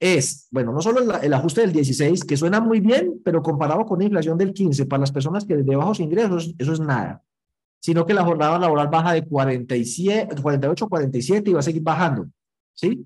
es, 0.00 0.48
bueno, 0.50 0.72
no 0.72 0.80
solo 0.80 1.20
el, 1.20 1.34
ajuste 1.34 1.60
del 1.60 1.72
16, 1.72 2.24
que 2.24 2.38
suena 2.38 2.60
muy 2.60 2.80
bien, 2.80 3.20
pero 3.22 3.42
comparado 3.42 3.84
con 3.84 3.98
la 3.98 4.06
inflación 4.06 4.38
del 4.38 4.54
15, 4.54 4.86
para 4.86 5.00
las 5.00 5.12
personas 5.12 5.44
que 5.44 5.56
de 5.56 5.76
bajos 5.76 6.00
ingresos, 6.00 6.54
eso 6.58 6.72
es 6.72 6.80
nada, 6.80 7.22
sino 7.80 8.06
que 8.06 8.14
la 8.14 8.24
jornada 8.24 8.58
laboral 8.58 8.88
baja 8.88 9.12
de 9.12 9.26
47, 9.26 10.40
48 10.40 10.84
a 10.86 10.88
47 10.88 11.50
y 11.50 11.52
va 11.52 11.60
a 11.60 11.62
seguir 11.62 11.82
bajando, 11.82 12.26
¿sí? 12.72 13.04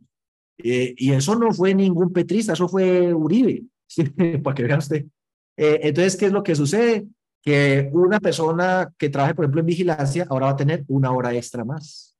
Eh, 0.58 0.94
y 0.96 1.12
eso 1.12 1.34
no 1.34 1.52
fue 1.52 1.74
ningún 1.74 2.12
petrista, 2.12 2.52
eso 2.52 2.68
fue 2.68 3.12
Uribe, 3.12 3.64
para 4.42 4.54
que 4.54 4.62
vea 4.62 4.78
usted. 4.78 5.04
Eh, 5.56 5.80
entonces, 5.82 6.16
¿qué 6.16 6.26
es 6.26 6.32
lo 6.32 6.42
que 6.42 6.54
sucede? 6.54 7.06
Que 7.42 7.90
una 7.92 8.20
persona 8.20 8.92
que 8.96 9.10
trabaje, 9.10 9.34
por 9.34 9.44
ejemplo, 9.44 9.60
en 9.60 9.66
vigilancia, 9.66 10.26
ahora 10.28 10.46
va 10.46 10.52
a 10.52 10.56
tener 10.56 10.84
una 10.88 11.12
hora 11.12 11.34
extra 11.34 11.64
más. 11.64 12.16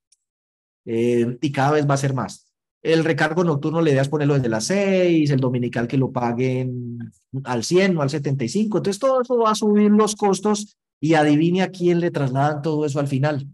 Eh, 0.85 1.39
y 1.41 1.53
cada 1.53 1.73
vez 1.73 1.89
va 1.89 1.95
a 1.95 1.99
ser 1.99 2.15
más. 2.15 2.53
El 2.83 3.03
recargo 3.03 3.45
nocturno 3.45 3.81
le 3.81 3.95
das 3.95 4.11
ponerlo 4.11 4.35
desde 4.35 4.51
las 4.51 4.67
6, 4.67 5.31
el 5.31 5.41
dominical 5.41 5.89
que 5.89 5.97
lo 5.97 6.13
paguen 6.13 6.99
al 7.45 7.65
100 7.65 7.97
o 7.97 8.03
al 8.03 8.11
75. 8.11 8.79
Entonces, 8.79 9.01
todo 9.01 9.23
eso 9.23 9.39
va 9.39 9.53
a 9.53 9.55
subir 9.55 9.91
los 9.91 10.15
costos 10.15 10.77
y 11.01 11.15
adivine 11.15 11.63
a 11.63 11.71
quién 11.71 12.01
le 12.01 12.11
trasladan 12.11 12.61
todo 12.61 12.85
eso 12.85 13.01
al 13.01 13.09
final. 13.09 13.49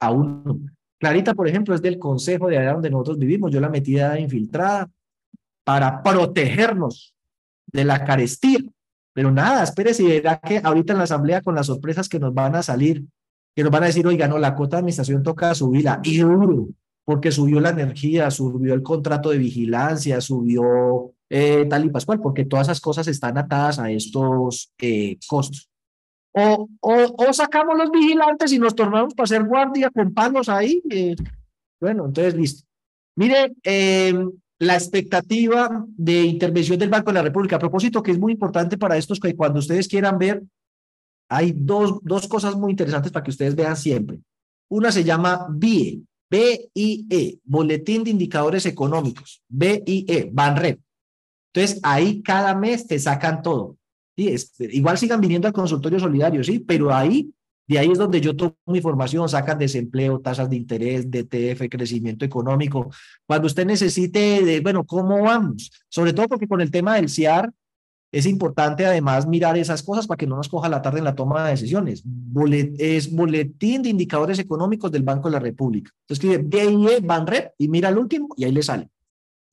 A 0.00 0.10
uno. 0.10 0.58
Clarita, 1.02 1.34
por 1.34 1.48
ejemplo, 1.48 1.74
es 1.74 1.82
del 1.82 1.98
consejo 1.98 2.46
de 2.46 2.58
allá 2.58 2.74
donde 2.74 2.88
nosotros 2.88 3.18
vivimos. 3.18 3.50
Yo 3.50 3.60
la 3.60 3.68
metí 3.68 3.98
infiltrada 3.98 4.88
para 5.64 6.00
protegernos 6.00 7.12
de 7.66 7.84
la 7.84 8.04
carestía. 8.04 8.60
Pero 9.12 9.32
nada, 9.32 9.64
espérese 9.64 10.04
y 10.04 10.06
verá 10.06 10.38
que 10.38 10.60
ahorita 10.62 10.92
en 10.92 10.98
la 10.98 11.04
asamblea 11.04 11.42
con 11.42 11.56
las 11.56 11.66
sorpresas 11.66 12.08
que 12.08 12.20
nos 12.20 12.32
van 12.32 12.54
a 12.54 12.62
salir, 12.62 13.04
que 13.52 13.64
nos 13.64 13.72
van 13.72 13.82
a 13.82 13.86
decir, 13.86 14.06
oiga, 14.06 14.28
no, 14.28 14.38
la 14.38 14.54
cuota 14.54 14.76
de 14.76 14.82
administración 14.82 15.24
toca 15.24 15.52
subirla, 15.56 16.00
y 16.04 16.18
duro, 16.18 16.68
porque 17.04 17.32
subió 17.32 17.58
la 17.58 17.70
energía, 17.70 18.30
subió 18.30 18.72
el 18.72 18.84
contrato 18.84 19.30
de 19.30 19.38
vigilancia, 19.38 20.20
subió 20.20 21.14
eh, 21.28 21.66
tal 21.68 21.84
y 21.84 21.90
pascual, 21.90 22.20
porque 22.20 22.44
todas 22.44 22.68
esas 22.68 22.80
cosas 22.80 23.08
están 23.08 23.36
atadas 23.38 23.80
a 23.80 23.90
estos 23.90 24.72
eh, 24.78 25.18
costos. 25.26 25.68
O, 26.34 26.68
o, 26.80 27.32
sacamos 27.32 27.76
los 27.76 27.90
vigilantes 27.90 28.52
y 28.52 28.58
nos 28.58 28.74
tornamos 28.74 29.14
para 29.14 29.24
hacer 29.24 29.44
guardia 29.44 29.90
con 29.90 30.14
palos 30.14 30.48
ahí. 30.48 30.82
Eh, 30.90 31.14
bueno, 31.80 32.06
entonces 32.06 32.34
listo. 32.34 32.66
Mire, 33.16 33.52
em, 33.62 34.30
la 34.58 34.74
expectativa 34.74 35.84
de 35.88 36.22
intervención 36.22 36.78
del 36.78 36.88
Banco 36.88 37.10
de 37.10 37.14
la 37.14 37.22
República. 37.22 37.56
A 37.56 37.58
propósito, 37.58 38.02
que 38.02 38.12
es 38.12 38.18
muy 38.18 38.32
importante 38.32 38.78
para 38.78 38.96
estos 38.96 39.20
que 39.20 39.36
cuando 39.36 39.58
ustedes 39.58 39.88
quieran 39.88 40.18
ver, 40.18 40.42
hay 41.28 41.52
dos, 41.54 41.98
dos 42.02 42.28
cosas 42.28 42.56
muy 42.56 42.70
interesantes 42.70 43.12
para 43.12 43.24
que 43.24 43.30
ustedes 43.30 43.54
vean 43.54 43.76
siempre. 43.76 44.20
Una 44.70 44.92
se 44.92 45.04
llama 45.04 45.46
BIE, 45.50 46.02
BIE, 46.30 47.40
Boletín 47.44 48.04
de 48.04 48.10
Indicadores 48.10 48.64
Económicos, 48.64 49.42
BIE, 49.48 50.30
BANREP. 50.32 50.80
Entonces, 51.52 51.80
ahí 51.82 52.22
cada 52.22 52.54
mes 52.54 52.86
te 52.86 52.98
sacan 52.98 53.42
todo. 53.42 53.76
¿Sí? 54.16 54.34
igual 54.72 54.98
sigan 54.98 55.20
viniendo 55.20 55.48
al 55.48 55.54
consultorio 55.54 55.98
solidario, 55.98 56.42
sí, 56.44 56.58
pero 56.58 56.94
ahí, 56.94 57.32
de 57.66 57.78
ahí 57.78 57.90
es 57.90 57.98
donde 57.98 58.20
yo 58.20 58.36
tomo 58.36 58.54
información, 58.74 59.28
sacan 59.28 59.58
desempleo, 59.58 60.20
tasas 60.20 60.50
de 60.50 60.56
interés, 60.56 61.10
DTF, 61.10 61.68
crecimiento 61.70 62.24
económico. 62.24 62.90
Cuando 63.26 63.46
usted 63.46 63.66
necesite, 63.66 64.60
bueno, 64.60 64.84
¿cómo 64.84 65.22
vamos? 65.22 65.70
Sobre 65.88 66.12
todo 66.12 66.28
porque 66.28 66.48
con 66.48 66.60
el 66.60 66.70
tema 66.70 66.96
del 66.96 67.08
CIAR, 67.08 67.52
es 68.12 68.26
importante 68.26 68.84
además 68.84 69.26
mirar 69.26 69.56
esas 69.56 69.82
cosas 69.82 70.06
para 70.06 70.18
que 70.18 70.26
no 70.26 70.36
nos 70.36 70.48
coja 70.48 70.68
la 70.68 70.82
tarde 70.82 70.98
en 70.98 71.04
la 71.04 71.14
toma 71.14 71.44
de 71.44 71.52
decisiones. 71.52 72.04
es 72.78 73.10
Boletín 73.10 73.82
de 73.82 73.88
Indicadores 73.88 74.38
Económicos 74.38 74.92
del 74.92 75.02
Banco 75.02 75.28
de 75.28 75.32
la 75.32 75.40
República. 75.40 75.90
Entonces 76.02 76.24
escribe 76.24 76.44
BIE 76.44 77.00
Banrep 77.00 77.52
y 77.56 77.68
mira 77.68 77.88
el 77.88 77.96
último 77.96 78.28
y 78.36 78.44
ahí 78.44 78.52
le 78.52 78.62
sale. 78.62 78.90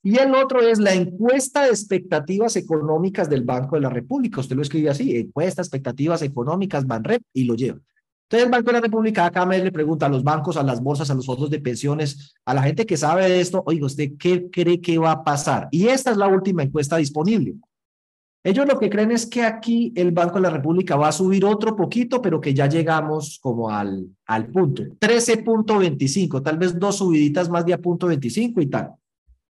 Y 0.01 0.17
el 0.17 0.33
otro 0.33 0.61
es 0.61 0.79
la 0.79 0.93
encuesta 0.93 1.63
de 1.63 1.69
expectativas 1.69 2.55
económicas 2.55 3.29
del 3.29 3.43
Banco 3.43 3.75
de 3.75 3.81
la 3.81 3.89
República. 3.89 4.39
Usted 4.39 4.55
lo 4.55 4.61
escribe 4.61 4.89
así, 4.89 5.15
encuesta, 5.17 5.61
expectativas 5.61 6.21
económicas, 6.21 6.87
Banrep, 6.87 7.21
y 7.33 7.43
lo 7.43 7.55
lleva. 7.55 7.79
Entonces 8.23 8.45
el 8.45 8.51
Banco 8.51 8.67
de 8.67 8.73
la 8.73 8.81
República 8.81 9.31
cada 9.31 9.47
mes 9.47 9.63
le 9.63 9.71
pregunta 9.71 10.05
a 10.05 10.09
los 10.09 10.23
bancos, 10.23 10.55
a 10.55 10.63
las 10.63 10.81
bolsas, 10.81 11.09
a 11.09 11.15
los 11.15 11.25
fondos 11.25 11.49
de 11.49 11.59
pensiones, 11.59 12.35
a 12.45 12.53
la 12.53 12.61
gente 12.61 12.85
que 12.85 12.95
sabe 12.95 13.27
de 13.27 13.41
esto, 13.41 13.63
oiga, 13.65 13.87
¿usted 13.87 14.11
qué 14.19 14.49
cree 14.51 14.79
que 14.79 14.99
va 14.99 15.11
a 15.11 15.23
pasar? 15.23 15.67
Y 15.71 15.87
esta 15.87 16.11
es 16.11 16.17
la 16.17 16.27
última 16.27 16.63
encuesta 16.63 16.97
disponible. 16.97 17.55
Ellos 18.43 18.67
lo 18.67 18.79
que 18.79 18.89
creen 18.89 19.11
es 19.11 19.25
que 19.25 19.41
aquí 19.41 19.91
el 19.95 20.11
Banco 20.11 20.35
de 20.35 20.41
la 20.41 20.49
República 20.51 20.95
va 20.95 21.09
a 21.09 21.11
subir 21.11 21.43
otro 21.43 21.75
poquito, 21.75 22.21
pero 22.21 22.39
que 22.39 22.53
ya 22.53 22.67
llegamos 22.67 23.37
como 23.41 23.69
al, 23.69 24.07
al 24.27 24.47
punto. 24.47 24.83
13.25, 24.99 26.41
tal 26.41 26.57
vez 26.57 26.79
dos 26.79 26.97
subiditas 26.97 27.49
más 27.49 27.65
de 27.65 27.73
a 27.73 27.79
punto 27.79 28.07
25 28.07 28.61
y 28.61 28.67
tal. 28.67 28.93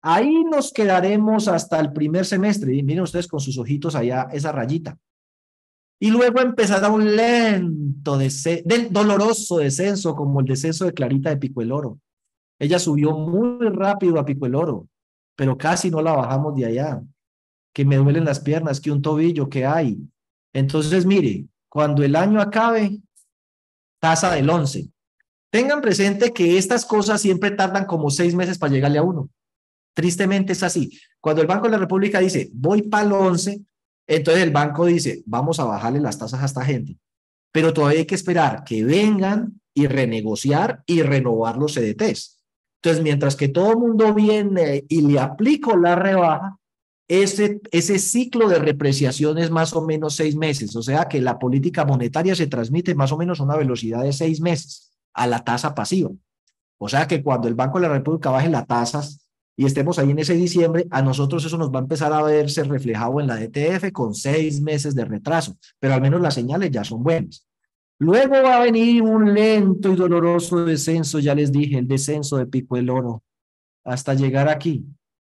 Ahí 0.06 0.44
nos 0.44 0.74
quedaremos 0.74 1.48
hasta 1.48 1.80
el 1.80 1.94
primer 1.94 2.26
semestre. 2.26 2.76
Y 2.76 2.84
miren 2.84 3.04
ustedes 3.04 3.28
con 3.28 3.40
sus 3.40 3.58
ojitos 3.58 3.96
allá 3.96 4.28
esa 4.34 4.52
rayita. 4.52 4.98
Y 5.98 6.12
luego 6.12 6.42
empezará 6.42 6.90
un 6.90 7.16
lento, 7.16 8.18
del 8.18 8.92
doloroso 8.92 9.60
descenso, 9.60 10.14
como 10.14 10.42
el 10.42 10.46
descenso 10.46 10.84
de 10.84 10.94
Clarita 10.94 11.30
de 11.30 11.38
Pico 11.38 11.62
el 11.62 11.72
Oro. 11.72 12.00
Ella 12.60 12.78
subió 12.80 13.14
muy 13.14 13.70
rápido 13.70 14.20
a 14.20 14.26
Pico 14.26 14.46
el 14.46 14.56
Oro, 14.56 14.90
pero 15.38 15.58
casi 15.58 15.90
no 15.90 16.02
la 16.02 16.12
bajamos 16.12 16.56
de 16.56 16.66
allá 16.66 17.02
que 17.74 17.86
me 17.86 17.96
duelen 17.96 18.26
las 18.26 18.42
piernas, 18.42 18.82
que 18.82 18.92
un 18.92 19.02
tobillo, 19.02 19.50
que 19.50 19.66
hay. 19.66 19.98
Entonces, 20.54 21.06
mire, 21.06 21.46
cuando 21.70 22.04
el 22.04 22.16
año 22.16 22.42
acabe, 22.42 23.00
tasa 24.00 24.32
del 24.34 24.50
11. 24.50 24.90
Tengan 25.50 25.82
presente 25.82 26.34
que 26.34 26.58
estas 26.58 26.86
cosas 26.86 27.22
siempre 27.22 27.52
tardan 27.52 27.86
como 27.86 28.10
seis 28.10 28.36
meses 28.36 28.58
para 28.58 28.74
llegarle 28.74 29.00
a 29.00 29.04
uno. 29.04 29.30
Tristemente 29.94 30.54
es 30.54 30.64
así. 30.64 30.98
Cuando 31.20 31.42
el 31.42 31.48
Banco 31.48 31.66
de 31.66 31.72
la 31.72 31.78
República 31.78 32.20
dice, 32.20 32.50
voy 32.54 32.84
para 32.84 33.06
el 33.06 33.14
11, 33.14 33.62
entonces 34.08 34.44
el 34.44 34.52
banco 34.52 34.86
dice, 34.86 35.24
vamos 35.26 35.60
a 35.60 35.66
bajarle 35.66 36.00
las 36.00 36.18
tasas 36.18 36.42
a 36.42 36.46
esta 36.46 36.66
gente. 36.66 36.98
Pero 37.52 37.74
todavía 37.74 38.00
hay 38.00 38.06
que 38.06 38.16
esperar 38.16 38.64
que 38.64 38.84
vengan 38.84 39.62
y 39.74 39.88
renegociar 39.88 40.84
y 40.86 41.02
renovar 41.02 41.58
los 41.58 41.74
CDTs. 41.74 42.40
Entonces, 42.82 43.04
mientras 43.04 43.36
que 43.36 43.48
todo 43.48 43.72
el 43.72 43.78
mundo 43.78 44.14
viene 44.14 44.84
y 44.90 45.02
le 45.02 45.20
aplico 45.20 45.78
la 45.78 45.96
rebaja, 45.96 46.58
ese, 47.08 47.62
ese 47.72 48.00
ciclo 48.00 48.48
de 48.50 48.60
repreciación 48.60 49.38
es 49.38 49.52
más 49.52 49.74
o 49.74 49.86
menos 49.86 50.16
seis 50.16 50.36
meses, 50.36 50.76
o 50.76 50.82
sea 50.82 51.08
que 51.08 51.22
la 51.22 51.38
política 51.38 51.86
monetaria 51.86 52.34
se 52.34 52.48
transmite 52.48 52.96
más 52.96 53.12
o 53.12 53.18
menos 53.18 53.40
a 53.40 53.44
una 53.44 53.58
velocidad 53.58 54.04
de 54.04 54.14
seis 54.14 54.42
meses 54.42 54.94
a 55.14 55.28
la 55.28 55.44
tasa 55.44 55.76
pasiva. 55.76 56.12
O 56.78 56.90
sea 56.90 57.08
que 57.08 57.22
cuando 57.22 57.48
el 57.48 57.56
Banco 57.56 57.80
de 57.80 57.88
la 57.88 57.94
República 57.94 58.30
baje 58.30 58.50
las 58.50 58.68
tasas 58.68 59.23
y 59.56 59.66
estemos 59.66 60.00
ahí 60.00 60.12
en 60.12 60.20
ese 60.20 60.34
diciembre, 60.34 60.88
a 60.90 61.02
nosotros 61.02 61.46
eso 61.46 61.58
nos 61.58 61.72
va 61.72 61.80
a 61.80 61.84
empezar 61.84 62.12
a 62.12 62.24
verse 62.24 62.64
reflejado 62.64 63.20
en 63.20 63.28
la 63.28 63.38
DTF 63.38 63.92
con 63.92 64.16
seis 64.16 64.62
meses 64.62 64.96
de 64.96 65.06
retraso, 65.06 65.56
pero 65.80 65.94
al 65.94 66.02
menos 66.02 66.22
las 66.22 66.34
señales 66.34 66.72
ya 66.72 66.84
son 66.84 67.04
buenas. 67.04 67.46
Luego 68.00 68.34
va 68.34 68.58
a 68.58 68.64
venir 68.64 69.02
un 69.04 69.34
lento 69.34 69.94
y 69.94 69.96
doloroso 69.96 70.66
descenso, 70.66 71.20
ya 71.20 71.36
les 71.36 71.52
dije, 71.52 71.78
el 71.78 71.88
descenso 71.88 72.38
de 72.38 72.48
pico 72.48 72.76
del 72.76 72.90
oro, 72.90 73.24
hasta 73.84 74.14
llegar 74.14 74.50
aquí 74.50 74.86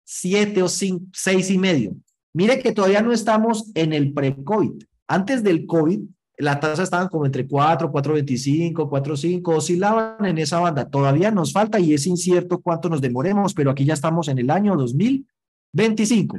siete 0.03 0.61
o 0.61 0.67
seis 0.67 1.49
y 1.49 1.57
medio. 1.57 1.95
Mire 2.33 2.59
que 2.59 2.73
todavía 2.73 3.01
no 3.01 3.11
estamos 3.11 3.71
en 3.75 3.93
el 3.93 4.13
pre-COVID. 4.13 4.83
Antes 5.07 5.43
del 5.43 5.65
COVID, 5.65 6.01
la 6.41 6.59
tasa 6.59 6.83
estaba 6.83 7.09
como 7.09 7.25
entre 7.25 7.47
4, 7.47 7.91
4.25, 7.91 8.73
4.5, 8.89 9.55
oscilaban 9.55 10.25
en 10.25 10.37
esa 10.37 10.59
banda. 10.59 10.89
Todavía 10.89 11.31
nos 11.31 11.53
falta 11.53 11.79
y 11.79 11.93
es 11.93 12.05
incierto 12.07 12.59
cuánto 12.61 12.89
nos 12.89 13.01
demoremos, 13.01 13.53
pero 13.53 13.71
aquí 13.71 13.85
ya 13.85 13.93
estamos 13.93 14.27
en 14.27 14.39
el 14.39 14.49
año 14.49 14.75
2025. 14.75 16.37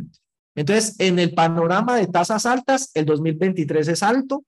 Entonces, 0.54 0.96
en 0.98 1.18
el 1.18 1.32
panorama 1.32 1.96
de 1.96 2.06
tasas 2.06 2.44
altas, 2.44 2.90
el 2.94 3.06
2023 3.06 3.88
es 3.88 4.02
alto, 4.02 4.44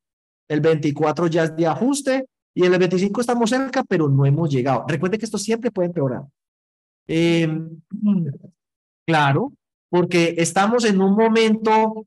el 0.49 0.61
24 0.61 1.27
ya 1.29 1.45
es 1.45 1.57
de 1.57 1.67
ajuste 1.67 2.27
y 2.55 2.65
en 2.65 2.73
el 2.73 2.79
25 2.79 3.21
estamos 3.21 3.51
cerca, 3.51 3.83
pero 3.85 4.09
no 4.09 4.27
hemos 4.27 4.51
llegado. 4.51 4.85
Recuerde 4.87 5.19
que 5.19 5.25
esto 5.25 5.39
siempre 5.39 5.71
puede 5.71 5.89
empeorar. 5.89 6.23
Eh, 7.07 7.49
Claro, 9.07 9.53
porque 9.91 10.35
estamos 10.39 10.85
en 10.85 11.01
un 11.01 11.15
momento, 11.15 12.07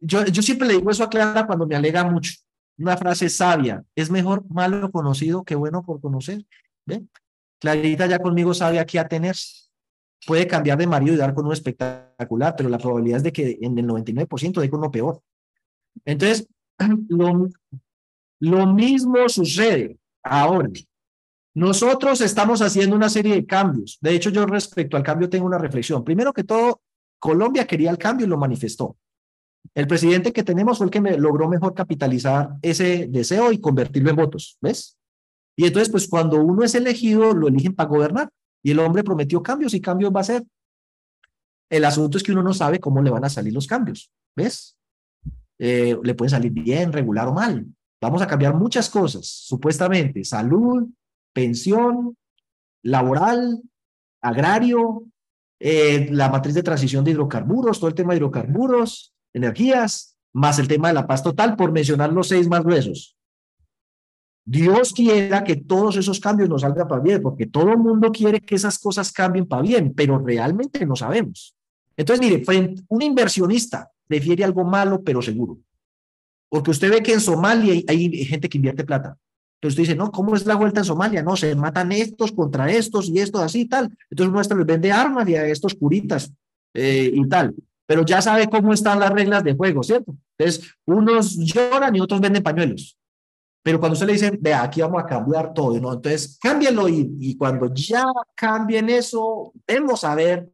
yo, 0.00 0.24
yo 0.26 0.42
siempre 0.42 0.66
le 0.66 0.74
digo 0.74 0.90
eso 0.90 1.04
a 1.04 1.08
Clara 1.08 1.46
cuando 1.46 1.66
me 1.66 1.76
alega 1.76 2.04
mucho, 2.04 2.32
una 2.78 2.96
frase 2.96 3.28
sabia, 3.28 3.84
es 3.94 4.10
mejor 4.10 4.44
malo 4.48 4.90
conocido 4.90 5.44
que 5.44 5.54
bueno 5.54 5.82
por 5.82 6.00
conocer. 6.00 6.44
¿Ve? 6.84 7.04
Clarita 7.58 8.06
ya 8.06 8.18
conmigo 8.18 8.54
sabe 8.54 8.78
a 8.78 8.86
qué 8.86 8.98
atenerse. 8.98 9.70
Puede 10.26 10.46
cambiar 10.46 10.78
de 10.78 10.86
marido 10.86 11.14
y 11.14 11.16
dar 11.16 11.34
con 11.34 11.46
un 11.46 11.52
espectacular, 11.52 12.54
pero 12.56 12.68
la 12.68 12.78
probabilidad 12.78 13.18
es 13.18 13.22
de 13.22 13.32
que 13.32 13.58
en 13.60 13.78
el 13.78 13.86
99% 13.86 14.60
de 14.60 14.70
con 14.70 14.80
uno 14.80 14.90
peor. 14.90 15.22
Entonces, 16.04 16.48
lo, 17.08 17.48
lo 18.40 18.66
mismo 18.66 19.28
sucede 19.28 19.98
ahora. 20.22 20.68
Nosotros 21.54 22.20
estamos 22.20 22.60
haciendo 22.60 22.94
una 22.96 23.08
serie 23.08 23.34
de 23.34 23.46
cambios. 23.46 23.96
De 24.00 24.14
hecho, 24.14 24.28
yo 24.28 24.44
respecto 24.44 24.96
al 24.96 25.02
cambio 25.02 25.30
tengo 25.30 25.46
una 25.46 25.56
reflexión. 25.56 26.04
Primero 26.04 26.32
que 26.34 26.44
todo, 26.44 26.82
Colombia 27.18 27.66
quería 27.66 27.90
el 27.90 27.96
cambio 27.96 28.26
y 28.26 28.28
lo 28.28 28.36
manifestó. 28.36 28.96
El 29.74 29.86
presidente 29.86 30.32
que 30.32 30.42
tenemos 30.42 30.78
fue 30.78 30.86
el 30.86 30.90
que 30.90 31.00
me 31.00 31.18
logró 31.18 31.48
mejor 31.48 31.74
capitalizar 31.74 32.56
ese 32.62 33.06
deseo 33.08 33.52
y 33.52 33.60
convertirlo 33.60 34.10
en 34.10 34.16
votos, 34.16 34.58
¿ves? 34.60 34.96
Y 35.56 35.66
entonces, 35.66 35.90
pues 35.90 36.08
cuando 36.08 36.42
uno 36.42 36.62
es 36.62 36.74
elegido, 36.74 37.32
lo 37.32 37.48
eligen 37.48 37.74
para 37.74 37.88
gobernar. 37.88 38.30
Y 38.62 38.72
el 38.72 38.78
hombre 38.80 39.04
prometió 39.04 39.42
cambios 39.42 39.74
y 39.74 39.80
cambios 39.80 40.12
va 40.14 40.20
a 40.20 40.24
ser. 40.24 40.44
El 41.70 41.84
asunto 41.84 42.18
es 42.18 42.22
que 42.22 42.32
uno 42.32 42.42
no 42.42 42.52
sabe 42.52 42.78
cómo 42.78 43.02
le 43.02 43.10
van 43.10 43.24
a 43.24 43.30
salir 43.30 43.52
los 43.52 43.66
cambios, 43.66 44.10
¿ves? 44.36 44.76
Eh, 45.58 45.96
le 46.02 46.14
pueden 46.14 46.30
salir 46.30 46.52
bien, 46.52 46.92
regular 46.92 47.28
o 47.28 47.32
mal. 47.32 47.66
Vamos 48.00 48.22
a 48.22 48.26
cambiar 48.26 48.54
muchas 48.54 48.90
cosas, 48.90 49.26
supuestamente, 49.26 50.22
salud, 50.24 50.86
pensión, 51.32 52.16
laboral, 52.82 53.62
agrario, 54.22 55.04
eh, 55.58 56.08
la 56.10 56.28
matriz 56.28 56.54
de 56.54 56.62
transición 56.62 57.04
de 57.04 57.12
hidrocarburos, 57.12 57.80
todo 57.80 57.88
el 57.88 57.94
tema 57.94 58.12
de 58.12 58.18
hidrocarburos, 58.18 59.14
energías, 59.36 60.16
más 60.32 60.58
el 60.58 60.66
tema 60.66 60.88
de 60.88 60.94
la 60.94 61.06
paz 61.06 61.22
total, 61.22 61.56
por 61.56 61.72
mencionar 61.72 62.12
los 62.12 62.28
seis 62.28 62.48
más 62.48 62.64
gruesos. 62.64 63.16
Dios 64.44 64.92
quiera 64.92 65.44
que 65.44 65.56
todos 65.56 65.96
esos 65.96 66.20
cambios 66.20 66.48
nos 66.48 66.62
salgan 66.62 66.88
para 66.88 67.02
bien, 67.02 67.20
porque 67.20 67.46
todo 67.46 67.70
el 67.70 67.78
mundo 67.78 68.12
quiere 68.12 68.40
que 68.40 68.54
esas 68.54 68.78
cosas 68.78 69.12
cambien 69.12 69.46
para 69.46 69.62
bien, 69.62 69.92
pero 69.94 70.18
realmente 70.18 70.86
no 70.86 70.96
sabemos. 70.96 71.54
Entonces, 71.96 72.24
mire, 72.24 72.44
un 72.88 73.02
inversionista 73.02 73.90
prefiere 74.06 74.44
algo 74.44 74.64
malo, 74.64 75.02
pero 75.02 75.20
seguro. 75.20 75.58
Porque 76.48 76.70
usted 76.70 76.90
ve 76.90 77.02
que 77.02 77.12
en 77.12 77.20
Somalia 77.20 77.82
hay 77.88 78.24
gente 78.24 78.48
que 78.48 78.58
invierte 78.58 78.84
plata. 78.84 79.16
Entonces 79.56 79.72
usted 79.72 79.82
dice, 79.82 79.96
no, 79.96 80.12
¿cómo 80.12 80.36
es 80.36 80.46
la 80.46 80.54
vuelta 80.54 80.80
en 80.80 80.84
Somalia? 80.84 81.22
No, 81.22 81.34
se 81.34 81.54
matan 81.56 81.90
estos 81.90 82.30
contra 82.30 82.70
estos 82.70 83.08
y 83.08 83.18
esto 83.18 83.40
así 83.40 83.62
y 83.62 83.68
tal. 83.68 83.90
Entonces 84.10 84.32
uno 84.48 84.58
les 84.58 84.66
vende 84.66 84.92
armas 84.92 85.28
y 85.28 85.34
a 85.34 85.46
estos 85.46 85.74
curitas 85.74 86.32
eh, 86.74 87.10
y 87.12 87.28
tal. 87.28 87.54
Pero 87.86 88.04
ya 88.04 88.20
sabe 88.20 88.48
cómo 88.48 88.72
están 88.72 88.98
las 88.98 89.10
reglas 89.10 89.44
de 89.44 89.54
juego, 89.54 89.82
¿cierto? 89.82 90.14
Entonces, 90.36 90.70
unos 90.86 91.36
lloran 91.36 91.94
y 91.94 92.00
otros 92.00 92.20
venden 92.20 92.42
pañuelos. 92.42 92.98
Pero 93.62 93.80
cuando 93.80 93.94
usted 93.94 94.06
le 94.06 94.12
dice, 94.14 94.38
vea, 94.40 94.62
aquí 94.62 94.80
vamos 94.80 95.02
a 95.02 95.06
cambiar 95.06 95.52
todo, 95.52 95.78
¿no? 95.80 95.92
Entonces, 95.92 96.38
cámbienlo 96.40 96.88
y, 96.88 97.36
cuando 97.36 97.72
ya 97.72 98.04
cambien 98.34 98.90
eso, 98.90 99.52
vemos 99.66 100.04
a 100.04 100.14
ver 100.14 100.48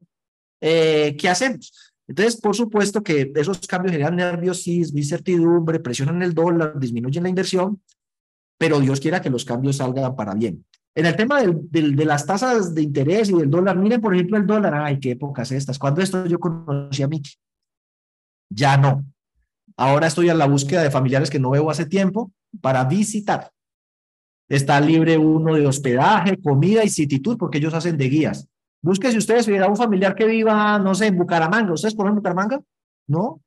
eh, 0.60 1.16
qué 1.18 1.28
hacemos. 1.28 1.92
Entonces, 2.06 2.40
por 2.40 2.54
supuesto 2.54 3.02
que 3.02 3.32
esos 3.34 3.58
cambios 3.66 3.92
generan 3.92 4.16
nerviosismo, 4.16 4.98
incertidumbre, 4.98 5.80
presionan 5.80 6.22
el 6.22 6.34
dólar, 6.34 6.78
disminuyen 6.78 7.22
la 7.22 7.28
inversión 7.28 7.80
pero 8.62 8.78
Dios 8.78 9.00
quiera 9.00 9.20
que 9.20 9.28
los 9.28 9.44
cambios 9.44 9.78
salgan 9.78 10.14
para 10.14 10.34
bien. 10.34 10.64
En 10.94 11.06
el 11.06 11.16
tema 11.16 11.40
de 11.42 12.04
las 12.04 12.26
tasas 12.26 12.74
de 12.74 12.82
interés 12.82 13.30
y 13.30 13.34
del 13.34 13.50
dólar, 13.50 13.78
miren 13.78 14.00
por 14.00 14.14
ejemplo 14.14 14.36
el 14.36 14.46
dólar, 14.46 14.74
ay, 14.74 15.00
qué 15.00 15.12
épocas 15.12 15.50
estas. 15.50 15.78
Cuando 15.78 16.02
esto 16.02 16.26
yo 16.26 16.38
conocí 16.38 17.02
a 17.02 17.08
Miki, 17.08 17.32
ya 18.50 18.76
no. 18.76 19.04
Ahora 19.76 20.06
estoy 20.06 20.28
en 20.28 20.36
la 20.36 20.46
búsqueda 20.46 20.82
de 20.82 20.90
familiares 20.90 21.30
que 21.30 21.38
no 21.38 21.50
veo 21.50 21.70
hace 21.70 21.86
tiempo 21.86 22.30
para 22.60 22.84
visitar. 22.84 23.50
Está 24.48 24.78
libre 24.80 25.16
uno 25.16 25.54
de 25.54 25.66
hospedaje, 25.66 26.36
comida 26.42 26.84
y 26.84 26.90
cititud, 26.90 27.38
porque 27.38 27.56
ellos 27.56 27.72
hacen 27.72 27.96
de 27.96 28.08
guías. 28.10 28.46
Busque 28.82 29.10
si 29.10 29.16
ustedes 29.16 29.48
a 29.48 29.68
un 29.68 29.76
familiar 29.76 30.14
que 30.14 30.26
viva, 30.26 30.78
no 30.78 30.94
sé, 30.94 31.06
en 31.06 31.16
Bucaramanga. 31.16 31.72
¿Ustedes 31.72 31.94
conocen 31.94 32.16
Bucaramanga? 32.16 32.60
¿No? 33.06 33.40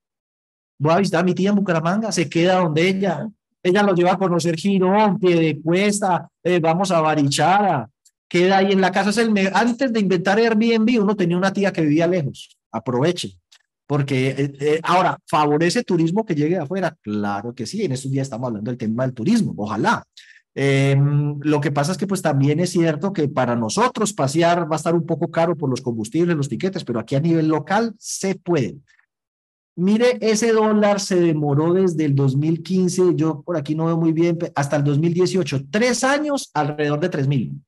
Voy 0.80 0.94
a 0.94 0.98
visitar 0.98 1.22
a 1.22 1.24
mi 1.24 1.36
tía 1.36 1.50
en 1.50 1.56
Bucaramanga, 1.58 2.12
se 2.12 2.28
queda 2.28 2.56
donde 2.56 2.88
ella. 2.88 3.30
Ella 3.66 3.82
lo 3.82 3.96
lleva 3.96 4.12
a 4.12 4.18
conocer 4.20 4.56
Girón, 4.56 5.18
de 5.18 5.60
Cuesta, 5.64 6.30
eh, 6.44 6.60
vamos 6.60 6.92
a 6.92 7.02
Barichara, 7.02 7.90
queda 8.28 8.58
ahí 8.58 8.72
en 8.72 8.80
la 8.80 8.92
casa. 8.92 9.10
Es 9.10 9.18
el 9.18 9.34
Antes 9.52 9.92
de 9.92 10.02
inventar 10.02 10.38
Airbnb, 10.38 11.02
uno 11.02 11.16
tenía 11.16 11.36
una 11.36 11.52
tía 11.52 11.74
que 11.74 11.82
vivía 11.82 12.06
lejos. 12.06 12.56
Aproveche. 12.72 13.40
Porque 13.88 14.30
eh, 14.30 14.54
eh, 14.60 14.80
ahora, 14.84 15.18
¿favorece 15.26 15.84
turismo 15.84 16.24
que 16.24 16.36
llegue 16.36 16.58
de 16.58 16.62
afuera? 16.62 16.96
Claro 17.02 17.56
que 17.56 17.66
sí, 17.66 17.84
en 17.84 17.94
estos 17.94 18.12
días 18.12 18.28
estamos 18.28 18.50
hablando 18.50 18.70
del 18.70 18.78
tema 18.78 19.04
del 19.04 19.16
turismo, 19.16 19.56
ojalá. 19.58 20.06
Em, 20.54 21.40
lo 21.42 21.60
que 21.60 21.72
pasa 21.72 21.92
es 21.92 21.98
que 21.98 22.06
pues 22.06 22.22
también 22.22 22.60
es 22.60 22.70
cierto 22.70 23.14
que 23.14 23.28
para 23.28 23.56
nosotros 23.56 24.14
pasear 24.14 24.72
va 24.72 24.76
a 24.76 24.78
estar 24.78 24.94
un 24.94 25.08
poco 25.08 25.32
caro 25.32 25.56
por 25.56 25.72
los 25.72 25.82
combustibles, 25.82 26.38
los 26.38 26.50
tiquetes, 26.50 26.84
pero 26.84 27.00
aquí 27.00 27.16
a 27.16 27.20
nivel 27.20 27.48
local 27.48 27.96
se 27.98 28.36
puede. 28.36 28.78
Mire, 29.78 30.18
ese 30.22 30.54
dólar 30.54 31.02
se 31.02 31.20
demoró 31.20 31.74
desde 31.74 32.06
el 32.06 32.16
2015, 32.16 33.14
yo 33.16 33.42
por 33.42 33.58
aquí 33.58 33.76
no 33.76 33.86
veo 33.86 33.98
muy 33.98 34.14
bien, 34.14 34.38
hasta 34.56 34.78
el 34.78 34.86
2018, 34.86 35.66
tres 35.70 36.04
años 36.06 36.50
alrededor 36.54 37.02
de 37.02 37.10
tres 37.10 37.28
mil. 37.28 37.62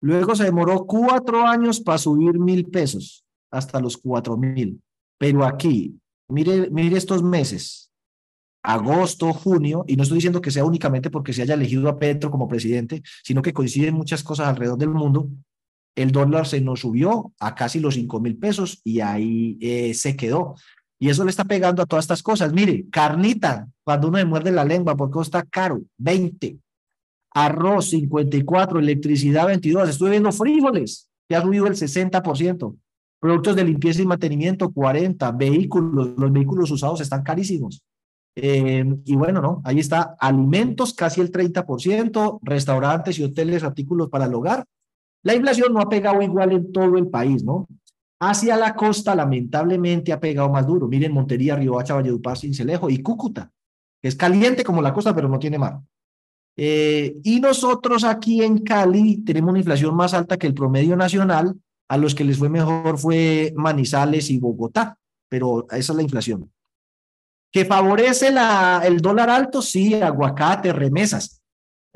Luego 0.00 0.34
se 0.34 0.44
demoró 0.44 0.86
cuatro 0.86 1.46
años 1.46 1.80
para 1.80 1.98
subir 1.98 2.38
mil 2.38 2.66
pesos 2.66 3.24
hasta 3.50 3.80
los 3.80 3.96
cuatro 3.96 4.36
mil. 4.36 4.80
Pero 5.18 5.44
aquí, 5.44 5.96
mire, 6.28 6.68
mire 6.70 6.96
estos 6.96 7.22
meses, 7.22 7.92
agosto, 8.64 9.32
junio, 9.32 9.84
y 9.86 9.96
no 9.96 10.02
estoy 10.02 10.16
diciendo 10.16 10.40
que 10.40 10.50
sea 10.50 10.64
únicamente 10.64 11.10
porque 11.10 11.32
se 11.32 11.42
haya 11.42 11.54
elegido 11.54 11.88
a 11.88 11.98
Petro 11.98 12.28
como 12.28 12.48
presidente, 12.48 13.02
sino 13.22 13.40
que 13.40 13.52
coinciden 13.52 13.94
muchas 13.94 14.24
cosas 14.24 14.48
alrededor 14.48 14.78
del 14.78 14.90
mundo, 14.90 15.30
el 15.96 16.12
dólar 16.12 16.46
se 16.46 16.60
nos 16.60 16.80
subió 16.80 17.32
a 17.40 17.54
casi 17.54 17.80
los 17.80 17.94
cinco 17.94 18.20
mil 18.20 18.36
pesos 18.36 18.80
y 18.84 19.00
ahí 19.00 19.56
eh, 19.60 19.94
se 19.94 20.14
quedó. 20.14 20.54
Y 20.98 21.10
eso 21.10 21.24
le 21.24 21.30
está 21.30 21.44
pegando 21.44 21.82
a 21.82 21.86
todas 21.86 22.04
estas 22.04 22.22
cosas. 22.22 22.52
Mire, 22.52 22.86
carnita, 22.90 23.68
cuando 23.84 24.08
uno 24.08 24.18
le 24.18 24.24
muerde 24.24 24.50
la 24.50 24.64
lengua, 24.64 24.96
porque 24.96 25.20
está 25.20 25.42
caro, 25.42 25.82
20. 25.98 26.58
Arroz, 27.32 27.90
54. 27.90 28.78
Electricidad, 28.78 29.46
22. 29.46 29.88
Estuve 29.90 30.10
viendo 30.10 30.32
frijoles, 30.32 31.08
que 31.28 31.36
ha 31.36 31.42
subido 31.42 31.66
el 31.66 31.74
60%. 31.74 32.76
Productos 33.20 33.56
de 33.56 33.64
limpieza 33.64 34.02
y 34.02 34.06
mantenimiento, 34.06 34.72
40. 34.72 35.32
Vehículos, 35.32 36.14
los 36.16 36.32
vehículos 36.32 36.70
usados 36.70 37.00
están 37.00 37.22
carísimos. 37.22 37.82
Eh, 38.38 38.84
y 39.04 39.16
bueno, 39.16 39.40
¿no? 39.40 39.62
Ahí 39.64 39.80
está, 39.80 40.14
alimentos 40.20 40.92
casi 40.92 41.22
el 41.22 41.32
30%, 41.32 42.38
restaurantes 42.42 43.18
y 43.18 43.24
hoteles, 43.24 43.64
artículos 43.64 44.10
para 44.10 44.26
el 44.26 44.34
hogar. 44.34 44.64
La 45.22 45.34
inflación 45.34 45.72
no 45.72 45.80
ha 45.80 45.88
pegado 45.88 46.20
igual 46.22 46.52
en 46.52 46.70
todo 46.70 46.98
el 46.98 47.08
país, 47.08 47.42
¿no? 47.42 47.66
Hacia 48.20 48.56
la 48.56 48.74
costa, 48.74 49.14
lamentablemente, 49.14 50.12
ha 50.12 50.20
pegado 50.20 50.48
más 50.48 50.66
duro. 50.66 50.88
Miren, 50.88 51.12
Montería, 51.12 51.56
Riohacha, 51.56 51.94
Valledupar, 51.94 52.38
Cincelejo 52.38 52.88
y 52.88 53.02
Cúcuta, 53.02 53.52
es 54.02 54.14
caliente 54.14 54.64
como 54.64 54.80
la 54.80 54.94
costa, 54.94 55.14
pero 55.14 55.28
no 55.28 55.38
tiene 55.38 55.58
mar. 55.58 55.80
Eh, 56.56 57.16
y 57.22 57.40
nosotros 57.40 58.04
aquí 58.04 58.42
en 58.42 58.58
Cali 58.58 59.18
tenemos 59.18 59.50
una 59.50 59.58
inflación 59.58 59.94
más 59.94 60.14
alta 60.14 60.38
que 60.38 60.46
el 60.46 60.54
promedio 60.54 60.96
nacional. 60.96 61.54
A 61.88 61.96
los 61.96 62.14
que 62.14 62.24
les 62.24 62.38
fue 62.38 62.48
mejor 62.48 62.98
fue 62.98 63.52
Manizales 63.56 64.30
y 64.30 64.38
Bogotá, 64.38 64.98
pero 65.28 65.66
esa 65.70 65.92
es 65.92 65.96
la 65.96 66.02
inflación. 66.02 66.50
¿Que 67.52 67.64
favorece 67.64 68.32
la, 68.32 68.82
el 68.84 69.00
dólar 69.00 69.30
alto? 69.30 69.62
Sí, 69.62 69.94
aguacate, 69.94 70.72
remesas. 70.72 71.40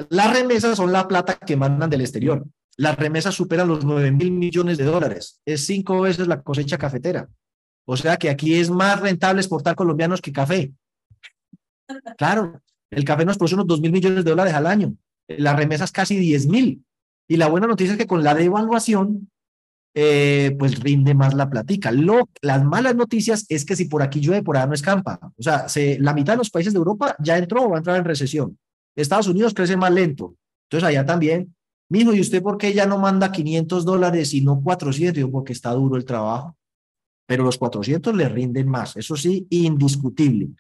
Las 0.09 0.33
remesas 0.33 0.77
son 0.77 0.93
la 0.93 1.09
plata 1.09 1.35
que 1.35 1.57
mandan 1.57 1.91
del 1.91 2.03
exterior. 2.03 2.45
Las 2.81 2.97
remesas 2.97 3.35
superan 3.35 3.69
los 3.69 3.85
9 3.85 4.11
mil 4.11 4.31
millones 4.31 4.79
de 4.79 4.85
dólares. 4.85 5.39
Es 5.45 5.67
cinco 5.67 6.01
veces 6.01 6.27
la 6.27 6.41
cosecha 6.41 6.79
cafetera. 6.79 7.29
O 7.85 7.95
sea 7.95 8.17
que 8.17 8.31
aquí 8.31 8.55
es 8.55 8.71
más 8.71 8.99
rentable 8.99 9.43
exportar 9.43 9.75
colombianos 9.75 10.23
que 10.23 10.33
café. 10.33 10.73
Claro, 12.17 12.63
el 12.91 13.05
café 13.05 13.27
nos 13.27 13.37
produce 13.37 13.57
unos 13.57 13.67
2 13.67 13.83
mil 13.83 13.93
millones 13.93 14.25
de 14.25 14.31
dólares 14.31 14.55
al 14.55 14.67
año. 14.67 14.95
Las 15.29 15.57
remesas 15.57 15.93
casi 15.93 16.17
10 16.17 16.47
mil. 16.47 16.83
Y 17.29 17.37
la 17.37 17.49
buena 17.49 17.67
noticia 17.67 17.93
es 17.93 17.99
que 17.99 18.07
con 18.07 18.25
la 18.25 18.35
devaluación, 18.35 19.31
eh, 19.95 20.57
pues 20.59 20.81
rinde 20.81 21.13
más 21.13 21.35
la 21.35 21.51
platica. 21.51 21.93
Lo, 21.93 22.31
las 22.41 22.65
malas 22.65 22.97
noticias 22.97 23.45
es 23.51 23.67
que 23.67 23.77
si 23.77 23.85
por 23.85 24.01
aquí 24.01 24.21
llueve, 24.21 24.43
por 24.43 24.57
allá 24.57 24.69
no 24.69 24.73
escampa. 24.73 25.21
O 25.37 25.43
sea, 25.43 25.69
se, 25.69 25.99
la 25.99 26.15
mitad 26.15 26.33
de 26.33 26.39
los 26.39 26.49
países 26.49 26.73
de 26.73 26.79
Europa 26.79 27.15
ya 27.19 27.37
entró 27.37 27.63
o 27.63 27.69
va 27.69 27.77
a 27.77 27.81
entrar 27.81 27.99
en 27.99 28.07
recesión. 28.07 28.59
Estados 28.97 29.27
Unidos 29.27 29.53
crece 29.53 29.77
más 29.77 29.93
lento. 29.93 30.35
Entonces 30.71 30.89
allá 30.89 31.05
también 31.05 31.55
Mijo, 31.91 32.15
¿y 32.15 32.21
usted 32.21 32.41
por 32.41 32.57
qué 32.57 32.73
ya 32.73 32.87
no 32.87 32.99
manda 32.99 33.33
500 33.33 33.85
dólares 33.85 34.33
y 34.33 34.43
no 34.43 34.63
400? 34.63 35.21
Yo, 35.21 35.31
porque 35.31 35.53
está 35.53 35.73
duro 35.73 35.97
el 35.97 36.05
trabajo. 36.05 36.57
Pero 37.27 37.43
los 37.45 37.59
400 37.59 38.15
le 38.15 38.29
rinden 38.29 38.69
más, 38.69 38.97
eso 38.97 39.17
sí, 39.17 39.47
indiscutible. 39.51 40.51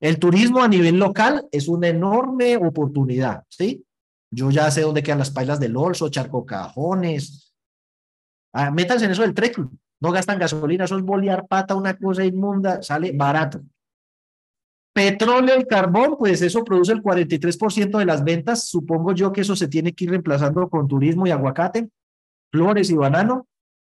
El 0.00 0.18
turismo 0.18 0.62
a 0.62 0.68
nivel 0.68 0.98
local 0.98 1.46
es 1.52 1.68
una 1.68 1.88
enorme 1.88 2.56
oportunidad, 2.56 3.44
¿sí? 3.48 3.84
Yo 4.32 4.50
ya 4.50 4.70
sé 4.70 4.80
dónde 4.82 5.02
quedan 5.02 5.18
las 5.18 5.30
pailas 5.30 5.60
del 5.60 5.76
Olso, 5.76 6.08
Charco 6.08 6.44
Cajones. 6.44 7.54
Ah, 8.52 8.70
métanse 8.70 9.04
en 9.04 9.12
eso 9.12 9.22
del 9.22 9.34
trekking. 9.34 9.70
No 10.00 10.10
gastan 10.10 10.38
gasolina, 10.38 10.84
eso 10.84 10.96
es 10.96 11.04
bolear 11.04 11.46
pata, 11.46 11.74
una 11.74 11.96
cosa 11.96 12.24
inmunda, 12.24 12.82
sale 12.82 13.12
barato. 13.12 13.60
Petróleo 15.00 15.58
y 15.58 15.64
carbón, 15.64 16.16
pues 16.18 16.42
eso 16.42 16.62
produce 16.62 16.92
el 16.92 17.02
43% 17.02 17.96
de 17.96 18.04
las 18.04 18.22
ventas. 18.22 18.68
Supongo 18.68 19.14
yo 19.14 19.32
que 19.32 19.40
eso 19.40 19.56
se 19.56 19.66
tiene 19.66 19.94
que 19.94 20.04
ir 20.04 20.10
reemplazando 20.10 20.68
con 20.68 20.86
turismo 20.86 21.26
y 21.26 21.30
aguacate, 21.30 21.88
flores 22.52 22.90
y 22.90 22.96
banano. 22.96 23.46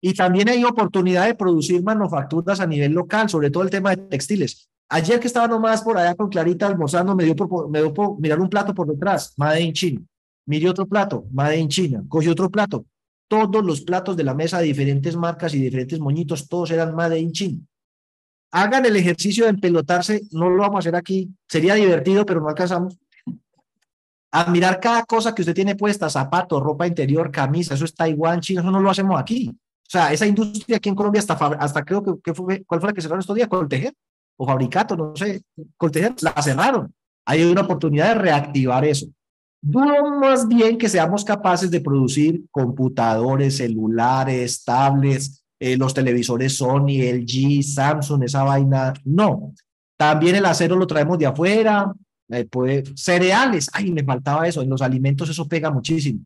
Y 0.02 0.12
también 0.12 0.50
hay 0.50 0.62
oportunidad 0.62 1.24
de 1.24 1.34
producir 1.34 1.82
manufacturas 1.82 2.60
a 2.60 2.66
nivel 2.66 2.92
local, 2.92 3.30
sobre 3.30 3.50
todo 3.50 3.62
el 3.62 3.70
tema 3.70 3.96
de 3.96 3.96
textiles. 3.96 4.68
Ayer 4.90 5.18
que 5.18 5.26
estaba 5.26 5.48
nomás 5.48 5.80
por 5.80 5.96
allá 5.96 6.14
con 6.14 6.28
Clarita 6.28 6.66
almorzando, 6.66 7.16
me 7.16 7.24
dio 7.24 7.34
por, 7.34 7.70
me 7.70 7.80
dio 7.80 7.94
mirar 8.18 8.38
un 8.38 8.50
plato 8.50 8.74
por 8.74 8.86
detrás, 8.86 9.32
Made 9.38 9.62
in 9.62 9.72
China. 9.72 10.02
Miré 10.44 10.68
otro 10.68 10.86
plato, 10.86 11.24
Made 11.32 11.56
in 11.56 11.68
China. 11.68 12.04
Cogí 12.08 12.28
otro 12.28 12.50
plato. 12.50 12.84
Todos 13.26 13.64
los 13.64 13.80
platos 13.80 14.18
de 14.18 14.24
la 14.24 14.34
mesa 14.34 14.58
de 14.58 14.66
diferentes 14.66 15.16
marcas 15.16 15.54
y 15.54 15.62
diferentes 15.62 15.98
moñitos, 15.98 16.46
todos 16.46 16.70
eran 16.72 16.94
Made 16.94 17.18
in 17.18 17.32
China 17.32 17.60
hagan 18.50 18.84
el 18.84 18.96
ejercicio 18.96 19.44
de 19.44 19.50
empelotarse, 19.50 20.22
no 20.32 20.50
lo 20.50 20.62
vamos 20.62 20.76
a 20.76 20.78
hacer 20.80 20.96
aquí, 20.96 21.30
sería 21.48 21.74
divertido, 21.74 22.26
pero 22.26 22.40
no 22.40 22.48
alcanzamos. 22.48 22.98
A 24.32 24.50
mirar 24.50 24.78
cada 24.78 25.04
cosa 25.04 25.34
que 25.34 25.42
usted 25.42 25.54
tiene 25.54 25.74
puesta, 25.74 26.08
zapatos, 26.08 26.62
ropa 26.62 26.86
interior, 26.86 27.30
camisa, 27.30 27.74
eso 27.74 27.84
es 27.84 27.94
Taiwán, 27.94 28.40
China, 28.40 28.60
eso 28.60 28.70
no 28.70 28.80
lo 28.80 28.90
hacemos 28.90 29.20
aquí. 29.20 29.48
O 29.48 29.90
sea, 29.90 30.12
esa 30.12 30.26
industria 30.26 30.76
aquí 30.76 30.88
en 30.88 30.94
Colombia 30.94 31.18
hasta, 31.18 31.34
hasta 31.34 31.84
creo 31.84 32.20
que, 32.22 32.32
fue, 32.32 32.64
¿cuál 32.64 32.80
fue 32.80 32.90
la 32.90 32.92
que 32.94 33.00
cerraron 33.00 33.20
estos 33.20 33.34
días? 33.34 33.48
Coltejer 33.48 33.92
o 34.36 34.46
Fabricato, 34.46 34.96
no 34.96 35.14
sé, 35.16 35.42
Coltejer, 35.76 36.14
la 36.20 36.40
cerraron. 36.40 36.94
Hay 37.26 37.44
una 37.44 37.62
oportunidad 37.62 38.14
de 38.14 38.22
reactivar 38.22 38.84
eso. 38.84 39.06
Dudo 39.60 40.18
más 40.18 40.48
bien 40.48 40.78
que 40.78 40.88
seamos 40.88 41.24
capaces 41.24 41.70
de 41.70 41.80
producir 41.80 42.44
computadores, 42.50 43.58
celulares, 43.58 44.64
tablets, 44.64 45.39
eh, 45.60 45.76
los 45.76 45.92
televisores 45.92 46.56
Sony, 46.56 47.02
LG, 47.12 47.62
Samsung, 47.62 48.24
esa 48.24 48.42
vaina. 48.42 48.94
No. 49.04 49.52
También 49.96 50.36
el 50.36 50.46
acero 50.46 50.74
lo 50.74 50.86
traemos 50.86 51.18
de 51.18 51.26
afuera. 51.26 51.92
Eh, 52.30 52.84
cereales, 52.96 53.68
ay, 53.74 53.92
me 53.92 54.02
faltaba 54.02 54.48
eso. 54.48 54.62
En 54.62 54.70
los 54.70 54.80
alimentos 54.80 55.28
eso 55.28 55.46
pega 55.46 55.70
muchísimo. 55.70 56.20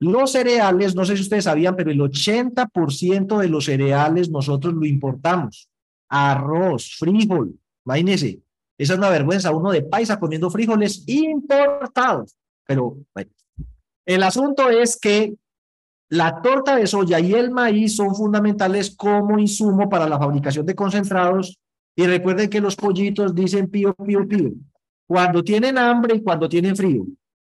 Los 0.00 0.32
cereales, 0.32 0.94
no 0.94 1.04
sé 1.04 1.16
si 1.16 1.22
ustedes 1.22 1.44
sabían, 1.44 1.76
pero 1.76 1.90
el 1.90 2.00
80% 2.00 3.38
de 3.38 3.48
los 3.48 3.66
cereales 3.66 4.30
nosotros 4.30 4.72
lo 4.72 4.86
importamos. 4.86 5.68
Arroz, 6.08 6.96
frijol, 6.98 7.54
imagínense. 7.84 8.40
Esa 8.78 8.92
es 8.92 8.98
una 8.98 9.10
vergüenza, 9.10 9.50
uno 9.50 9.72
de 9.72 9.82
paisa 9.82 10.18
comiendo 10.18 10.48
frijoles 10.50 11.02
importados. 11.06 12.36
Pero 12.64 12.96
el 14.06 14.22
asunto 14.22 14.70
es 14.70 14.98
que 14.98 15.34
la 16.10 16.40
torta 16.40 16.76
de 16.76 16.86
soya 16.86 17.20
y 17.20 17.34
el 17.34 17.50
maíz 17.50 17.96
son 17.96 18.14
fundamentales 18.14 18.94
como 18.96 19.38
insumo 19.38 19.88
para 19.88 20.08
la 20.08 20.18
fabricación 20.18 20.64
de 20.64 20.74
concentrados. 20.74 21.58
Y 21.94 22.06
recuerden 22.06 22.48
que 22.48 22.60
los 22.60 22.76
pollitos 22.76 23.34
dicen 23.34 23.68
pío, 23.68 23.94
pío, 23.94 24.26
pío. 24.26 24.52
Cuando 25.06 25.42
tienen 25.42 25.76
hambre 25.76 26.16
y 26.16 26.22
cuando 26.22 26.48
tienen 26.48 26.76
frío. 26.76 27.04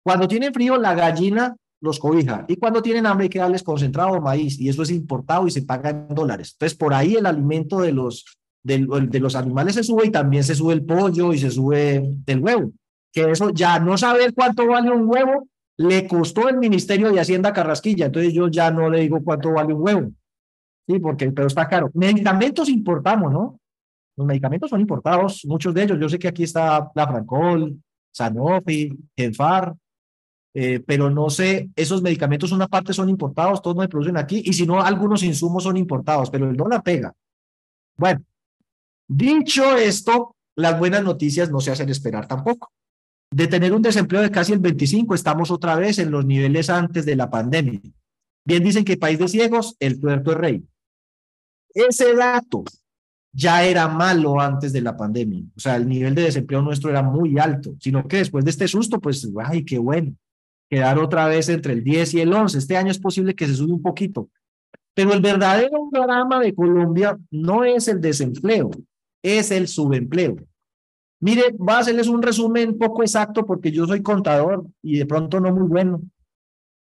Cuando 0.02 0.28
tienen 0.28 0.52
frío, 0.52 0.76
la 0.76 0.94
gallina 0.94 1.57
los 1.80 1.98
cobija. 1.98 2.44
Y 2.46 2.57
cuando 2.57 2.82
tienen 2.82 3.07
hambre, 3.07 3.24
hay 3.24 3.30
que 3.30 3.38
darles 3.38 3.62
concentrado 3.62 4.20
maíz. 4.20 4.61
Y 4.61 4.68
eso 4.68 4.82
es 4.82 4.90
importado 4.90 5.46
y 5.46 5.50
se 5.50 5.62
paga 5.62 5.90
en 5.90 6.14
dólares. 6.14 6.52
Entonces, 6.52 6.76
por 6.76 6.92
ahí 6.92 7.14
el 7.16 7.26
alimento 7.26 7.80
de 7.80 7.92
los, 7.92 8.24
de, 8.62 8.86
de 9.09 9.20
los 9.20 9.34
animales 9.34 9.74
se 9.74 9.82
sube 9.82 10.07
y 10.07 10.11
también 10.11 10.44
se 10.44 10.55
sube 10.55 10.74
el 10.74 10.84
pollo 10.84 11.32
y 11.32 11.38
se 11.38 11.50
sube 11.50 12.02
el 12.26 12.38
huevo. 12.40 12.72
Que 13.12 13.30
eso 13.30 13.50
ya 13.50 13.78
no 13.78 13.96
saber 13.96 14.34
cuánto 14.34 14.66
vale 14.66 14.90
un 14.90 15.09
huevo 15.09 15.48
le 15.77 16.07
costó 16.07 16.49
el 16.49 16.59
Ministerio 16.59 17.11
de 17.11 17.20
Hacienda 17.20 17.53
Carrasquilla, 17.53 18.07
entonces 18.07 18.33
yo 18.33 18.49
ya 18.49 18.70
no 18.70 18.89
le 18.89 19.01
digo 19.01 19.22
cuánto 19.22 19.53
vale 19.53 19.75
un 19.75 19.83
huevo. 19.83 20.12
Sí, 20.87 20.99
porque, 20.99 21.33
pero 21.33 21.47
está 21.47 21.68
caro. 21.68 21.91
Medicamentos 21.95 22.68
importamos, 22.68 23.33
¿no? 23.33 23.59
Los 24.16 24.27
medicamentos 24.27 24.70
son 24.70 24.81
importados, 24.81 25.45
muchos 25.47 25.75
de 25.75 25.83
ellos. 25.83 25.99
Yo 25.99 26.09
sé 26.09 26.18
que 26.18 26.29
aquí 26.29 26.45
está 26.45 26.91
la 26.95 27.09
Francol, 27.09 27.77
Sanofi, 28.12 28.97
Genfar, 29.16 29.75
eh, 30.57 30.81
pero 30.87 31.11
no 31.11 31.31
sé, 31.31 31.68
esos 31.75 32.01
medicamentos 32.01 32.53
una 32.53 32.68
parte 32.68 32.93
son 32.93 33.09
importados, 33.09 33.61
todos 33.61 33.75
no 33.75 33.83
se 33.83 33.89
producen 33.89 34.16
aquí, 34.16 34.41
y 34.45 34.53
si 34.53 34.64
no, 34.64 34.81
algunos 34.81 35.25
insumos 35.25 35.64
son 35.64 35.77
importados, 35.77 36.31
pero 36.31 36.49
el 36.49 36.57
dólar 36.57 36.83
pega. 36.85 37.12
Bueno, 37.97 38.22
dicho 39.09 39.77
esto, 39.77 40.37
las 40.55 40.79
buenas 40.79 41.03
noticias 41.03 41.51
no 41.51 41.59
se 41.61 41.72
hacen 41.72 41.89
esperar 41.89 42.29
tampoco. 42.29 42.70
De 43.35 43.49
tener 43.49 43.72
un 43.72 43.82
desempleo 43.82 44.22
de 44.22 44.30
casi 44.30 44.53
el 44.53 44.61
25, 44.61 45.12
estamos 45.12 45.51
otra 45.51 45.74
vez 45.74 45.99
en 45.99 46.12
los 46.12 46.24
niveles 46.24 46.70
antes 46.70 47.05
de 47.05 47.16
la 47.16 47.28
pandemia. 47.30 47.80
Bien 48.45 48.62
dicen 48.62 48.85
que 48.85 48.97
país 48.97 49.18
de 49.18 49.26
ciegos, 49.26 49.74
el 49.80 49.99
tuerto 49.99 50.30
es 50.30 50.39
rey. 50.39 50.64
Ese 51.74 52.14
dato 52.14 52.62
ya 53.32 53.64
era 53.64 53.89
malo 53.89 54.39
antes 54.39 54.72
de 54.72 54.82
la 54.82 54.97
pandemia. 54.97 55.43
O 55.57 55.59
sea, 55.59 55.74
el 55.74 55.89
nivel 55.89 56.14
de 56.14 56.22
desempleo 56.22 56.62
nuestro 56.62 56.91
era 56.91 57.03
muy 57.03 57.37
alto, 57.37 57.74
sino 57.80 58.07
que 58.07 58.18
después 58.18 58.45
de 58.45 58.53
este 58.53 58.68
susto, 58.68 59.01
pues, 59.01 59.28
ay, 59.45 59.64
qué 59.64 59.78
bueno 59.78 60.14
quedar 60.70 61.01
otra 61.01 61.26
vez 61.26 61.49
entre 61.49 61.72
el 61.72 61.82
10 61.82 62.14
y 62.14 62.20
el 62.20 62.32
11. 62.32 62.57
Este 62.57 62.76
año 62.76 62.93
es 62.93 63.01
posible 63.01 63.35
que 63.35 63.49
se 63.49 63.57
suba 63.57 63.74
un 63.74 63.82
poquito. 63.82 64.28
Pero 64.95 65.12
el 65.12 65.20
verdadero 65.20 65.89
drama 65.91 66.39
de 66.39 66.55
Colombia 66.55 67.18
no 67.32 67.64
es 67.64 67.89
el 67.89 68.01
desempleo, 68.01 68.70
es 69.24 69.51
el 69.51 69.66
subempleo. 69.66 70.37
Mire, 71.25 71.55
voy 71.57 71.75
a 71.75 71.79
hacerles 71.79 72.07
un 72.07 72.20
resumen 72.20 72.77
poco 72.77 73.03
exacto 73.03 73.47
porque 73.47 73.72
yo 73.72 73.87
soy 73.87 74.03
contador 74.03 74.66
y 74.83 74.99
de 74.99 75.07
pronto 75.07 75.41
no 75.41 75.55
muy 75.55 75.66
bueno, 75.66 76.03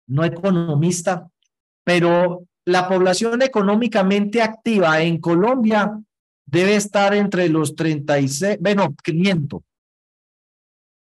no 0.06 0.24
economista, 0.24 1.28
pero 1.84 2.46
la 2.64 2.88
población 2.88 3.42
económicamente 3.42 4.40
activa 4.40 5.02
en 5.02 5.20
Colombia 5.20 6.00
debe 6.46 6.76
estar 6.76 7.12
entre 7.12 7.50
los 7.50 7.76
36, 7.76 8.56
bueno, 8.58 8.94
500, 9.04 9.60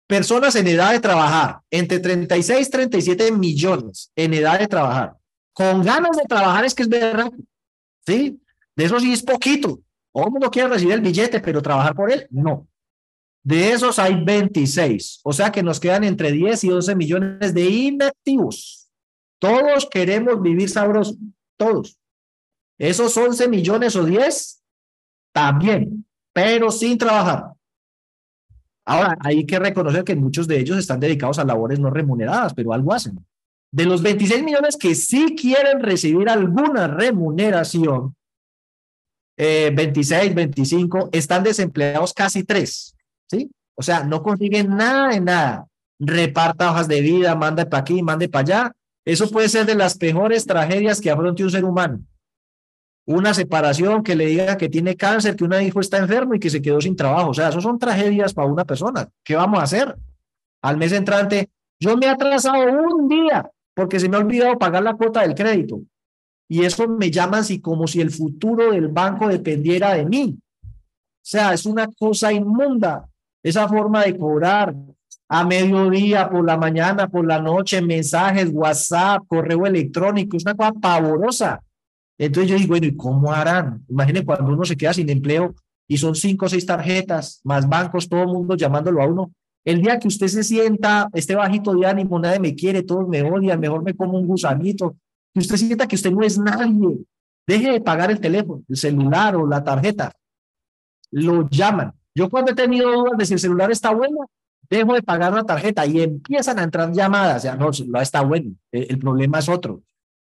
Personas 0.07 0.55
en 0.55 0.68
edad 0.68 0.93
de 0.93 1.01
trabajar, 1.01 1.62
entre 1.68 1.99
36 1.99 2.68
y 2.68 2.70
37 2.70 3.33
millones 3.33 4.12
en 4.14 4.35
edad 4.35 4.61
de 4.61 4.68
trabajar. 4.68 5.16
Con 5.53 5.83
ganas 5.83 6.16
de 6.16 6.27
trabajar 6.29 6.64
es 6.64 6.77
que 6.77 6.85
es 6.85 6.89
verdad. 6.89 7.33
¿Sí? 8.07 8.41
De 8.77 8.85
eso 8.85 9.01
sí 9.01 9.12
es 9.12 9.24
poquito. 9.24 9.81
Todo 10.12 10.27
el 10.27 10.31
mundo 10.31 10.49
quiere 10.49 10.68
recibir 10.68 10.95
el 10.95 11.01
billete, 11.01 11.41
pero 11.41 11.61
trabajar 11.61 11.93
por 11.97 12.12
él, 12.12 12.29
no. 12.31 12.68
De 13.47 13.70
esos 13.70 14.01
hay 14.01 14.24
26. 14.24 15.20
O 15.22 15.32
sea 15.32 15.53
que 15.53 15.62
nos 15.62 15.78
quedan 15.78 16.03
entre 16.03 16.32
10 16.32 16.64
y 16.64 16.70
11 16.72 16.97
millones 16.97 17.55
de 17.55 17.64
inactivos. 17.64 18.88
Todos 19.38 19.86
queremos 19.88 20.42
vivir 20.42 20.68
sabrosos. 20.68 21.16
Todos. 21.57 21.97
Esos 22.76 23.16
11 23.16 23.47
millones 23.47 23.94
o 23.94 24.05
10, 24.05 24.64
también, 25.32 26.05
pero 26.32 26.72
sin 26.72 26.99
trabajar. 26.99 27.53
Ahora, 28.84 29.16
hay 29.20 29.47
que 29.47 29.61
reconocer 29.61 30.03
que 30.03 30.16
muchos 30.16 30.49
de 30.49 30.59
ellos 30.59 30.76
están 30.76 30.99
dedicados 30.99 31.38
a 31.38 31.44
labores 31.44 31.78
no 31.78 31.88
remuneradas, 31.88 32.53
pero 32.53 32.72
algo 32.72 32.92
hacen. 32.92 33.24
De 33.70 33.84
los 33.84 34.03
26 34.03 34.42
millones 34.42 34.76
que 34.76 34.97
sí 34.97 35.36
quieren 35.40 35.84
recibir 35.84 36.28
alguna 36.28 36.88
remuneración, 36.88 38.16
26, 39.36 40.22
eh, 40.30 40.34
25, 40.34 41.11
están 41.12 41.44
desempleados 41.44 42.12
casi 42.12 42.42
tres, 42.42 42.95
¿sí? 43.31 43.51
O 43.74 43.83
sea, 43.83 44.05
no 44.05 44.22
consiguen 44.22 44.77
nada 44.77 45.09
de 45.09 45.20
nada. 45.20 45.66
Reparta 45.99 46.70
hojas 46.70 46.89
de 46.89 47.01
vida, 47.01 47.35
manda 47.35 47.68
para 47.68 47.81
aquí, 47.83 48.03
mande 48.03 48.29
para 48.29 48.43
allá. 48.43 48.72
Eso 49.05 49.31
puede 49.31 49.49
ser 49.49 49.66
de 49.66 49.74
las 49.74 49.97
peores 49.97 50.47
tragedias 50.47 51.01
que 51.01 51.11
afronte 51.11 51.45
un 51.45 51.51
ser 51.51 51.64
humano 51.64 52.01
una 53.07 53.33
separación, 53.33 54.03
que 54.03 54.16
le 54.16 54.27
diga 54.27 54.57
que 54.57 54.68
tiene 54.68 54.97
cáncer, 54.97 55.37
que 55.37 55.45
un 55.45 55.55
hijo 55.62 55.81
está 55.81 55.99
enfermo 55.99 56.35
y 56.35 56.41
que 56.41 56.51
se 56.51 56.61
quedó 56.61 56.81
sin 56.81 56.97
trabajo. 56.97 57.31
O 57.31 57.35
sea, 57.35 57.49
eso 57.49 57.61
son 57.61 57.79
tragedias 57.79 58.35
para 58.35 58.49
una 58.49 58.64
persona. 58.64 59.09
¿Qué 59.24 59.37
vamos 59.37 59.61
a 59.61 59.62
hacer? 59.62 59.97
Al 60.62 60.77
mes 60.77 60.93
entrante, 60.93 61.49
yo 61.81 61.97
me 61.97 62.07
he 62.07 62.09
atrasado 62.09 62.64
un 62.64 63.09
día 63.09 63.49
porque 63.74 64.01
se 64.01 64.09
me 64.09 64.16
ha 64.16 64.20
olvidado 64.20 64.59
pagar 64.59 64.83
la 64.83 64.95
cuota 64.95 65.20
del 65.20 65.35
crédito. 65.35 65.81
Y 66.49 66.64
eso 66.64 66.89
me 66.89 67.11
llaman 67.11 67.41
así 67.41 67.61
como 67.61 67.87
si 67.87 68.01
el 68.01 68.11
futuro 68.11 68.72
del 68.72 68.89
banco 68.89 69.29
dependiera 69.29 69.95
de 69.95 70.05
mí. 70.05 70.37
O 70.64 70.68
sea, 71.29 71.53
es 71.53 71.64
una 71.64 71.87
cosa 71.87 72.33
inmunda 72.33 73.09
esa 73.49 73.68
forma 73.68 74.03
de 74.03 74.16
cobrar 74.18 74.74
a 75.28 75.44
mediodía, 75.44 76.28
por 76.28 76.44
la 76.44 76.57
mañana, 76.57 77.09
por 77.09 77.24
la 77.24 77.40
noche, 77.40 77.80
mensajes, 77.80 78.49
WhatsApp, 78.53 79.22
correo 79.28 79.66
electrónico, 79.66 80.36
es 80.36 80.44
una 80.44 80.57
cosa 80.57 80.72
pavorosa. 80.72 81.62
Entonces 82.18 82.51
yo 82.51 82.57
digo, 82.57 82.68
bueno, 82.70 82.86
¿y 82.86 82.97
cómo 82.97 83.32
harán? 83.32 83.84
Imaginen 83.88 84.24
cuando 84.24 84.53
uno 84.53 84.64
se 84.64 84.76
queda 84.76 84.92
sin 84.92 85.09
empleo 85.11 85.55
y 85.86 85.97
son 85.97 86.16
cinco 86.16 86.47
o 86.47 86.49
seis 86.49 86.66
tarjetas, 86.66 87.40
más 87.44 87.68
bancos, 87.68 88.09
todo 88.09 88.22
el 88.22 88.28
mundo 88.28 88.57
llamándolo 88.57 89.01
a 89.01 89.07
uno. 89.07 89.30
El 89.64 89.80
día 89.80 89.99
que 90.01 90.09
usted 90.09 90.26
se 90.26 90.42
sienta, 90.42 91.09
este 91.12 91.36
bajito 91.36 91.72
de 91.74 91.86
ánimo, 91.86 92.18
nadie 92.18 92.40
me 92.40 92.55
quiere, 92.55 92.82
todos 92.82 93.07
me 93.07 93.22
odian, 93.22 93.61
mejor 93.61 93.82
me 93.84 93.94
como 93.94 94.18
un 94.18 94.26
gusanito, 94.26 94.97
que 95.32 95.40
usted 95.40 95.57
sienta 95.57 95.86
que 95.86 95.97
usted 95.97 96.11
no 96.11 96.22
es 96.22 96.36
nadie, 96.36 96.99
deje 97.47 97.72
de 97.72 97.80
pagar 97.80 98.11
el 98.11 98.20
teléfono, 98.20 98.62
el 98.68 98.76
celular 98.76 99.36
o 99.36 99.47
la 99.47 99.62
tarjeta. 99.62 100.12
Lo 101.12 101.49
llaman. 101.49 101.95
Yo 102.17 102.31
cuando 102.31 102.53
he 102.53 102.55
tenido 102.55 102.91
dudas 102.91 103.19
de 103.19 103.27
si 103.27 103.35
el 103.35 103.41
celular 103.41 103.71
está 103.71 103.91
bueno, 103.93 104.31
dejo 104.71 104.95
de 104.95 105.03
pagar 105.03 105.35
la 105.35 105.45
tarjeta 105.45 105.85
y 105.85 106.01
empiezan 106.01 106.59
a 106.59 106.62
entrar 106.62 106.91
llamadas. 106.91 107.43
Sea, 107.43 107.57
no, 107.57 107.71
no 107.87 108.01
está 108.01 108.23
bueno, 108.23 108.53
el 108.73 108.99
problema 108.99 109.39
es 109.41 109.51
otro. 109.51 109.83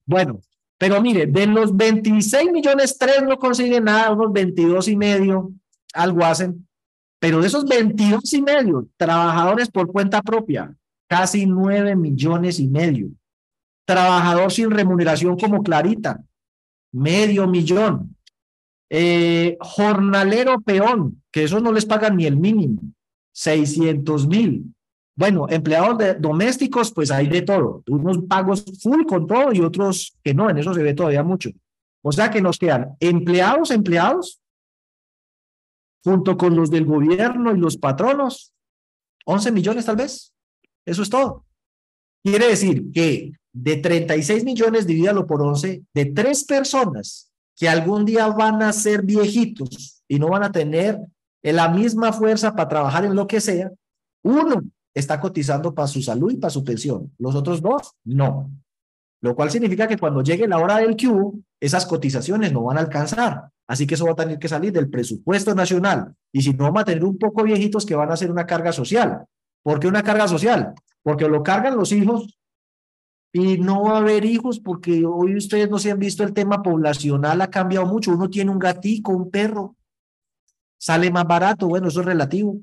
Bueno, 0.07 0.41
pero 0.79 1.03
mire, 1.03 1.27
de 1.27 1.47
los 1.47 1.77
26 1.77 2.51
millones, 2.51 2.97
tres 2.97 3.23
no 3.23 3.37
consiguen 3.37 3.85
nada, 3.85 4.11
unos 4.13 4.33
22 4.33 4.89
y 4.89 4.97
medio, 4.97 5.53
algo 5.93 6.25
hacen. 6.25 6.67
Pero 7.19 7.43
de 7.43 7.49
esos 7.49 7.67
22 7.67 8.33
y 8.33 8.41
medio, 8.41 8.89
trabajadores 8.97 9.71
por 9.71 9.93
cuenta 9.93 10.23
propia, 10.23 10.75
casi 11.09 11.45
9 11.45 11.95
millones 11.95 12.59
y 12.59 12.69
medio. 12.69 13.09
Trabajador 13.85 14.51
sin 14.51 14.71
remuneración 14.71 15.37
como 15.39 15.63
Clarita, 15.63 16.25
medio 16.91 17.47
millón. 17.47 18.17
Eh, 18.89 19.59
jornalero 19.61 20.61
peón, 20.61 21.23
que 21.37 21.45
esos 21.45 21.63
no 21.63 21.71
les 21.71 21.85
pagan 21.85 22.17
ni 22.17 22.25
el 22.25 22.39
mínimo, 22.39 22.81
600 23.35 24.27
mil. 24.27 24.75
Bueno, 25.15 25.47
empleados 25.51 25.99
domésticos, 26.19 26.91
pues 26.95 27.11
hay 27.11 27.27
de 27.27 27.43
todo. 27.43 27.83
Unos 27.89 28.21
pagos 28.27 28.65
full 28.83 29.05
con 29.05 29.27
todo 29.27 29.53
y 29.53 29.61
otros 29.61 30.17
que 30.25 30.33
no, 30.33 30.49
en 30.49 30.57
eso 30.57 30.73
se 30.73 30.83
ve 30.83 30.95
todavía 30.95 31.23
mucho. 31.23 31.51
O 32.03 32.11
sea 32.11 32.31
que 32.31 32.41
nos 32.41 32.59
quedan 32.59 32.97
empleados, 33.01 33.71
empleados, 33.71 34.41
junto 36.03 36.39
con 36.39 36.57
los 36.57 36.71
del 36.71 36.87
gobierno 36.87 37.55
y 37.55 37.59
los 37.59 37.77
patronos, 37.77 38.55
11 39.27 39.53
millones 39.53 39.85
tal 39.85 39.97
vez. 39.97 40.33
Eso 40.87 41.03
es 41.03 41.11
todo. 41.11 41.45
Quiere 42.25 42.49
decir 42.49 42.91
que 42.95 43.33
de 43.53 43.77
36 43.77 44.43
millones, 44.43 44.87
divídalo 44.87 45.27
por 45.27 45.43
11, 45.43 45.83
de 45.93 46.07
tres 46.07 46.45
personas 46.45 47.31
que 47.55 47.69
algún 47.69 48.07
día 48.07 48.27
van 48.29 48.63
a 48.63 48.73
ser 48.73 49.03
viejitos 49.03 50.03
y 50.09 50.19
no 50.19 50.31
van 50.31 50.43
a 50.43 50.51
tener 50.51 50.99
la 51.53 51.69
misma 51.69 52.13
fuerza 52.13 52.55
para 52.55 52.69
trabajar 52.69 53.05
en 53.05 53.15
lo 53.15 53.27
que 53.27 53.41
sea, 53.41 53.71
uno 54.25 54.63
está 54.95 55.21
cotizando 55.21 55.75
para 55.75 55.89
su 55.89 56.03
salud 56.03 56.33
y 56.33 56.37
para 56.37 56.51
su 56.51 56.65
pensión. 56.65 57.13
Los 57.19 57.35
otros 57.35 57.61
dos, 57.61 57.93
no. 58.05 58.51
Lo 59.21 59.35
cual 59.35 59.51
significa 59.51 59.87
que 59.87 59.99
cuando 59.99 60.23
llegue 60.23 60.49
la 60.49 60.59
hora 60.59 60.79
del 60.79 60.97
Q, 60.97 61.43
esas 61.61 61.87
cotizaciones 61.87 62.53
no 62.53 62.65
van 62.65 62.79
a 62.79 62.81
alcanzar. 62.81 63.51
Así 63.69 63.87
que 63.87 63.95
eso 63.95 64.07
va 64.07 64.13
a 64.13 64.17
tener 64.17 64.39
que 64.39 64.49
salir 64.49 64.73
del 64.73 64.89
presupuesto 64.89 65.55
nacional. 65.55 66.15
Y 66.33 66.43
si 66.43 66.53
no, 66.53 66.65
vamos 66.65 66.83
a 66.83 66.85
tener 66.85 67.05
un 67.05 67.19
poco 67.19 67.43
viejitos 67.43 67.85
que 67.85 67.95
van 67.95 68.11
a 68.11 68.15
hacer 68.15 68.31
una 68.31 68.47
carga 68.47 68.73
social. 68.73 69.25
¿Por 69.63 69.81
qué 69.81 69.89
una 69.89 70.03
carga 70.03 70.29
social? 70.29 70.75
Porque 71.03 71.29
lo 71.29 71.43
cargan 71.43 71.77
los 71.77 71.93
hijos 71.93 72.39
y 73.33 73.59
no 73.59 73.83
va 73.83 73.97
a 73.97 73.99
haber 73.99 74.25
hijos 74.25 74.61
porque 74.61 75.05
hoy 75.05 75.37
ustedes 75.37 75.69
no 75.69 75.79
se 75.79 75.91
han 75.91 75.99
visto 75.99 76.23
el 76.23 76.33
tema 76.33 76.63
poblacional 76.63 77.41
ha 77.43 77.51
cambiado 77.51 77.87
mucho. 77.87 78.13
Uno 78.13 78.31
tiene 78.31 78.51
un 78.51 78.59
gatito, 78.59 79.11
un 79.11 79.31
perro, 79.31 79.76
sale 80.79 81.11
más 81.11 81.27
barato. 81.27 81.69
Bueno, 81.69 81.89
eso 81.89 82.01
es 82.01 82.07
relativo. 82.07 82.61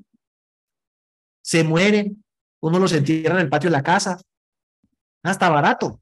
Se 1.42 1.62
mueren, 1.64 2.24
uno 2.60 2.78
los 2.78 2.92
entierra 2.92 3.34
en 3.34 3.42
el 3.42 3.48
patio 3.48 3.68
de 3.68 3.76
la 3.76 3.82
casa, 3.82 4.18
hasta 5.22 5.48
barato. 5.48 6.00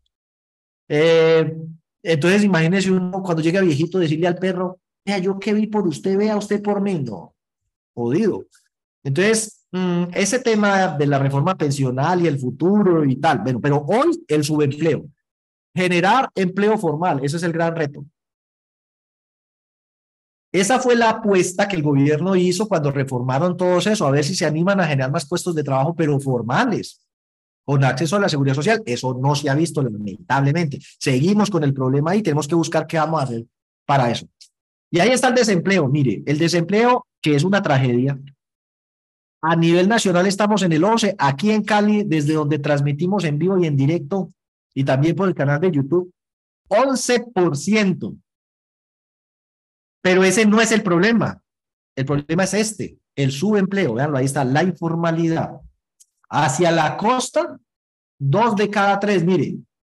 Eh, 0.88 1.56
entonces, 2.02 2.44
imagínese 2.44 2.90
uno 2.90 3.22
cuando 3.22 3.42
llega 3.42 3.60
viejito 3.60 3.98
decirle 3.98 4.26
al 4.26 4.36
perro, 4.36 4.80
vea, 5.04 5.18
yo 5.18 5.38
qué 5.38 5.54
vi 5.54 5.66
por 5.66 5.86
usted, 5.86 6.16
vea 6.16 6.36
usted 6.36 6.62
por 6.62 6.80
mí, 6.80 6.98
no, 6.98 7.34
jodido. 7.94 8.46
Entonces, 9.04 9.66
mm, 9.72 10.04
ese 10.14 10.40
tema 10.40 10.96
de 10.96 11.06
la 11.06 11.18
reforma 11.18 11.56
pensional 11.56 12.22
y 12.22 12.26
el 12.26 12.38
futuro 12.38 13.04
y 13.04 13.16
tal, 13.16 13.38
bueno, 13.38 13.60
pero 13.60 13.84
hoy 13.86 14.24
el 14.28 14.44
subempleo, 14.44 15.06
generar 15.74 16.30
empleo 16.34 16.76
formal, 16.78 17.24
ese 17.24 17.36
es 17.36 17.42
el 17.42 17.52
gran 17.52 17.74
reto. 17.74 18.04
Esa 20.52 20.78
fue 20.78 20.94
la 20.96 21.08
apuesta 21.08 21.66
que 21.66 21.76
el 21.76 21.82
gobierno 21.82 22.36
hizo 22.36 22.68
cuando 22.68 22.90
reformaron 22.90 23.56
todo 23.56 23.78
eso, 23.78 24.06
a 24.06 24.10
ver 24.10 24.22
si 24.22 24.34
se 24.34 24.44
animan 24.44 24.80
a 24.80 24.86
generar 24.86 25.10
más 25.10 25.26
puestos 25.26 25.54
de 25.54 25.64
trabajo, 25.64 25.94
pero 25.94 26.20
formales, 26.20 27.00
con 27.64 27.82
acceso 27.82 28.16
a 28.16 28.20
la 28.20 28.28
seguridad 28.28 28.54
social. 28.54 28.82
Eso 28.84 29.18
no 29.18 29.34
se 29.34 29.48
ha 29.48 29.54
visto, 29.54 29.82
lamentablemente. 29.82 30.78
Seguimos 30.98 31.48
con 31.48 31.64
el 31.64 31.72
problema 31.72 32.14
y 32.14 32.22
tenemos 32.22 32.46
que 32.46 32.54
buscar 32.54 32.86
qué 32.86 32.98
vamos 32.98 33.20
a 33.20 33.24
hacer 33.24 33.46
para 33.86 34.10
eso. 34.10 34.26
Y 34.90 35.00
ahí 35.00 35.08
está 35.08 35.28
el 35.28 35.34
desempleo. 35.34 35.88
Mire, 35.88 36.22
el 36.26 36.38
desempleo, 36.38 37.06
que 37.22 37.34
es 37.34 37.44
una 37.44 37.62
tragedia, 37.62 38.18
A 39.44 39.56
nivel 39.56 39.88
nacional 39.88 40.26
estamos 40.28 40.62
en 40.62 40.72
el 40.72 40.84
11, 40.84 41.16
aquí 41.18 41.50
en 41.50 41.64
Cali, 41.64 42.04
desde 42.04 42.34
donde 42.34 42.60
transmitimos 42.60 43.24
en 43.24 43.38
vivo 43.38 43.58
y 43.58 43.66
en 43.66 43.76
directo, 43.76 44.32
y 44.72 44.84
también 44.84 45.16
por 45.16 45.26
el 45.26 45.34
canal 45.34 45.60
de 45.60 45.72
YouTube, 45.72 46.12
11%. 46.68 48.16
Pero 50.02 50.24
ese 50.24 50.44
no 50.44 50.60
es 50.60 50.72
el 50.72 50.82
problema. 50.82 51.42
El 51.96 52.04
problema 52.04 52.44
es 52.44 52.54
este, 52.54 52.98
el 53.16 53.32
subempleo. 53.32 53.94
Veanlo, 53.94 54.18
ahí 54.18 54.24
está 54.24 54.44
la 54.44 54.62
informalidad. 54.62 55.60
Hacia 56.28 56.70
la 56.72 56.96
costa, 56.96 57.58
dos 58.18 58.56
de 58.56 58.68
cada 58.68 58.98
tres, 58.98 59.24
mire, 59.24 59.56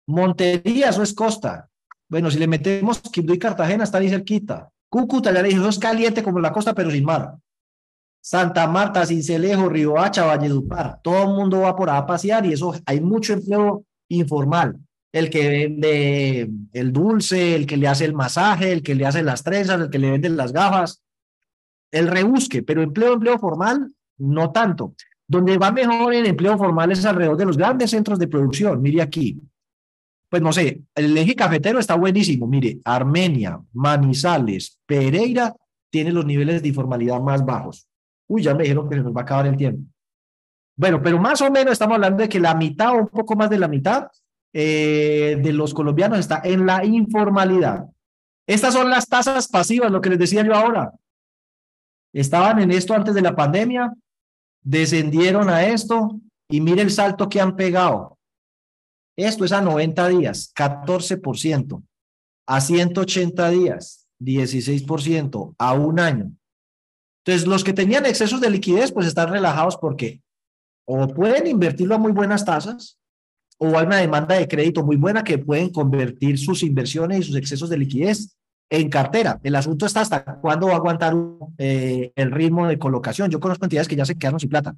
Montería, 0.08 0.90
eso 0.90 1.04
es 1.04 1.14
costa. 1.14 1.70
Bueno, 2.10 2.30
si 2.30 2.38
le 2.38 2.48
metemos 2.48 3.00
Quibdó 3.00 3.34
y 3.34 3.40
Cartagena, 3.40 3.86
está 3.86 4.00
ahí 4.00 4.10
cerquita. 4.10 4.70
Cúcuta, 4.90 5.32
ya 5.32 5.42
le 5.42 5.50
dije, 5.50 5.60
eso 5.60 5.70
es 5.70 5.80
caliente 5.80 6.22
como 6.22 6.40
la 6.40 6.52
costa, 6.52 6.74
pero 6.74 6.92
sin 6.92 7.06
mar. 7.06 7.36
Santa 8.22 8.68
Marta, 8.68 9.06
Cincelejo, 9.06 9.68
Riohacha, 9.68 10.26
Valledupar, 10.26 11.02
todo 11.02 11.24
el 11.24 11.30
mundo 11.30 11.62
va 11.62 11.76
por 11.76 11.90
ahí 11.90 11.98
a 11.98 12.06
pasear 12.06 12.46
y 12.46 12.54
eso 12.54 12.74
hay 12.86 13.02
mucho 13.02 13.34
empleo 13.34 13.86
informal. 14.08 14.78
El 15.14 15.30
que 15.30 15.48
vende 15.48 16.50
el 16.74 16.92
dulce, 16.92 17.56
el 17.56 17.66
que 17.66 17.78
le 17.78 17.88
hace 17.88 18.04
el 18.04 18.14
masaje, 18.14 18.74
el 18.74 18.84
que 18.84 18.96
le 18.96 19.06
hace 19.06 19.24
las 19.24 19.44
trenzas, 19.44 19.80
el 19.80 19.90
que 19.90 20.00
le 20.00 20.12
vende 20.12 20.28
las 20.30 20.52
gafas, 20.52 21.02
el 21.92 22.08
rebusque, 22.08 22.64
pero 22.64 22.82
empleo, 22.82 23.14
empleo 23.14 23.40
formal, 23.40 23.94
no 24.18 24.52
tanto. 24.52 24.96
Donde 25.28 25.58
va 25.58 25.72
mejor 25.72 26.14
el 26.14 26.26
empleo 26.26 26.58
formal 26.58 26.92
es 26.92 27.06
alrededor 27.06 27.38
de 27.38 27.46
los 27.46 27.58
grandes 27.58 27.92
centros 27.92 28.20
de 28.20 28.28
producción. 28.28 28.82
Mire 28.82 29.02
aquí, 29.02 29.40
pues 30.30 30.42
no 30.42 30.52
sé, 30.52 30.82
el 30.96 31.16
eje 31.16 31.36
cafetero 31.36 31.78
está 31.78 31.94
buenísimo. 31.94 32.48
Mire, 32.48 32.80
Armenia, 32.84 33.62
Manizales, 33.74 34.80
Pereira 34.84 35.56
tiene 35.92 36.12
los 36.12 36.26
niveles 36.26 36.64
de 36.64 36.70
informalidad 36.70 37.22
más 37.22 37.46
bajos. 37.46 37.88
Uy, 38.28 38.42
ya 38.42 38.56
me 38.56 38.64
dijeron 38.64 38.90
que 38.90 38.96
se 38.96 39.04
nos 39.04 39.16
va 39.16 39.22
a 39.22 39.24
acabar 39.24 39.46
el 39.46 39.56
tiempo. 39.56 39.88
Bueno, 40.76 41.00
pero 41.04 41.20
más 41.20 41.40
o 41.42 41.52
menos 41.52 41.74
estamos 41.74 41.94
hablando 41.94 42.24
de 42.24 42.30
que 42.30 42.40
la 42.40 42.56
mitad 42.56 42.96
o 42.96 43.02
un 43.02 43.08
poco 43.10 43.36
más 43.36 43.48
de 43.48 43.60
la 43.60 43.68
mitad 43.68 44.08
eh, 44.54 45.38
de 45.42 45.54
los 45.54 45.74
colombianos 45.74 46.20
está 46.20 46.42
en 46.44 46.66
la 46.66 46.86
informalidad. 46.86 47.86
Estas 48.48 48.74
son 48.74 48.90
las 48.90 49.08
tasas 49.08 49.48
pasivas, 49.48 49.92
lo 49.92 50.02
que 50.02 50.10
les 50.10 50.20
decía 50.20 50.44
yo 50.44 50.54
ahora. 50.54 50.94
Estaban 52.14 52.60
en 52.60 52.72
esto 52.72 52.94
antes 52.94 53.16
de 53.16 53.22
la 53.22 53.36
pandemia, 53.36 53.94
descendieron 54.62 55.50
a 55.50 55.66
esto 55.66 56.20
y 56.50 56.62
mire 56.62 56.82
el 56.82 56.92
salto 56.92 57.28
que 57.30 57.42
han 57.42 57.56
pegado. 57.56 58.18
Esto 59.18 59.46
es 59.46 59.52
a 59.52 59.62
90 59.62 60.08
días, 60.10 60.54
14%. 60.56 61.84
A 62.46 62.62
180 62.62 63.50
días, 63.50 64.08
16%. 64.20 65.56
A 65.58 65.74
un 65.74 66.00
año, 66.00 66.32
entonces, 67.26 67.48
los 67.48 67.64
que 67.64 67.72
tenían 67.72 68.06
excesos 68.06 68.42
de 68.42 68.50
liquidez, 68.50 68.92
pues 68.92 69.08
están 69.08 69.30
relajados 69.30 69.78
porque 69.78 70.22
o 70.86 71.08
pueden 71.08 71.48
invertirlo 71.48 71.96
a 71.96 71.98
muy 71.98 72.12
buenas 72.12 72.44
tasas, 72.44 73.00
o 73.58 73.78
hay 73.78 73.86
una 73.86 73.98
demanda 73.98 74.36
de 74.36 74.48
crédito 74.48 74.84
muy 74.84 74.96
buena 74.96 75.24
que 75.24 75.38
pueden 75.38 75.70
convertir 75.70 76.38
sus 76.38 76.64
inversiones 76.64 77.20
y 77.20 77.24
sus 77.24 77.36
excesos 77.36 77.70
de 77.70 77.78
liquidez 77.78 78.36
en 78.70 78.90
cartera. 78.90 79.40
El 79.44 79.56
asunto 79.56 79.86
está 79.86 80.02
hasta 80.02 80.24
cuándo 80.24 80.68
va 80.68 80.74
a 80.74 80.78
aguantar 80.78 81.16
eh, 81.58 82.12
el 82.16 82.32
ritmo 82.32 82.68
de 82.68 82.80
colocación. 82.80 83.30
Yo 83.30 83.40
conozco 83.40 83.66
entidades 83.66 83.88
que 83.88 83.96
ya 83.96 84.06
se 84.06 84.16
quedaron 84.16 84.40
sin 84.40 84.50
plata. 84.50 84.76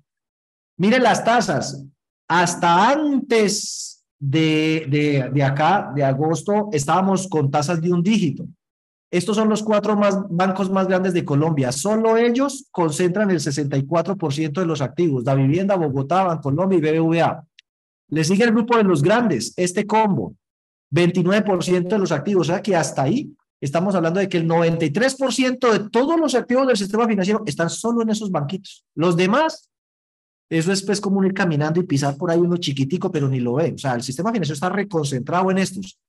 Miren 0.77 1.03
las 1.03 1.23
tasas. 1.23 1.85
Hasta 2.27 2.89
antes 2.89 4.05
de, 4.19 4.85
de, 4.89 5.29
de 5.31 5.43
acá, 5.43 5.91
de 5.95 6.03
agosto, 6.03 6.69
estábamos 6.73 7.27
con 7.27 7.49
tasas 7.51 7.81
de 7.81 7.93
un 7.93 8.03
dígito. 8.03 8.45
Estos 9.11 9.37
son 9.37 9.47
los 9.47 9.63
cuatro 9.63 9.95
más, 9.95 10.17
bancos 10.29 10.69
más 10.69 10.87
grandes 10.87 11.13
de 11.13 11.23
Colombia. 11.23 11.71
Solo 11.71 12.17
ellos 12.17 12.67
concentran 12.71 13.31
el 13.31 13.39
64% 13.39 14.51
de 14.51 14.65
los 14.65 14.81
activos. 14.81 15.23
Da 15.23 15.35
Vivienda, 15.35 15.75
Bogotá, 15.75 16.23
Bancolombia 16.23 16.77
y 16.77 16.81
BBVA. 16.81 17.45
Le 18.09 18.23
sigue 18.23 18.43
el 18.43 18.51
grupo 18.51 18.77
de 18.77 18.83
los 18.83 19.01
grandes, 19.01 19.53
este 19.57 19.85
combo, 19.85 20.35
29% 20.91 21.87
de 21.87 21.99
los 21.99 22.11
activos. 22.11 22.49
O 22.49 22.51
sea 22.51 22.61
que 22.61 22.75
hasta 22.75 23.03
ahí 23.03 23.35
estamos 23.59 23.95
hablando 23.95 24.19
de 24.19 24.29
que 24.29 24.37
el 24.37 24.47
93% 24.47 25.71
de 25.71 25.89
todos 25.89 26.19
los 26.19 26.35
activos 26.35 26.67
del 26.67 26.77
sistema 26.77 27.07
financiero 27.07 27.43
están 27.45 27.69
solo 27.69 28.01
en 28.01 28.09
esos 28.09 28.31
banquitos. 28.31 28.85
Los 28.95 29.17
demás, 29.17 29.69
eso 30.49 30.71
es 30.71 30.83
pues 30.83 31.01
como 31.01 31.23
ir 31.23 31.33
caminando 31.33 31.79
y 31.79 31.83
pisar 31.83 32.15
por 32.17 32.29
ahí 32.29 32.39
uno 32.39 32.57
chiquitico, 32.57 33.11
pero 33.11 33.27
ni 33.27 33.39
lo 33.39 33.55
ve. 33.55 33.73
O 33.73 33.77
sea, 33.77 33.95
el 33.95 34.03
sistema 34.03 34.31
financiero 34.31 34.53
está 34.53 34.69
reconcentrado 34.69 35.49
en 35.51 35.57
estos 35.57 35.99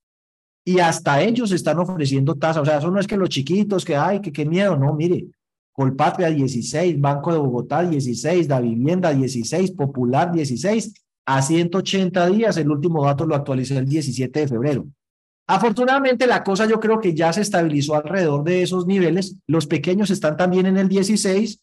y 0.65 0.81
hasta 0.81 1.23
ellos 1.23 1.53
están 1.53 1.79
ofreciendo 1.79 2.35
tasas. 2.35 2.63
O 2.63 2.65
sea, 2.65 2.79
eso 2.79 2.91
no 2.91 2.99
es 2.99 3.07
que 3.07 3.17
los 3.17 3.29
chiquitos, 3.29 3.85
que 3.85 3.97
ay, 3.97 4.21
que 4.21 4.33
qué 4.33 4.45
miedo, 4.45 4.77
no, 4.77 4.93
mire, 4.95 5.27
Colpatria 5.73 6.29
16, 6.29 7.01
Banco 7.01 7.33
de 7.33 7.39
Bogotá 7.39 7.83
16, 7.83 8.49
Da 8.49 8.61
Vivienda 8.61 9.13
16, 9.13 9.73
Popular 9.73 10.33
16, 10.33 10.93
a 11.27 11.43
180 11.43 12.27
días, 12.29 12.57
el 12.57 12.71
último 12.71 13.05
dato 13.05 13.27
lo 13.27 13.35
actualicé 13.35 13.77
el 13.77 13.87
17 13.87 14.41
de 14.41 14.49
febrero. 14.49 14.87
Afortunadamente 15.49 16.27
la 16.27 16.43
cosa 16.43 16.67
yo 16.67 16.81
creo 16.81 17.01
que 17.01 17.15
ya 17.15 17.33
se 17.33 17.41
estabilizó 17.41 17.95
alrededor 17.95 18.45
de 18.45 18.63
esos 18.63 18.87
niveles, 18.87 19.37
los 19.47 19.67
pequeños 19.67 20.11
están 20.11 20.37
también 20.37 20.67
en 20.67 20.77
el 20.77 20.89
16 20.89 21.61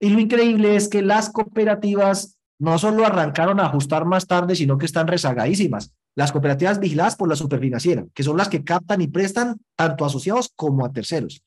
y 0.00 0.08
lo 0.08 0.20
increíble 0.20 0.76
es 0.76 0.88
que 0.88 1.02
las 1.02 1.30
cooperativas 1.30 2.38
no 2.58 2.78
solo 2.78 3.04
arrancaron 3.04 3.60
a 3.60 3.66
ajustar 3.66 4.04
más 4.04 4.26
tarde, 4.26 4.56
sino 4.56 4.78
que 4.78 4.86
están 4.86 5.08
rezagadísimas 5.08 5.92
las 6.14 6.32
cooperativas 6.32 6.78
vigiladas 6.78 7.16
por 7.16 7.28
la 7.28 7.36
superfinanciera, 7.36 8.04
que 8.14 8.22
son 8.22 8.36
las 8.36 8.48
que 8.48 8.64
captan 8.64 9.00
y 9.00 9.08
prestan 9.08 9.58
tanto 9.76 10.04
a 10.04 10.08
asociados 10.08 10.50
como 10.54 10.84
a 10.84 10.92
terceros. 10.92 11.42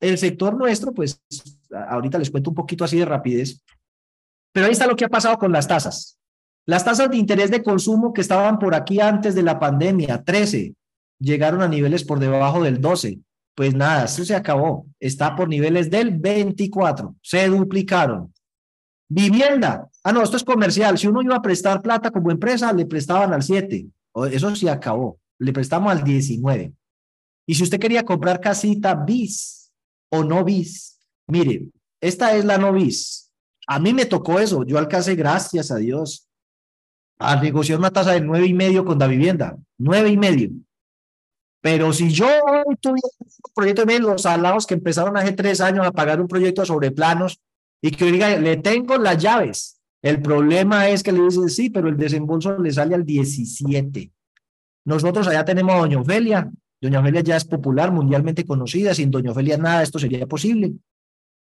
El 0.00 0.16
sector 0.16 0.56
nuestro, 0.56 0.92
pues 0.92 1.22
ahorita 1.70 2.18
les 2.18 2.30
cuento 2.30 2.50
un 2.50 2.56
poquito 2.56 2.84
así 2.84 2.98
de 2.98 3.04
rapidez, 3.04 3.62
pero 4.52 4.66
ahí 4.66 4.72
está 4.72 4.86
lo 4.86 4.96
que 4.96 5.04
ha 5.04 5.08
pasado 5.08 5.36
con 5.36 5.52
las 5.52 5.68
tasas. 5.68 6.19
Las 6.70 6.84
tasas 6.84 7.10
de 7.10 7.16
interés 7.16 7.50
de 7.50 7.64
consumo 7.64 8.12
que 8.12 8.20
estaban 8.20 8.60
por 8.60 8.76
aquí 8.76 9.00
antes 9.00 9.34
de 9.34 9.42
la 9.42 9.58
pandemia, 9.58 10.22
13, 10.22 10.72
llegaron 11.18 11.62
a 11.62 11.66
niveles 11.66 12.04
por 12.04 12.20
debajo 12.20 12.62
del 12.62 12.80
12. 12.80 13.18
Pues 13.56 13.74
nada, 13.74 14.04
eso 14.04 14.24
se 14.24 14.36
acabó. 14.36 14.86
Está 15.00 15.34
por 15.34 15.48
niveles 15.48 15.90
del 15.90 16.16
24. 16.16 17.16
Se 17.22 17.48
duplicaron. 17.48 18.32
Vivienda. 19.08 19.90
Ah, 20.04 20.12
no, 20.12 20.22
esto 20.22 20.36
es 20.36 20.44
comercial. 20.44 20.96
Si 20.96 21.08
uno 21.08 21.22
iba 21.22 21.34
a 21.34 21.42
prestar 21.42 21.82
plata 21.82 22.12
como 22.12 22.30
empresa, 22.30 22.72
le 22.72 22.86
prestaban 22.86 23.32
al 23.32 23.42
7. 23.42 23.88
Eso 24.30 24.54
sí 24.54 24.68
acabó. 24.68 25.18
Le 25.40 25.52
prestamos 25.52 25.90
al 25.90 26.04
19. 26.04 26.72
Y 27.48 27.54
si 27.56 27.64
usted 27.64 27.80
quería 27.80 28.04
comprar 28.04 28.38
casita 28.38 28.94
bis 28.94 29.72
o 30.08 30.22
no 30.22 30.44
bis, 30.44 31.00
mire, 31.26 31.66
esta 32.00 32.36
es 32.36 32.44
la 32.44 32.58
no 32.58 32.72
bis. 32.72 33.32
A 33.66 33.80
mí 33.80 33.92
me 33.92 34.06
tocó 34.06 34.38
eso. 34.38 34.62
Yo 34.62 34.78
alcancé, 34.78 35.16
gracias 35.16 35.72
a 35.72 35.76
Dios, 35.76 36.28
a 37.20 37.40
negociar 37.40 37.78
una 37.78 37.90
tasa 37.90 38.12
de 38.12 38.22
nueve 38.22 38.46
y 38.46 38.54
medio 38.54 38.84
con 38.84 38.98
la 38.98 39.06
vivienda. 39.06 39.56
Nueve 39.78 40.08
y 40.08 40.16
medio. 40.16 40.50
Pero 41.60 41.92
si 41.92 42.10
yo 42.10 42.26
tuviera 42.80 43.08
un 43.18 43.54
proyecto 43.54 43.84
de 43.84 43.98
los 43.98 44.22
salados 44.22 44.66
que 44.66 44.74
empezaron 44.74 45.16
hace 45.18 45.32
tres 45.32 45.60
años 45.60 45.86
a 45.86 45.92
pagar 45.92 46.20
un 46.20 46.26
proyecto 46.26 46.64
sobre 46.64 46.90
planos 46.90 47.38
y 47.82 47.90
que 47.90 48.10
diga, 48.10 48.36
le 48.38 48.56
tengo 48.56 48.96
las 48.96 49.18
llaves. 49.18 49.80
El 50.02 50.22
problema 50.22 50.88
es 50.88 51.02
que 51.02 51.12
le 51.12 51.22
dicen 51.22 51.50
sí, 51.50 51.68
pero 51.68 51.88
el 51.88 51.98
desembolso 51.98 52.58
le 52.58 52.72
sale 52.72 52.94
al 52.94 53.04
17. 53.04 54.10
Nosotros 54.86 55.28
allá 55.28 55.44
tenemos 55.44 55.74
a 55.74 55.78
Doña 55.80 56.00
Ofelia. 56.00 56.50
Doña 56.80 57.00
Ofelia 57.00 57.20
ya 57.20 57.36
es 57.36 57.44
popular, 57.44 57.92
mundialmente 57.92 58.46
conocida. 58.46 58.94
Sin 58.94 59.10
Doña 59.10 59.32
Ofelia 59.32 59.58
nada 59.58 59.82
esto 59.82 59.98
sería 59.98 60.26
posible. 60.26 60.72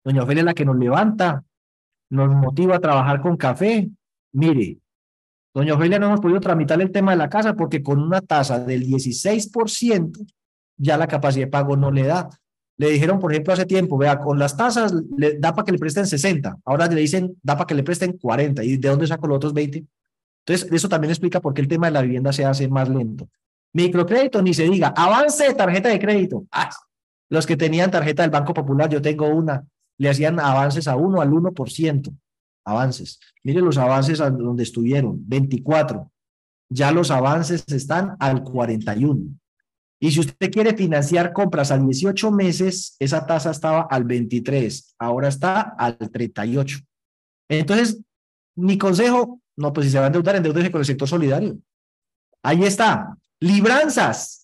Doña 0.03 0.23
Ofelia 0.23 0.41
es 0.41 0.45
la 0.45 0.53
que 0.53 0.65
nos 0.65 0.75
levanta, 0.75 1.45
nos 2.09 2.29
motiva 2.35 2.75
a 2.75 2.79
trabajar 2.79 3.21
con 3.21 3.37
café. 3.37 3.89
Mire, 4.33 4.80
Doña 5.53 5.73
Ofelia 5.73 5.99
no 5.99 6.07
hemos 6.07 6.21
podido 6.21 6.39
tramitar 6.39 6.81
el 6.81 6.91
tema 6.91 7.11
de 7.11 7.17
la 7.17 7.29
casa 7.29 7.55
porque 7.55 7.83
con 7.83 7.99
una 7.99 8.21
tasa 8.21 8.59
del 8.59 8.85
16% 8.85 10.25
ya 10.77 10.97
la 10.97 11.07
capacidad 11.07 11.45
de 11.45 11.51
pago 11.51 11.75
no 11.75 11.91
le 11.91 12.03
da. 12.03 12.29
Le 12.77 12.89
dijeron, 12.89 13.19
por 13.19 13.31
ejemplo, 13.31 13.53
hace 13.53 13.65
tiempo, 13.65 13.97
vea, 13.97 14.17
con 14.17 14.39
las 14.39 14.57
tasas 14.57 14.93
le, 15.17 15.37
da 15.37 15.53
para 15.53 15.65
que 15.65 15.71
le 15.73 15.77
presten 15.77 16.07
60, 16.07 16.57
ahora 16.65 16.87
le 16.87 17.01
dicen, 17.01 17.37
da 17.43 17.55
para 17.55 17.67
que 17.67 17.75
le 17.75 17.83
presten 17.83 18.17
40, 18.17 18.63
¿y 18.63 18.77
de 18.77 18.89
dónde 18.89 19.05
saco 19.05 19.27
los 19.27 19.35
otros 19.35 19.53
20? 19.53 19.85
Entonces, 20.45 20.71
eso 20.71 20.89
también 20.89 21.11
explica 21.11 21.39
por 21.39 21.53
qué 21.53 21.61
el 21.61 21.67
tema 21.67 21.87
de 21.87 21.93
la 21.93 22.01
vivienda 22.01 22.33
se 22.33 22.43
hace 22.43 22.67
más 22.67 22.89
lento. 22.89 23.27
Microcrédito, 23.73 24.41
ni 24.41 24.53
se 24.53 24.63
diga, 24.63 24.93
avance 24.97 25.47
de 25.47 25.53
tarjeta 25.53 25.89
de 25.89 25.99
crédito. 25.99 26.45
Ah, 26.51 26.71
los 27.29 27.45
que 27.45 27.55
tenían 27.55 27.91
tarjeta 27.91 28.23
del 28.23 28.31
Banco 28.31 28.53
Popular, 28.53 28.89
yo 28.89 29.01
tengo 29.01 29.27
una, 29.27 29.63
le 29.97 30.09
hacían 30.09 30.39
avances 30.39 30.87
a 30.87 30.95
1 30.95 31.21
al 31.21 31.29
1%, 31.29 32.17
avances. 32.71 33.19
Miren 33.43 33.65
los 33.65 33.77
avances 33.77 34.17
donde 34.17 34.63
estuvieron, 34.63 35.17
24. 35.27 36.11
Ya 36.69 36.91
los 36.91 37.11
avances 37.11 37.63
están 37.67 38.15
al 38.19 38.43
41. 38.43 39.23
Y 39.99 40.11
si 40.11 40.19
usted 40.21 40.49
quiere 40.51 40.75
financiar 40.75 41.31
compras 41.31 41.71
a 41.71 41.77
18 41.77 42.31
meses, 42.31 42.95
esa 42.97 43.27
tasa 43.27 43.51
estaba 43.51 43.83
al 43.83 44.03
23, 44.03 44.95
ahora 44.97 45.27
está 45.27 45.61
al 45.61 45.97
38. 45.97 46.79
Entonces, 47.49 48.01
mi 48.55 48.77
consejo, 48.77 49.41
no, 49.57 49.71
pues 49.71 49.85
si 49.85 49.91
se 49.91 49.99
va 49.99 50.05
a 50.05 50.07
endeudar, 50.07 50.37
endeudese 50.37 50.71
con 50.71 50.79
el 50.79 50.85
sector 50.85 51.07
solidario. 51.07 51.57
Ahí 52.41 52.63
está. 52.63 53.15
Libranzas. 53.39 54.40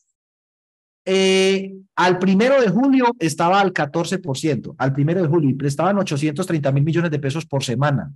Eh, 1.08 1.74
al 1.95 2.20
primero 2.20 2.60
de 2.62 2.70
julio 2.70 3.16
estaba 3.18 3.62
al 3.62 3.74
14%, 3.74 4.76
al 4.78 4.93
primero 4.93 5.22
de 5.22 5.28
julio, 5.30 5.49
y 5.49 5.53
prestaban 5.53 5.97
830 5.97 6.72
mil 6.74 6.84
millones 6.84 7.12
de 7.12 7.20
pesos 7.20 7.45
por 7.45 7.64
semana. 7.64 8.14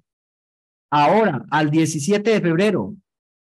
Ahora, 0.92 1.46
al 1.50 1.72
17 1.72 2.30
de 2.30 2.42
febrero, 2.42 2.96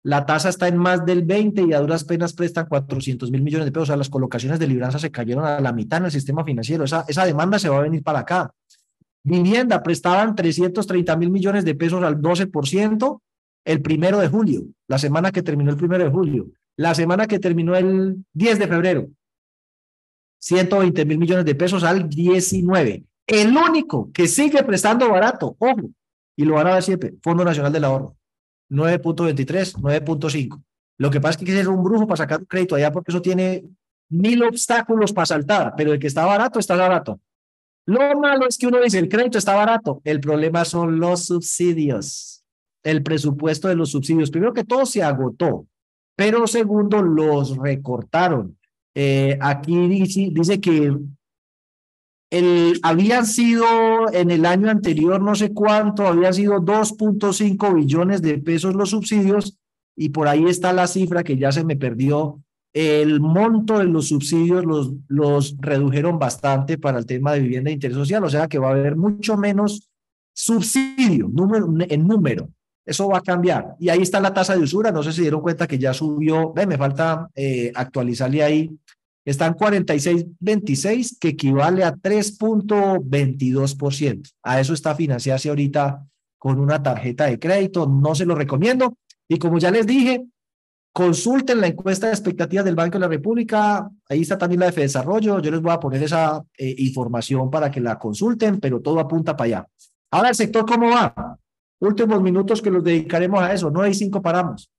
la 0.03 0.25
tasa 0.25 0.49
está 0.49 0.67
en 0.67 0.77
más 0.77 1.05
del 1.05 1.23
20 1.23 1.63
y 1.63 1.73
a 1.73 1.79
duras 1.79 2.03
penas 2.03 2.33
prestan 2.33 2.67
400 2.67 3.31
mil 3.31 3.41
millones 3.41 3.65
de 3.65 3.71
pesos. 3.71 3.83
O 3.83 3.91
sea, 3.91 3.97
las 3.97 4.09
colocaciones 4.09 4.59
de 4.59 4.67
libranza 4.67 4.99
se 4.99 5.11
cayeron 5.11 5.45
a 5.45 5.61
la 5.61 5.71
mitad 5.71 5.99
en 5.99 6.05
el 6.05 6.11
sistema 6.11 6.43
financiero. 6.43 6.83
Esa, 6.83 7.05
esa 7.07 7.25
demanda 7.25 7.57
se 7.57 7.69
va 7.69 7.77
a 7.77 7.83
venir 7.83 8.03
para 8.03 8.19
acá. 8.19 8.51
Vivienda, 9.23 9.81
prestaban 9.81 10.35
330 10.35 11.15
mil 11.15 11.29
millones 11.29 11.63
de 11.63 11.73
pesos 11.73 12.03
al 12.03 12.21
12% 12.21 13.21
el 13.65 13.81
primero 13.81 14.19
de 14.19 14.27
julio, 14.27 14.63
la 14.87 14.97
semana 14.97 15.31
que 15.31 15.41
terminó 15.41 15.71
el 15.71 15.77
primero 15.77 16.03
de 16.03 16.09
julio. 16.09 16.47
La 16.77 16.93
semana 16.93 17.27
que 17.27 17.39
terminó 17.39 17.75
el 17.75 18.23
10 18.33 18.59
de 18.59 18.67
febrero, 18.67 19.09
120 20.39 21.05
mil 21.05 21.17
millones 21.17 21.45
de 21.45 21.55
pesos 21.55 21.83
al 21.83 22.07
19. 22.07 23.03
El 23.25 23.57
único 23.57 24.09
que 24.13 24.27
sigue 24.27 24.63
prestando 24.63 25.09
barato, 25.09 25.55
ojo, 25.59 25.89
y 26.35 26.45
lo 26.45 26.55
van 26.55 26.67
a 26.67 26.73
ver 26.75 26.83
siempre, 26.83 27.13
Fondo 27.21 27.43
Nacional 27.43 27.73
del 27.73 27.83
Ahorro, 27.83 28.15
9.23, 28.69 29.75
9.5. 29.75 30.61
Lo 30.99 31.11
que 31.11 31.21
pasa 31.21 31.31
es 31.31 31.37
que 31.37 31.43
hay 31.43 31.57
que 31.57 31.63
ser 31.63 31.69
un 31.69 31.83
brujo 31.83 32.07
para 32.07 32.17
sacar 32.17 32.45
crédito 32.47 32.75
allá 32.75 32.91
porque 32.91 33.11
eso 33.11 33.21
tiene 33.21 33.63
mil 34.09 34.43
obstáculos 34.43 35.13
para 35.13 35.25
saltar, 35.25 35.73
pero 35.75 35.93
el 35.93 35.99
que 35.99 36.07
está 36.07 36.25
barato 36.25 36.59
está 36.59 36.75
barato. 36.75 37.19
Lo 37.85 38.19
malo 38.19 38.47
es 38.47 38.57
que 38.57 38.67
uno 38.67 38.81
dice, 38.81 38.99
el 38.99 39.07
crédito 39.07 39.37
está 39.37 39.55
barato, 39.55 40.01
el 40.03 40.19
problema 40.19 40.65
son 40.65 40.99
los 40.99 41.25
subsidios, 41.25 42.43
el 42.83 43.01
presupuesto 43.01 43.67
de 43.67 43.75
los 43.75 43.91
subsidios. 43.91 44.29
Primero 44.29 44.53
que 44.53 44.65
todo 44.65 44.85
se 44.85 45.03
agotó, 45.03 45.67
pero 46.15 46.47
segundo, 46.47 47.01
los 47.01 47.55
recortaron. 47.57 48.56
Eh, 48.99 49.37
aquí 49.41 49.87
dice, 49.87 50.59
que 50.59 50.91
el, 52.31 52.79
habían 52.81 53.27
sido 53.27 53.63
en 54.11 54.31
el 54.31 54.43
año 54.43 54.71
anterior, 54.71 55.21
no 55.21 55.35
sé 55.35 55.53
cuánto, 55.53 56.07
habían 56.07 56.33
sido 56.33 56.55
2.5 56.55 57.75
billones 57.75 58.23
de 58.23 58.39
pesos 58.39 58.73
los 58.73 58.89
subsidios 58.89 59.55
y 59.95 60.09
por 60.09 60.27
ahí 60.27 60.45
está 60.45 60.73
la 60.73 60.87
cifra 60.87 61.23
que 61.23 61.37
ya 61.37 61.51
se 61.51 61.63
me 61.63 61.75
perdió. 61.75 62.41
El 62.73 63.19
monto 63.19 63.77
de 63.77 63.85
los 63.85 64.07
subsidios 64.07 64.65
los, 64.65 64.91
los 65.07 65.55
redujeron 65.59 66.17
bastante 66.17 66.79
para 66.79 66.97
el 66.97 67.05
tema 67.05 67.33
de 67.33 67.41
vivienda 67.41 67.69
de 67.69 67.75
interés 67.75 67.97
social, 67.97 68.23
o 68.23 68.29
sea 68.31 68.47
que 68.47 68.57
va 68.57 68.69
a 68.69 68.71
haber 68.71 68.95
mucho 68.95 69.37
menos 69.37 69.91
subsidio 70.33 71.27
número, 71.31 71.71
en 71.87 72.07
número. 72.07 72.49
Eso 72.87 73.09
va 73.09 73.19
a 73.19 73.21
cambiar. 73.21 73.75
Y 73.79 73.89
ahí 73.89 74.01
está 74.01 74.19
la 74.19 74.33
tasa 74.33 74.55
de 74.55 74.63
usura. 74.63 74.91
No 74.91 75.03
sé 75.03 75.13
si 75.13 75.21
dieron 75.21 75.41
cuenta 75.41 75.67
que 75.67 75.77
ya 75.77 75.93
subió. 75.93 76.53
Ve, 76.53 76.65
me 76.65 76.77
falta 76.77 77.29
eh, 77.35 77.71
actualizarle 77.75 78.41
ahí 78.41 78.71
está 79.31 79.47
en 79.47 79.55
46.26, 79.55 81.17
que 81.19 81.29
equivale 81.29 81.83
a 81.83 81.93
3.22%. 81.93 84.31
A 84.41 84.61
eso 84.61 84.73
está 84.73 84.95
financiarse 84.95 85.49
ahorita 85.49 86.05
con 86.37 86.61
una 86.61 86.81
tarjeta 86.81 87.25
de 87.25 87.37
crédito. 87.37 87.85
No 87.87 88.15
se 88.15 88.25
lo 88.25 88.35
recomiendo. 88.35 88.95
Y 89.27 89.37
como 89.37 89.59
ya 89.59 89.69
les 89.69 89.85
dije, 89.85 90.25
consulten 90.93 91.59
la 91.59 91.67
encuesta 91.67 92.07
de 92.07 92.13
expectativas 92.13 92.63
del 92.63 92.75
Banco 92.75 92.93
de 92.93 93.01
la 93.01 93.09
República. 93.09 93.91
Ahí 94.07 94.21
está 94.21 94.37
también 94.37 94.61
la 94.61 94.71
de 94.71 94.81
Desarrollo. 94.81 95.41
Yo 95.41 95.51
les 95.51 95.61
voy 95.61 95.73
a 95.73 95.79
poner 95.81 96.01
esa 96.01 96.41
eh, 96.57 96.75
información 96.77 97.51
para 97.51 97.69
que 97.69 97.81
la 97.81 97.99
consulten, 97.99 98.61
pero 98.61 98.79
todo 98.79 99.01
apunta 99.01 99.35
para 99.35 99.45
allá. 99.45 99.67
Ahora 100.09 100.29
el 100.29 100.35
sector, 100.35 100.65
¿cómo 100.65 100.89
va? 100.89 101.37
Últimos 101.79 102.21
minutos 102.21 102.61
que 102.61 102.71
los 102.71 102.83
dedicaremos 102.83 103.41
a 103.41 103.53
eso. 103.53 103.69
No 103.69 103.81
hay 103.81 103.93
cinco 103.93 104.21
paramos. 104.21 104.69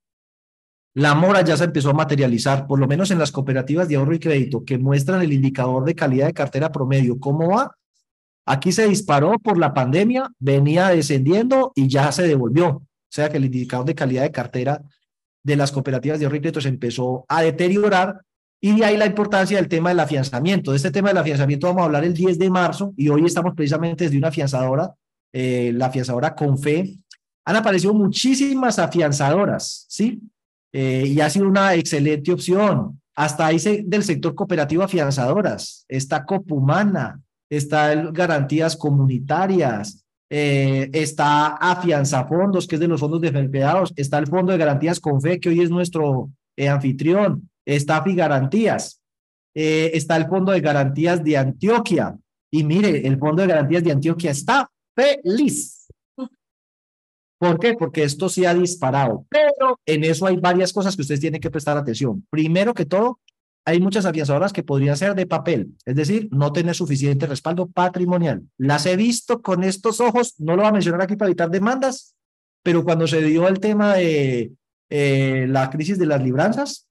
La 0.95 1.15
mora 1.15 1.43
ya 1.43 1.57
se 1.57 1.65
empezó 1.65 1.91
a 1.91 1.95
materializar, 1.95 2.67
por 2.67 2.79
lo 2.79 2.89
menos 2.89 3.11
en 3.11 3.19
las 3.19 3.31
cooperativas 3.31 3.89
de 3.89 3.97
ahorro 3.97 4.15
y 4.15 4.19
crédito, 4.19 4.65
que 4.65 4.79
muestran 4.79 5.23
el 5.23 5.33
indicador 5.33 5.85
de 5.85 5.95
calidad 5.95 6.27
de 6.27 6.35
cartera 6.35 6.73
promedio. 6.73 7.21
¿Cómo 7.21 7.51
va? 7.51 7.73
Aquí 8.47 8.73
se 8.73 8.89
disparó 8.89 9.39
por 9.39 9.59
la 9.59 9.75
pandemia, 9.75 10.31
venía 10.39 10.89
descendiendo 10.89 11.73
y 11.75 11.87
ya 11.87 12.11
se 12.11 12.23
devolvió. 12.23 12.69
O 12.69 13.11
sea 13.11 13.29
que 13.29 13.37
el 13.37 13.45
indicador 13.45 13.87
de 13.87 13.95
calidad 13.95 14.23
de 14.23 14.33
cartera 14.33 14.83
de 15.43 15.57
las 15.57 15.71
cooperativas 15.71 16.19
de 16.19 16.25
ahorro 16.25 16.37
y 16.37 16.41
crédito 16.41 16.61
se 16.61 16.69
empezó 16.69 17.25
a 17.29 17.43
deteriorar 17.43 18.23
y 18.61 18.77
de 18.77 18.85
ahí 18.85 18.97
la 18.97 19.07
importancia 19.07 19.57
del 19.57 19.69
tema 19.69 19.91
del 19.91 20.01
afianzamiento. 20.01 20.73
De 20.73 20.79
este 20.79 20.91
tema 20.91 21.09
del 21.09 21.19
afianzamiento 21.19 21.69
vamos 21.69 21.83
a 21.83 21.85
hablar 21.85 22.05
el 22.05 22.15
10 22.15 22.39
de 22.39 22.51
marzo 22.51 22.93
y 22.97 23.09
hoy 23.09 23.25
estamos 23.25 23.55
precisamente 23.55 24.05
desde 24.05 24.19
una 24.19 24.29
afianzadora, 24.29 24.95
eh, 25.33 25.73
la 25.75 25.87
afianzadora 25.87 26.35
Confe. 26.35 26.99
Han 27.45 27.57
aparecido 27.57 27.95
muchísimas 27.95 28.79
afianzadoras, 28.79 29.87
¿sí? 29.89 30.21
Eh, 30.73 31.05
y 31.07 31.21
ha 31.21 31.31
sido 31.31 31.49
una 31.49 31.75
excelente 31.75 32.33
opción. 32.33 33.01
Hasta 33.15 33.47
ahí 33.47 33.59
del 33.85 34.05
sector 34.05 34.35
cooperativo 34.35 34.83
afianzadoras, 34.83 35.85
está 35.89 36.25
Copumana, 36.25 37.21
está 37.51 37.95
Garantías 38.13 38.77
Comunitarias, 38.77 40.05
eh, 40.31 40.89
está 40.93 41.49
Afianza 41.57 42.27
Fondos, 42.27 42.69
que 42.69 42.77
es 42.77 42.81
de 42.81 42.87
los 42.87 43.01
fondos 43.01 43.21
de 43.21 43.29
empleados, 43.29 43.93
está 43.97 44.19
el 44.19 44.29
Fondo 44.29 44.53
de 44.53 44.59
Garantías 44.59 45.01
Confe, 45.01 45.41
que 45.41 45.49
hoy 45.49 45.63
es 45.63 45.71
nuestro 45.71 46.31
eh, 46.57 46.69
anfitrión, 46.69 47.49
está 47.67 48.05
Garantías, 48.07 49.01
está 49.55 50.17
el 50.17 50.27
Fondo 50.27 50.53
de 50.53 50.61
Garantías 50.61 51.25
de 51.25 51.39
Antioquia, 51.39 52.17
y 52.53 52.63
mire, 52.63 53.07
el 53.07 53.19
Fondo 53.19 53.43
de 53.43 53.49
Garantías 53.49 53.83
de 53.83 53.93
Antioquia 53.93 54.31
está 54.31 54.71
feliz 54.99 55.79
¿Por 57.39 57.61
qué? 57.61 57.75
Porque 57.75 58.03
esto 58.03 58.29
se 58.29 58.47
ha 58.47 58.55
disparado. 58.55 59.25
Pero 59.31 59.79
en 59.87 60.05
eso 60.05 60.27
hay 60.27 60.37
varias 60.37 60.73
cosas 60.73 60.97
que 60.97 61.03
ustedes 61.03 61.21
tienen 61.21 61.41
que 61.41 61.51
prestar 61.51 61.77
atención. 61.77 62.27
Primero 62.31 62.75
que 62.75 62.85
todo, 62.85 63.21
hay 63.65 63.81
muchas 63.81 64.07
afianzadoras 64.07 64.53
que 64.53 64.65
podrían 64.65 64.97
ser 64.97 65.15
de 65.15 65.27
papel, 65.27 65.75
es 65.85 65.95
decir, 65.95 66.29
no 66.33 66.53
tener 66.53 66.75
suficiente 66.75 67.27
respaldo 67.27 67.69
patrimonial. 67.69 68.43
Las 68.57 68.87
he 68.87 68.97
visto 68.97 69.43
con 69.43 69.63
estos 69.63 70.01
ojos, 70.01 70.35
no 70.39 70.57
lo 70.57 70.63
voy 70.63 70.71
a 70.71 70.73
mencionar 70.73 71.03
aquí 71.03 71.17
para 71.17 71.29
evitar 71.29 71.51
demandas, 71.51 72.17
pero 72.63 72.83
cuando 72.83 73.07
se 73.07 73.23
dio 73.23 73.47
el 73.47 73.61
tema 73.61 73.95
de 73.95 74.53
eh, 74.89 75.47
la 75.49 75.71
crisis 75.71 75.99
de 75.99 76.07
las 76.07 76.23
libranzas, 76.23 76.88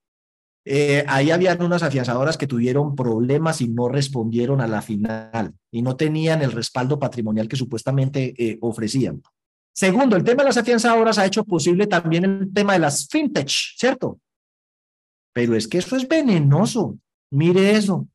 eh, 0.69 1.05
ahí 1.07 1.31
habían 1.31 1.61
unas 1.61 1.83
afianzadoras 1.83 2.37
que 2.37 2.47
tuvieron 2.47 2.95
problemas 2.95 3.61
y 3.61 3.69
no 3.69 3.87
respondieron 3.87 4.61
a 4.61 4.67
la 4.67 4.81
final 4.81 5.53
y 5.71 5.81
no 5.81 5.95
tenían 5.95 6.41
el 6.41 6.51
respaldo 6.51 6.99
patrimonial 6.99 7.47
que 7.47 7.55
supuestamente 7.55 8.33
eh, 8.37 8.57
ofrecían. 8.61 9.21
Segundo, 9.73 10.15
el 10.15 10.23
tema 10.23 10.43
de 10.43 10.49
las 10.49 10.57
afianzadoras 10.57 11.17
ha 11.19 11.25
hecho 11.25 11.43
posible 11.43 11.87
también 11.87 12.25
el 12.25 12.53
tema 12.53 12.73
de 12.73 12.79
las 12.79 13.07
fintech, 13.07 13.49
¿cierto? 13.49 14.19
Pero 15.33 15.55
es 15.55 15.67
que 15.67 15.77
eso 15.77 15.95
es 15.95 16.07
venenoso. 16.07 16.97
Mire 17.31 17.71
eso. 17.71 18.07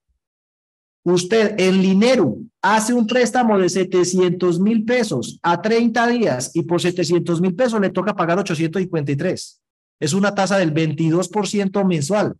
Usted 1.04 1.54
en 1.58 1.80
dinero 1.80 2.36
hace 2.60 2.92
un 2.92 3.06
préstamo 3.06 3.58
de 3.58 3.68
700 3.68 4.60
mil 4.60 4.84
pesos 4.84 5.38
a 5.42 5.60
30 5.60 6.06
días 6.08 6.50
y 6.54 6.62
por 6.62 6.80
700 6.80 7.40
mil 7.40 7.54
pesos 7.54 7.80
le 7.80 7.90
toca 7.90 8.14
pagar 8.14 8.38
853. 8.38 9.62
Es 10.00 10.12
una 10.12 10.34
tasa 10.34 10.58
del 10.58 10.74
22% 10.74 11.84
mensual. 11.86 12.36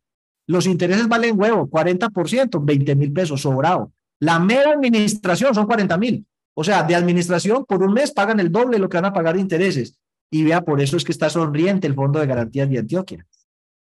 Los 0.47 0.66
intereses 0.66 1.09
valen 1.09 1.38
huevo, 1.38 1.68
40%, 1.68 2.61
20 2.64 2.97
mil 2.97 3.12
pesos 3.12 3.43
sobrado. 3.43 3.93
La 4.20 4.38
mera 4.38 4.72
administración 4.72 5.55
son 5.55 5.66
40 5.66 5.97
mil. 5.99 6.26
O 6.55 6.64
sea, 6.64 6.82
de 6.82 6.95
administración, 6.95 7.64
por 7.64 7.82
un 7.82 7.95
mes 7.95 8.12
pagan 8.12 8.40
el 8.40 8.53
doble 8.53 8.78
lo 8.78 8.88
que 8.88 8.99
van 8.99 9.07
a 9.07 9.12
pagar 9.12 9.34
de 9.34 9.40
intereses. 9.40 9.99
Y 10.30 10.45
vea, 10.45 10.62
por 10.62 10.80
eso 10.80 10.97
es 10.97 11.05
que 11.05 11.12
está 11.12 11.30
sonriente 11.30 11.86
el 11.86 11.95
Fondo 11.95 12.18
de 12.18 12.26
Garantías 12.26 12.68
de 12.68 12.78
Antioquia. 12.78 13.26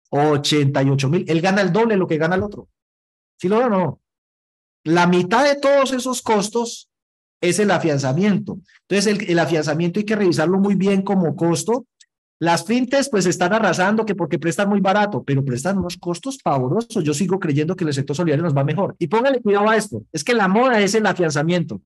88 0.10 1.10
mil. 1.10 1.26
Él 1.28 1.42
gana 1.42 1.62
el 1.62 1.72
doble 1.72 1.96
lo 1.96 2.08
que 2.08 2.18
gana 2.18 2.36
el 2.36 2.44
otro. 2.44 2.68
¿Sí 3.38 3.48
lo 3.48 3.58
veo 3.58 3.70
no? 3.70 4.02
La 4.84 5.08
mitad 5.08 5.44
de 5.44 5.60
todos 5.60 5.94
esos 5.94 6.22
costos 6.22 6.90
es 7.42 7.60
el 7.60 7.72
afianzamiento. 7.72 8.60
Entonces, 8.88 9.08
el, 9.08 9.30
el 9.30 9.40
afianzamiento 9.40 10.00
hay 10.00 10.06
que 10.06 10.16
revisarlo 10.16 10.60
muy 10.60 10.76
bien 10.76 11.02
como 11.04 11.36
costo. 11.36 11.86
Las 12.40 12.66
fintes 12.66 13.10
pues 13.10 13.26
están 13.26 13.52
arrasando 13.52 14.06
que 14.06 14.16
porque 14.16 14.40
prestan 14.40 14.70
muy 14.70 14.80
barato, 14.80 15.24
pero 15.24 15.44
prestan 15.44 15.78
unos 15.78 15.98
costos 15.98 16.38
pavorosos. 16.38 17.04
Yo 17.04 17.14
sigo 17.14 17.38
creyendo 17.38 17.76
que 17.76 17.84
el 17.84 17.94
sector 17.94 18.16
solidario 18.16 18.44
nos 18.46 18.56
va 18.56 18.64
mejor. 18.64 18.96
Y 18.98 19.08
póngale 19.08 19.42
cuidado 19.42 19.70
a 19.70 19.76
esto. 19.76 20.06
Es 20.14 20.24
que 20.24 20.34
la 20.34 20.48
moda 20.48 20.80
es 20.80 20.96
el 20.96 21.06
afianzamiento. 21.06 21.82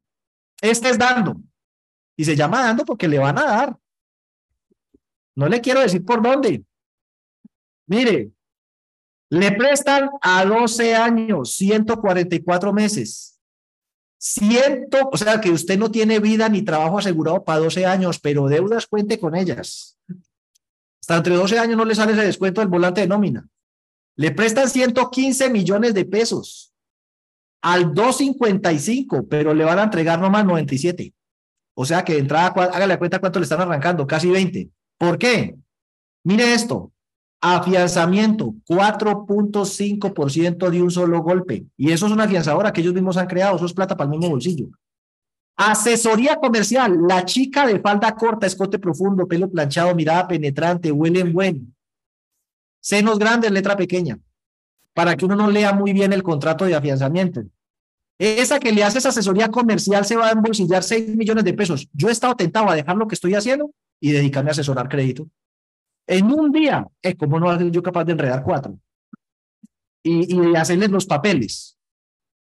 Este 0.62 0.90
es 0.90 1.00
dando. 1.00 1.38
Y 2.16 2.24
se 2.26 2.36
llama 2.36 2.64
dando 2.64 2.86
porque 2.86 3.08
le 3.08 3.18
van 3.18 3.40
a 3.40 3.46
dar. 3.46 3.78
No 5.36 5.50
le 5.50 5.60
quiero 5.60 5.80
decir 5.82 6.06
por 6.06 6.22
dónde. 6.22 6.64
Mire, 7.88 8.32
le 9.30 9.52
prestan 9.54 10.12
a 10.22 10.46
12 10.46 10.96
años, 10.96 11.56
144 11.56 12.72
meses. 12.72 13.40
Ciento, 14.20 15.10
o 15.12 15.18
sea 15.18 15.42
que 15.42 15.50
usted 15.50 15.80
no 15.80 15.90
tiene 15.90 16.20
vida 16.20 16.48
ni 16.48 16.62
trabajo 16.62 17.00
asegurado 17.00 17.44
para 17.44 17.60
12 17.60 17.88
años, 17.88 18.20
pero 18.20 18.48
deudas 18.48 18.86
cuente 18.86 19.20
con 19.20 19.36
ellas. 19.36 19.98
Hasta 21.04 21.18
entre 21.18 21.36
12 21.36 21.60
años 21.60 21.76
no 21.76 21.84
le 21.84 21.96
sale 21.96 22.14
ese 22.14 22.24
descuento 22.24 22.62
del 22.62 22.70
volante 22.70 23.02
de 23.02 23.08
nómina. 23.08 23.46
Le 24.16 24.32
prestan 24.32 24.70
115 24.70 25.50
millones 25.50 25.94
de 25.94 26.06
pesos 26.06 26.74
al 27.62 27.94
2.55, 27.94 29.28
pero 29.30 29.54
le 29.54 29.66
van 29.66 29.80
a 29.80 29.84
entregar 29.84 30.22
nomás 30.22 30.46
97. 30.46 31.14
O 31.76 31.84
sea 31.84 32.06
que 32.06 32.14
de 32.14 32.20
entrada, 32.20 32.54
hágale 32.72 32.98
cuenta 32.98 33.20
cuánto 33.20 33.40
le 33.40 33.44
están 33.44 33.60
arrancando, 33.60 34.08
casi 34.08 34.30
20. 34.30 34.70
¿Por 34.98 35.18
qué? 35.18 35.58
Mire 36.24 36.54
esto. 36.54 36.94
Afianzamiento, 37.42 38.56
4.5% 38.66 40.70
de 40.70 40.82
un 40.82 40.90
solo 40.90 41.22
golpe. 41.22 41.66
Y 41.76 41.92
eso 41.92 42.06
es 42.06 42.14
una 42.14 42.24
afianzadora 42.24 42.72
que 42.72 42.80
ellos 42.80 42.94
mismos 42.94 43.18
han 43.18 43.28
creado, 43.28 43.58
eso 43.58 43.66
es 43.66 43.74
plata 43.74 43.98
para 43.98 44.06
el 44.06 44.18
mismo 44.18 44.30
bolsillo. 44.30 44.68
Asesoría 45.56 46.38
comercial, 46.38 46.98
la 47.08 47.26
chica 47.26 47.68
de 47.68 47.80
falda 47.80 48.16
corta, 48.16 48.48
escote 48.48 48.80
profundo, 48.80 49.28
pelo 49.28 49.50
planchado, 49.50 49.94
mirada 49.94 50.28
penetrante, 50.28 50.92
huelen 50.92 51.32
bueno. 51.32 51.62
Senos 52.80 53.20
grandes, 53.20 53.52
letra 53.52 53.78
pequeña, 53.78 54.20
para 54.94 55.16
que 55.16 55.26
uno 55.26 55.36
no 55.36 55.50
lea 55.50 55.74
muy 55.74 55.94
bien 55.94 56.12
el 56.12 56.24
contrato 56.24 56.66
de 56.66 56.76
afianzamiento. 56.76 57.44
Esa 58.18 58.60
que 58.60 58.72
le 58.72 58.84
hace 58.84 58.98
esa 59.00 59.10
asesoría 59.10 59.50
comercial 59.50 60.06
se 60.06 60.16
va 60.16 60.28
a 60.28 60.32
embolsillar 60.32 60.84
6 60.84 61.16
millones 61.16 61.44
de 61.44 61.54
pesos. 61.54 61.88
Yo 61.94 62.10
he 62.10 62.12
estado 62.12 62.36
tentado 62.36 62.70
a 62.70 62.76
dejar 62.76 62.96
lo 62.96 63.08
que 63.08 63.16
estoy 63.16 63.36
haciendo 63.36 63.72
y 64.00 64.12
dedicarme 64.12 64.50
a 64.50 64.52
asesorar 64.52 64.90
crédito. 64.90 65.28
En 66.08 66.32
un 66.32 66.52
día, 66.52 66.88
es 67.02 67.16
como 67.16 67.40
no 67.40 67.70
yo 67.70 67.82
capaz 67.82 68.04
de 68.06 68.12
enredar 68.12 68.44
cuatro 68.44 68.78
y, 70.04 70.56
hacerles 70.56 70.92
los 70.92 71.06
papeles. 71.06 71.78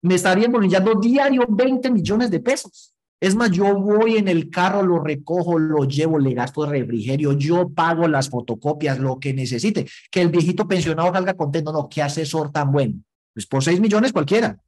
Me 0.03 0.15
estaría 0.15 0.47
embolsillando 0.47 0.95
diario 0.95 1.45
20 1.49 1.91
millones 1.91 2.31
de 2.31 2.41
pesos. 2.41 2.95
Es 3.21 3.35
más, 3.35 3.51
yo 3.51 3.75
voy 3.75 4.17
en 4.17 4.29
el 4.29 4.49
carro, 4.49 4.83
lo 4.83 5.01
recojo, 5.01 5.59
lo 5.59 5.85
llevo, 5.85 6.19
le 6.19 6.35
gasto 6.35 6.67
refrigerio, 6.67 7.33
yo 7.33 7.69
pago 7.69 8.07
las 8.07 8.29
fotocopias, 8.29 8.99
lo 8.99 9.19
que 9.19 9.35
necesite. 9.35 9.87
Que 10.11 10.21
el 10.21 10.29
viejito 10.29 10.69
pensionado 10.69 11.13
salga 11.13 11.35
contento, 11.35 11.73
no, 11.73 11.89
qué 11.89 12.03
asesor 12.03 12.53
tan 12.53 12.71
bueno. 12.71 12.95
Pues 13.35 13.47
por 13.47 13.65
6 13.65 13.81
millones 13.81 14.13
cualquiera. 14.13 14.59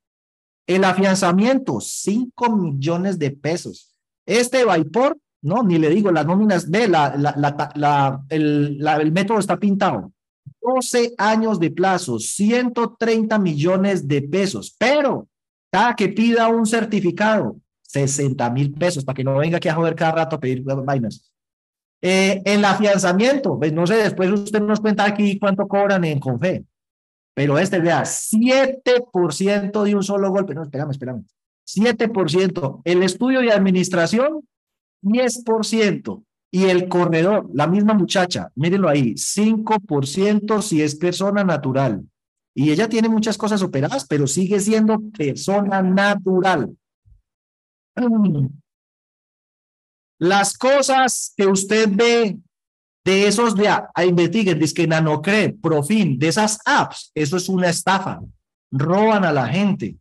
El 0.67 0.85
afianzamiento, 0.85 1.81
5 1.81 2.57
millones 2.57 3.19
de 3.19 3.31
pesos. 3.31 3.95
Este 4.27 4.65
Vaipor 4.65 5.17
no, 5.43 5.63
ni 5.63 5.79
le 5.79 5.89
digo, 5.89 6.11
las 6.11 6.27
nóminas, 6.27 6.69
ve, 6.69 6.87
la, 6.87 7.17
la, 7.17 7.73
la, 7.75 8.23
el, 8.29 8.87
el 8.87 9.13
método 9.13 9.39
está 9.39 9.59
pintado. 9.59 10.13
12 10.61 11.15
años 11.17 11.59
de 11.59 11.71
plazo, 11.71 12.19
130 12.19 13.39
millones 13.39 14.07
de 14.07 14.23
pesos, 14.23 14.75
pero 14.79 15.29
cada 15.73 15.97
que 15.97 16.09
pida 16.09 16.49
un 16.49 16.67
certificado, 16.67 17.57
60 17.91 18.51
mil 18.51 18.73
pesos, 18.73 19.05
para 19.05 19.17
que 19.17 19.25
no 19.25 19.37
venga 19.37 19.57
aquí 19.57 19.69
a 19.69 19.75
joder 19.75 19.95
cada 19.95 20.13
rato 20.13 20.37
a 20.37 20.41
pedir 20.41 20.63
vainas. 20.63 21.31
Eh, 22.03 22.41
el 22.45 22.65
afianzamiento, 22.65 23.59
pues 23.59 23.73
no 23.73 23.87
sé, 23.87 23.97
después 23.97 24.31
usted 24.31 24.61
nos 24.61 24.81
cuenta 24.81 25.05
aquí 25.05 25.39
cuánto 25.39 25.69
cobran 25.69 26.05
en 26.05 26.19
Confe, 26.19 26.65
pero 27.35 27.59
este, 27.59 27.81
vea, 27.81 28.03
7% 28.03 29.83
de 29.83 29.95
un 29.95 30.03
solo 30.03 30.31
golpe, 30.31 30.55
no, 30.55 30.63
espérame, 30.63 30.91
espérame, 30.91 31.25
7%. 31.67 32.83
El 32.85 33.03
estudio 33.03 33.41
de 33.41 33.53
administración, 33.53 34.47
10%. 35.03 36.25
Y 36.53 36.65
el 36.65 36.89
corredor, 36.89 37.49
la 37.55 37.69
misma 37.69 37.95
muchacha, 37.95 38.51
mírenlo 38.57 38.89
ahí, 38.89 39.15
5% 39.15 40.63
si 40.63 40.83
es 40.83 40.97
persona 40.97 41.45
natural. 41.45 42.03
Y 42.55 42.73
ella 42.73 42.89
tiene 42.89 43.09
muchas 43.09 43.39
cosas 43.39 43.63
operadas, 43.63 44.05
pero 44.09 44.27
sigue 44.27 44.59
siendo 44.59 44.99
persona 45.17 45.81
natural. 45.81 46.77
Las 50.19 50.57
cosas 50.57 51.33
que 51.37 51.47
usted 51.47 51.89
ve 51.91 52.39
de 53.05 53.27
esos 53.27 53.55
de 53.57 53.69
a, 53.69 53.91
investiguen, 54.05 54.59
dice 54.59 54.75
que 54.75 54.87
Nanocred, 54.87 55.55
Profin, 55.61 56.19
de 56.19 56.29
esas 56.29 56.59
apps, 56.65 57.11
eso 57.15 57.37
es 57.37 57.49
una 57.49 57.69
estafa. 57.69 58.21
Roban 58.71 59.25
a 59.25 59.33
la 59.33 59.49
gente. 59.49 59.97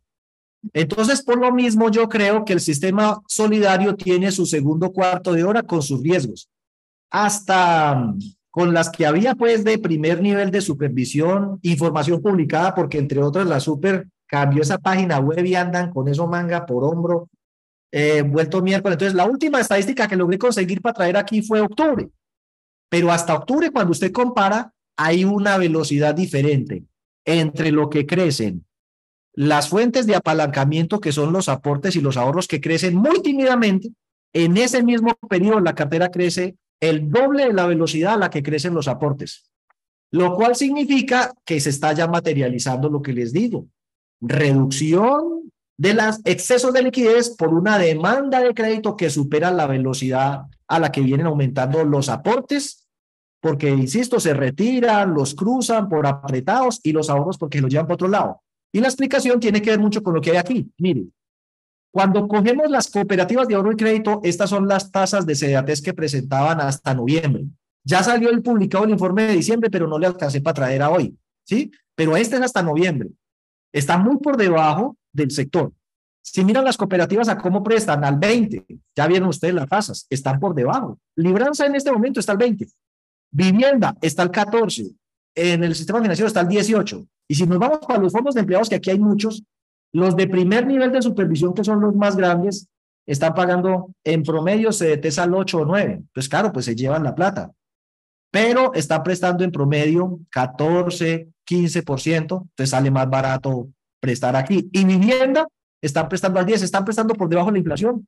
Entonces, 0.72 1.22
por 1.22 1.38
lo 1.38 1.52
mismo, 1.52 1.90
yo 1.90 2.08
creo 2.08 2.44
que 2.44 2.52
el 2.52 2.60
sistema 2.60 3.20
solidario 3.26 3.96
tiene 3.96 4.30
su 4.30 4.44
segundo 4.44 4.92
cuarto 4.92 5.32
de 5.32 5.44
hora 5.44 5.62
con 5.62 5.82
sus 5.82 6.02
riesgos. 6.02 6.48
Hasta 7.10 7.94
mm, 7.94 8.18
con 8.50 8.74
las 8.74 8.90
que 8.90 9.06
había, 9.06 9.34
pues, 9.34 9.64
de 9.64 9.78
primer 9.78 10.20
nivel 10.20 10.50
de 10.50 10.60
supervisión, 10.60 11.58
información 11.62 12.20
publicada, 12.20 12.74
porque 12.74 12.98
entre 12.98 13.22
otras 13.22 13.46
la 13.46 13.60
super 13.60 14.06
cambió 14.26 14.62
esa 14.62 14.78
página 14.78 15.18
web 15.18 15.44
y 15.44 15.54
andan 15.54 15.90
con 15.90 16.08
eso 16.08 16.26
manga 16.26 16.66
por 16.66 16.84
hombro, 16.84 17.28
eh, 17.92 18.22
vuelto 18.22 18.62
miércoles. 18.62 18.94
Entonces, 18.94 19.14
la 19.14 19.26
última 19.26 19.60
estadística 19.60 20.08
que 20.08 20.16
logré 20.16 20.38
conseguir 20.38 20.80
para 20.80 20.94
traer 20.94 21.16
aquí 21.16 21.42
fue 21.42 21.60
octubre. 21.60 22.08
Pero 22.88 23.10
hasta 23.12 23.34
octubre, 23.34 23.70
cuando 23.70 23.92
usted 23.92 24.12
compara, 24.12 24.72
hay 24.96 25.24
una 25.24 25.56
velocidad 25.58 26.14
diferente 26.14 26.84
entre 27.24 27.70
lo 27.70 27.88
que 27.88 28.06
crecen 28.06 28.64
las 29.34 29.68
fuentes 29.68 30.06
de 30.06 30.16
apalancamiento, 30.16 31.00
que 31.00 31.12
son 31.12 31.32
los 31.32 31.48
aportes 31.48 31.96
y 31.96 32.00
los 32.00 32.16
ahorros 32.16 32.48
que 32.48 32.60
crecen 32.60 32.96
muy 32.96 33.22
tímidamente, 33.22 33.90
en 34.32 34.56
ese 34.56 34.82
mismo 34.82 35.14
periodo 35.28 35.60
la 35.60 35.74
cartera 35.74 36.10
crece 36.10 36.56
el 36.80 37.10
doble 37.10 37.46
de 37.46 37.52
la 37.52 37.66
velocidad 37.66 38.14
a 38.14 38.18
la 38.18 38.30
que 38.30 38.42
crecen 38.42 38.74
los 38.74 38.88
aportes, 38.88 39.50
lo 40.10 40.34
cual 40.34 40.56
significa 40.56 41.32
que 41.44 41.60
se 41.60 41.70
está 41.70 41.92
ya 41.92 42.06
materializando 42.06 42.88
lo 42.88 43.02
que 43.02 43.12
les 43.12 43.32
digo, 43.32 43.66
reducción 44.20 45.39
de 45.80 45.94
los 45.94 46.20
excesos 46.26 46.74
de 46.74 46.82
liquidez 46.82 47.30
por 47.30 47.54
una 47.54 47.78
demanda 47.78 48.40
de 48.40 48.52
crédito 48.52 48.98
que 48.98 49.08
supera 49.08 49.50
la 49.50 49.66
velocidad 49.66 50.42
a 50.68 50.78
la 50.78 50.92
que 50.92 51.00
vienen 51.00 51.24
aumentando 51.24 51.82
los 51.84 52.10
aportes, 52.10 52.86
porque, 53.40 53.70
insisto, 53.70 54.20
se 54.20 54.34
retiran, 54.34 55.14
los 55.14 55.34
cruzan 55.34 55.88
por 55.88 56.06
apretados 56.06 56.80
y 56.82 56.92
los 56.92 57.08
ahorros 57.08 57.38
porque 57.38 57.62
los 57.62 57.70
llevan 57.70 57.86
por 57.86 57.94
otro 57.94 58.08
lado. 58.08 58.42
Y 58.70 58.80
la 58.80 58.88
explicación 58.88 59.40
tiene 59.40 59.62
que 59.62 59.70
ver 59.70 59.78
mucho 59.78 60.02
con 60.02 60.12
lo 60.12 60.20
que 60.20 60.32
hay 60.32 60.36
aquí. 60.36 60.70
Mire, 60.76 61.04
cuando 61.90 62.28
cogemos 62.28 62.70
las 62.70 62.90
cooperativas 62.90 63.48
de 63.48 63.54
ahorro 63.54 63.72
y 63.72 63.76
crédito, 63.76 64.20
estas 64.22 64.50
son 64.50 64.68
las 64.68 64.92
tasas 64.92 65.24
de 65.24 65.34
CDATES 65.34 65.80
que 65.80 65.94
presentaban 65.94 66.60
hasta 66.60 66.92
noviembre. 66.92 67.46
Ya 67.84 68.02
salió 68.02 68.28
el 68.28 68.42
publicado 68.42 68.84
el 68.84 68.90
informe 68.90 69.22
de 69.22 69.32
diciembre, 69.32 69.70
pero 69.70 69.88
no 69.88 69.98
le 69.98 70.08
alcancé 70.08 70.42
para 70.42 70.54
traer 70.54 70.82
a 70.82 70.90
hoy, 70.90 71.16
¿sí? 71.46 71.70
Pero 71.94 72.18
este 72.18 72.36
es 72.36 72.42
hasta 72.42 72.62
noviembre. 72.62 73.08
Está 73.72 73.96
muy 73.96 74.18
por 74.18 74.36
debajo 74.36 74.98
del 75.12 75.30
sector. 75.30 75.72
Si 76.22 76.44
miran 76.44 76.64
las 76.64 76.76
cooperativas 76.76 77.28
a 77.28 77.38
cómo 77.38 77.62
prestan 77.62 78.04
al 78.04 78.18
20, 78.18 78.64
ya 78.94 79.06
vieron 79.06 79.28
ustedes 79.28 79.54
las 79.54 79.68
tasas, 79.68 80.06
están 80.10 80.38
por 80.38 80.54
debajo. 80.54 80.98
Libranza 81.16 81.66
en 81.66 81.74
este 81.74 81.90
momento 81.90 82.20
está 82.20 82.32
al 82.32 82.38
20. 82.38 82.68
Vivienda 83.32 83.96
está 84.00 84.22
al 84.22 84.30
14. 84.30 84.90
En 85.34 85.64
el 85.64 85.74
sistema 85.74 86.00
financiero 86.00 86.28
está 86.28 86.40
al 86.40 86.48
18. 86.48 87.06
Y 87.28 87.34
si 87.34 87.46
nos 87.46 87.58
vamos 87.58 87.78
para 87.78 88.00
los 88.00 88.12
fondos 88.12 88.34
de 88.34 88.40
empleados, 88.40 88.68
que 88.68 88.74
aquí 88.74 88.90
hay 88.90 88.98
muchos, 88.98 89.42
los 89.92 90.14
de 90.16 90.26
primer 90.28 90.66
nivel 90.66 90.92
de 90.92 91.02
supervisión, 91.02 91.54
que 91.54 91.64
son 91.64 91.80
los 91.80 91.94
más 91.94 92.16
grandes, 92.16 92.68
están 93.06 93.34
pagando 93.34 93.92
en 94.04 94.22
promedio 94.22 94.70
CDTs 94.70 95.18
al 95.18 95.34
8 95.34 95.58
o 95.58 95.64
9. 95.64 95.92
Entonces, 95.94 96.28
claro, 96.28 96.52
pues 96.52 96.66
se 96.66 96.76
llevan 96.76 97.02
la 97.02 97.14
plata. 97.14 97.50
Pero 98.30 98.72
está 98.74 99.02
prestando 99.02 99.42
en 99.42 99.50
promedio 99.50 100.20
14, 100.30 101.28
15%, 101.48 102.16
entonces 102.16 102.70
sale 102.70 102.90
más 102.90 103.10
barato 103.10 103.68
prestar 104.00 104.34
aquí. 104.36 104.68
Y 104.72 104.84
vivienda, 104.84 105.46
están 105.82 106.08
prestando 106.08 106.40
al 106.40 106.46
10, 106.46 106.62
están 106.62 106.84
prestando 106.84 107.14
por 107.14 107.28
debajo 107.28 107.48
de 107.48 107.52
la 107.52 107.58
inflación. 107.58 108.06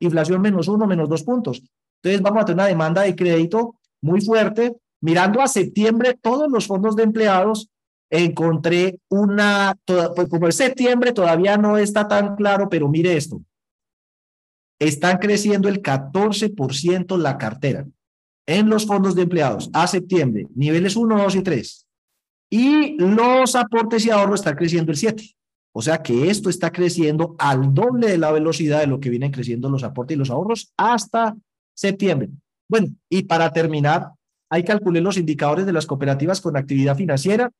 Inflación 0.00 0.40
menos 0.40 0.68
uno, 0.68 0.86
menos 0.86 1.08
dos 1.08 1.22
puntos. 1.22 1.62
Entonces 2.02 2.22
vamos 2.22 2.42
a 2.42 2.44
tener 2.46 2.56
una 2.56 2.66
demanda 2.66 3.02
de 3.02 3.14
crédito 3.14 3.76
muy 4.02 4.20
fuerte. 4.20 4.74
Mirando 5.00 5.40
a 5.40 5.48
septiembre, 5.48 6.18
todos 6.20 6.50
los 6.50 6.66
fondos 6.66 6.96
de 6.96 7.02
empleados 7.02 7.70
encontré 8.10 8.98
una, 9.10 9.76
pues 9.84 10.28
como 10.28 10.50
septiembre 10.50 11.12
todavía 11.12 11.56
no 11.56 11.78
está 11.78 12.06
tan 12.06 12.36
claro, 12.36 12.68
pero 12.68 12.88
mire 12.88 13.16
esto. 13.16 13.42
Están 14.78 15.18
creciendo 15.18 15.68
el 15.68 15.82
14% 15.82 17.16
la 17.16 17.38
cartera 17.38 17.86
en 18.46 18.68
los 18.68 18.86
fondos 18.86 19.14
de 19.14 19.22
empleados 19.22 19.70
a 19.72 19.86
septiembre, 19.86 20.46
niveles 20.54 20.96
1, 20.96 21.16
2 21.16 21.36
y 21.36 21.42
3. 21.42 21.86
Y 22.54 22.96
los 22.98 23.56
aportes 23.56 24.06
y 24.06 24.10
ahorros 24.10 24.40
están 24.40 24.54
creciendo 24.54 24.92
el 24.92 24.98
7. 24.98 25.24
O 25.72 25.82
sea 25.82 26.02
que 26.02 26.30
esto 26.30 26.48
está 26.48 26.70
creciendo 26.70 27.34
al 27.38 27.74
doble 27.74 28.06
de 28.06 28.18
la 28.18 28.30
velocidad 28.30 28.80
de 28.80 28.86
lo 28.86 29.00
que 29.00 29.10
vienen 29.10 29.32
creciendo 29.32 29.68
los 29.68 29.82
aportes 29.82 30.14
y 30.14 30.18
los 30.18 30.30
ahorros 30.30 30.72
hasta 30.76 31.34
septiembre. 31.74 32.28
Bueno, 32.68 32.88
y 33.08 33.24
para 33.24 33.52
terminar, 33.52 34.10
hay 34.48 34.62
que 34.62 34.68
calcular 34.68 35.02
los 35.02 35.16
indicadores 35.16 35.66
de 35.66 35.72
las 35.72 35.86
cooperativas 35.86 36.40
con 36.40 36.56
actividad 36.56 36.96
financiera 36.96 37.50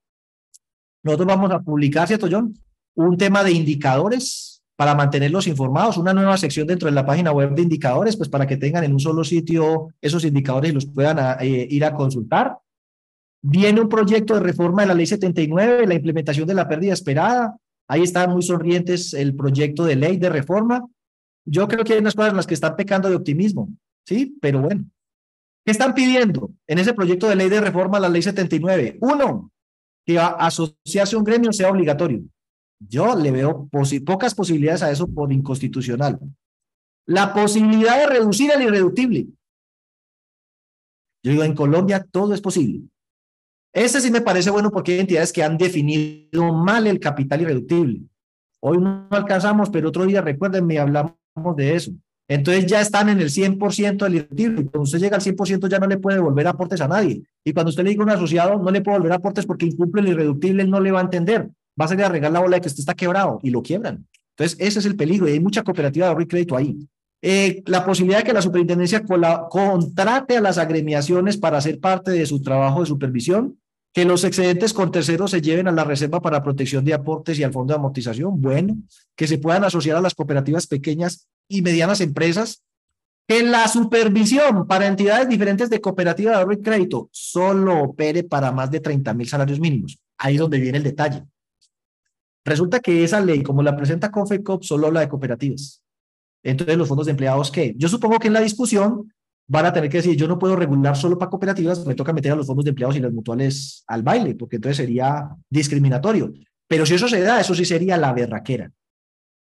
nosotros 1.04 1.28
vamos 1.28 1.50
a 1.50 1.60
publicar, 1.60 2.08
¿cierto, 2.08 2.26
John? 2.30 2.58
Un 2.94 3.18
tema 3.18 3.44
de 3.44 3.52
indicadores 3.52 4.62
para 4.74 4.94
mantenerlos 4.94 5.46
informados, 5.46 5.98
una 5.98 6.14
nueva 6.14 6.36
sección 6.38 6.66
dentro 6.66 6.88
de 6.88 6.94
la 6.94 7.04
página 7.04 7.30
web 7.30 7.54
de 7.54 7.62
indicadores, 7.62 8.16
pues 8.16 8.28
para 8.28 8.46
que 8.46 8.56
tengan 8.56 8.82
en 8.84 8.92
un 8.92 8.98
solo 8.98 9.22
sitio 9.22 9.88
esos 10.00 10.24
indicadores 10.24 10.70
y 10.70 10.74
los 10.74 10.86
puedan 10.86 11.36
eh, 11.40 11.68
ir 11.70 11.84
a 11.84 11.94
consultar. 11.94 12.56
Viene 13.46 13.82
un 13.82 13.90
proyecto 13.90 14.32
de 14.32 14.40
reforma 14.40 14.82
de 14.82 14.88
la 14.88 14.94
ley 14.94 15.04
79, 15.04 15.86
la 15.86 15.94
implementación 15.94 16.48
de 16.48 16.54
la 16.54 16.66
pérdida 16.66 16.94
esperada. 16.94 17.58
Ahí 17.86 18.02
están 18.02 18.30
muy 18.30 18.42
sonrientes 18.42 19.12
el 19.12 19.36
proyecto 19.36 19.84
de 19.84 19.96
ley 19.96 20.16
de 20.16 20.30
reforma. 20.30 20.88
Yo 21.44 21.68
creo 21.68 21.84
que 21.84 21.92
hay 21.92 21.98
unas 21.98 22.14
cosas 22.14 22.30
en 22.30 22.36
las 22.36 22.46
que 22.46 22.54
están 22.54 22.74
pecando 22.74 23.10
de 23.10 23.16
optimismo, 23.16 23.68
¿sí? 24.06 24.38
Pero 24.40 24.62
bueno, 24.62 24.86
¿qué 25.62 25.72
están 25.72 25.92
pidiendo 25.92 26.52
en 26.66 26.78
ese 26.78 26.94
proyecto 26.94 27.28
de 27.28 27.36
ley 27.36 27.50
de 27.50 27.60
reforma 27.60 27.98
a 27.98 28.00
la 28.00 28.08
ley 28.08 28.22
79? 28.22 28.96
Uno, 29.02 29.52
que 30.06 30.18
asociarse 30.18 31.14
a 31.14 31.18
un 31.18 31.24
gremio 31.24 31.52
sea 31.52 31.70
obligatorio. 31.70 32.22
Yo 32.80 33.14
le 33.14 33.30
veo 33.30 33.68
pocas 34.06 34.34
posibilidades 34.34 34.82
a 34.82 34.90
eso 34.90 35.06
por 35.06 35.30
inconstitucional. 35.30 36.18
La 37.06 37.34
posibilidad 37.34 37.98
de 37.98 38.06
reducir 38.06 38.50
el 38.52 38.62
irreductible. 38.62 39.26
Yo 41.22 41.32
digo, 41.32 41.44
en 41.44 41.54
Colombia 41.54 42.06
todo 42.10 42.32
es 42.32 42.40
posible. 42.40 42.88
Este 43.74 44.00
sí 44.00 44.08
me 44.12 44.20
parece 44.20 44.50
bueno 44.50 44.70
porque 44.70 44.92
hay 44.92 45.00
entidades 45.00 45.32
que 45.32 45.42
han 45.42 45.58
definido 45.58 46.52
mal 46.52 46.86
el 46.86 47.00
capital 47.00 47.42
irreductible. 47.42 48.02
Hoy 48.60 48.78
no 48.78 49.08
alcanzamos, 49.10 49.68
pero 49.68 49.88
otro 49.88 50.06
día, 50.06 50.20
recuérdenme, 50.20 50.78
hablamos 50.78 51.16
de 51.56 51.74
eso. 51.74 51.90
Entonces 52.28 52.66
ya 52.66 52.80
están 52.80 53.08
en 53.08 53.20
el 53.20 53.30
100% 53.30 54.04
del 54.04 54.14
irreductible. 54.14 54.66
Cuando 54.66 54.82
usted 54.82 55.00
llega 55.00 55.16
al 55.16 55.22
100% 55.22 55.68
ya 55.68 55.80
no 55.80 55.88
le 55.88 55.98
puede 55.98 56.18
devolver 56.18 56.46
aportes 56.46 56.80
a 56.80 56.86
nadie. 56.86 57.24
Y 57.44 57.52
cuando 57.52 57.70
usted 57.70 57.82
le 57.82 57.90
diga 57.90 58.02
a 58.02 58.06
un 58.06 58.10
asociado, 58.10 58.62
no 58.62 58.70
le 58.70 58.80
puede 58.80 58.94
devolver 58.94 59.12
aportes 59.12 59.44
porque 59.44 59.66
incumple 59.66 60.02
el 60.02 60.08
irreductible, 60.08 60.64
no 60.64 60.78
le 60.78 60.92
va 60.92 61.00
a 61.00 61.02
entender. 61.02 61.50
Va 61.78 61.86
a 61.86 61.88
salir 61.88 62.04
a 62.04 62.08
regar 62.08 62.30
la 62.30 62.38
bola 62.38 62.56
de 62.56 62.60
que 62.60 62.68
usted 62.68 62.80
está 62.80 62.94
quebrado 62.94 63.40
y 63.42 63.50
lo 63.50 63.60
quiebran. 63.60 64.06
Entonces 64.36 64.56
ese 64.60 64.78
es 64.78 64.86
el 64.86 64.94
peligro 64.94 65.28
y 65.28 65.32
hay 65.32 65.40
mucha 65.40 65.64
cooperativa 65.64 66.06
de 66.06 66.10
ahorro 66.10 66.22
y 66.22 66.28
crédito 66.28 66.56
ahí. 66.56 66.78
Eh, 67.22 67.62
la 67.66 67.84
posibilidad 67.84 68.18
de 68.18 68.24
que 68.24 68.32
la 68.32 68.42
superintendencia 68.42 69.02
contrate 69.50 70.36
a 70.36 70.40
las 70.40 70.58
agremiaciones 70.58 71.36
para 71.36 71.58
hacer 71.58 71.80
parte 71.80 72.12
de 72.12 72.24
su 72.26 72.40
trabajo 72.40 72.80
de 72.80 72.86
supervisión, 72.86 73.58
que 73.94 74.04
los 74.04 74.24
excedentes 74.24 74.74
con 74.74 74.90
terceros 74.90 75.30
se 75.30 75.40
lleven 75.40 75.68
a 75.68 75.72
la 75.72 75.84
reserva 75.84 76.20
para 76.20 76.42
protección 76.42 76.84
de 76.84 76.92
aportes 76.92 77.38
y 77.38 77.44
al 77.44 77.52
fondo 77.52 77.72
de 77.72 77.78
amortización, 77.78 78.40
bueno, 78.40 78.76
que 79.14 79.28
se 79.28 79.38
puedan 79.38 79.62
asociar 79.62 79.96
a 79.96 80.00
las 80.00 80.16
cooperativas 80.16 80.66
pequeñas 80.66 81.28
y 81.48 81.62
medianas 81.62 82.00
empresas, 82.00 82.64
que 83.28 83.44
la 83.44 83.68
supervisión 83.68 84.66
para 84.66 84.88
entidades 84.88 85.28
diferentes 85.28 85.70
de 85.70 85.80
cooperativa 85.80 86.32
de 86.32 86.36
ahorro 86.38 86.54
y 86.54 86.60
crédito 86.60 87.08
solo 87.12 87.84
opere 87.84 88.24
para 88.24 88.50
más 88.50 88.68
de 88.68 88.80
30 88.80 89.14
mil 89.14 89.28
salarios 89.28 89.60
mínimos. 89.60 89.96
Ahí 90.18 90.34
es 90.34 90.40
donde 90.40 90.58
viene 90.58 90.78
el 90.78 90.84
detalle. 90.84 91.22
Resulta 92.44 92.80
que 92.80 93.04
esa 93.04 93.20
ley, 93.20 93.44
como 93.44 93.62
la 93.62 93.76
presenta 93.76 94.10
COFECOP, 94.10 94.64
solo 94.64 94.88
habla 94.88 95.00
de 95.00 95.08
cooperativas. 95.08 95.82
Entonces, 96.42 96.76
los 96.76 96.88
fondos 96.88 97.06
de 97.06 97.12
empleados, 97.12 97.50
¿qué? 97.52 97.74
Yo 97.78 97.88
supongo 97.88 98.18
que 98.18 98.26
en 98.26 98.34
la 98.34 98.40
discusión 98.40 99.12
van 99.46 99.66
a 99.66 99.72
tener 99.72 99.90
que 99.90 99.98
decir, 99.98 100.16
yo 100.16 100.26
no 100.26 100.38
puedo 100.38 100.56
regular 100.56 100.96
solo 100.96 101.18
para 101.18 101.30
cooperativas, 101.30 101.86
me 101.86 101.94
toca 101.94 102.12
meter 102.12 102.32
a 102.32 102.36
los 102.36 102.46
fondos 102.46 102.64
de 102.64 102.70
empleados 102.70 102.96
y 102.96 103.00
las 103.00 103.12
mutuales 103.12 103.84
al 103.86 104.02
baile, 104.02 104.34
porque 104.34 104.56
entonces 104.56 104.78
sería 104.78 105.28
discriminatorio. 105.50 106.32
Pero 106.66 106.86
si 106.86 106.94
eso 106.94 107.08
se 107.08 107.20
da, 107.20 107.40
eso 107.40 107.54
sí 107.54 107.64
sería 107.64 107.96
la 107.96 108.12
berraquera. 108.12 108.70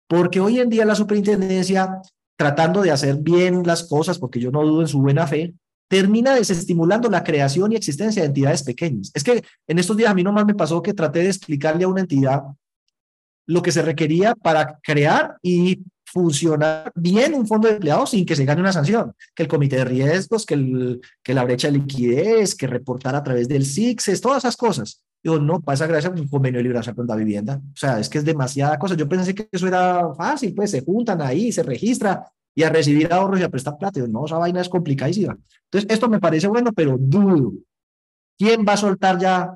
Porque 0.08 0.39
hoy 0.39 0.60
en 0.60 0.70
día 0.70 0.86
la 0.86 0.95
superintendencia, 0.95 2.01
tratando 2.36 2.82
de 2.82 2.91
hacer 2.91 3.16
bien 3.18 3.64
las 3.66 3.84
cosas, 3.84 4.20
porque 4.20 4.39
yo 4.39 4.51
no 4.51 4.64
dudo 4.64 4.82
en 4.82 4.88
su 4.88 4.99
buena 4.99 5.26
fe, 5.26 5.54
termina 5.88 6.36
desestimulando 6.36 7.10
la 7.10 7.24
creación 7.24 7.72
y 7.72 7.76
existencia 7.76 8.22
de 8.22 8.28
entidades 8.28 8.64
pequeñas. 8.64 9.12
Es 9.14 9.24
que 9.24 9.43
en 9.68 9.80
estos 9.80 9.95
días 9.95 10.10
a 10.12 10.14
mí 10.14 10.24
nomás 10.24 10.45
me 10.45 10.56
pasó 10.56 10.82
que 10.82 10.93
traté 10.93 11.20
de 11.20 11.30
explicarle 11.30 11.86
a 11.86 11.88
una 11.88 12.01
entidad 12.01 12.43
lo 13.45 13.62
que 13.62 13.72
se 13.72 13.82
requería 13.82 14.36
para 14.36 14.80
crear 14.82 15.38
y 15.41 15.84
funcionar 16.14 16.91
bien 16.93 17.34
un 17.34 17.47
fondo 17.47 17.68
de 17.68 17.74
empleados 17.74 18.11
sin 18.11 18.24
que 18.24 18.36
se 18.36 18.45
gane 18.45 18.61
una 18.61 18.72
sanción, 18.72 19.14
que 19.34 19.43
el 19.43 19.49
comité 19.49 19.78
de 19.78 19.86
riesgos, 19.86 20.45
que, 20.45 20.53
el, 20.53 21.01
que 21.24 21.34
la 21.34 21.43
brecha 21.43 21.70
de 21.70 21.80
liquidez, 21.80 22.53
que 22.53 22.68
reportar 22.68 23.16
a 23.16 23.24
través 23.24 23.47
del 23.47 23.66
SIXES, 23.66 24.22
todas 24.22 24.43
esas 24.43 24.55
cosas. 24.55 25.03
Digo, 25.24 25.39
no, 25.39 25.59
pasa 25.59 25.88
gracias 25.88 26.14
a 26.14 26.16
un 26.16 26.28
convenio 26.28 26.59
de 26.59 26.64
liberación 26.64 26.95
con 26.95 27.07
la 27.07 27.16
vivienda. 27.16 27.55
O 27.55 27.76
sea, 27.76 27.99
es 27.99 28.09
que 28.09 28.20
es 28.20 28.26
demasiada 28.26 28.78
cosa. 28.78 28.93
Yo 28.95 29.09
pensé 29.09 29.34
que 29.34 29.47
eso 29.51 29.68
era 29.68 30.14
fácil, 30.14 30.53
pues 30.53 30.70
se 30.70 30.82
juntan 30.82 31.20
ahí, 31.22 31.51
se 31.51 31.64
registra 31.64 32.32
y 32.53 32.61
a 32.61 32.70
recibir 32.70 33.11
ahorros 33.11 33.39
y 33.39 33.43
a 33.43 33.49
prestar 33.49 33.78
plata. 33.78 33.99
no, 34.07 34.26
esa 34.26 34.38
vaina 34.38 34.61
es 34.61 34.70
complicadísima. 34.70 35.36
Entonces, 35.66 35.89
esto 35.89 36.07
me 36.09 36.20
parece 36.20 36.47
bueno, 36.47 36.72
pero 36.74 36.97
dudo. 36.99 37.53
¿Quién 38.38 38.64
va 38.68 38.74
a 38.74 38.78
soltar 38.78 39.18
ya 39.18 39.55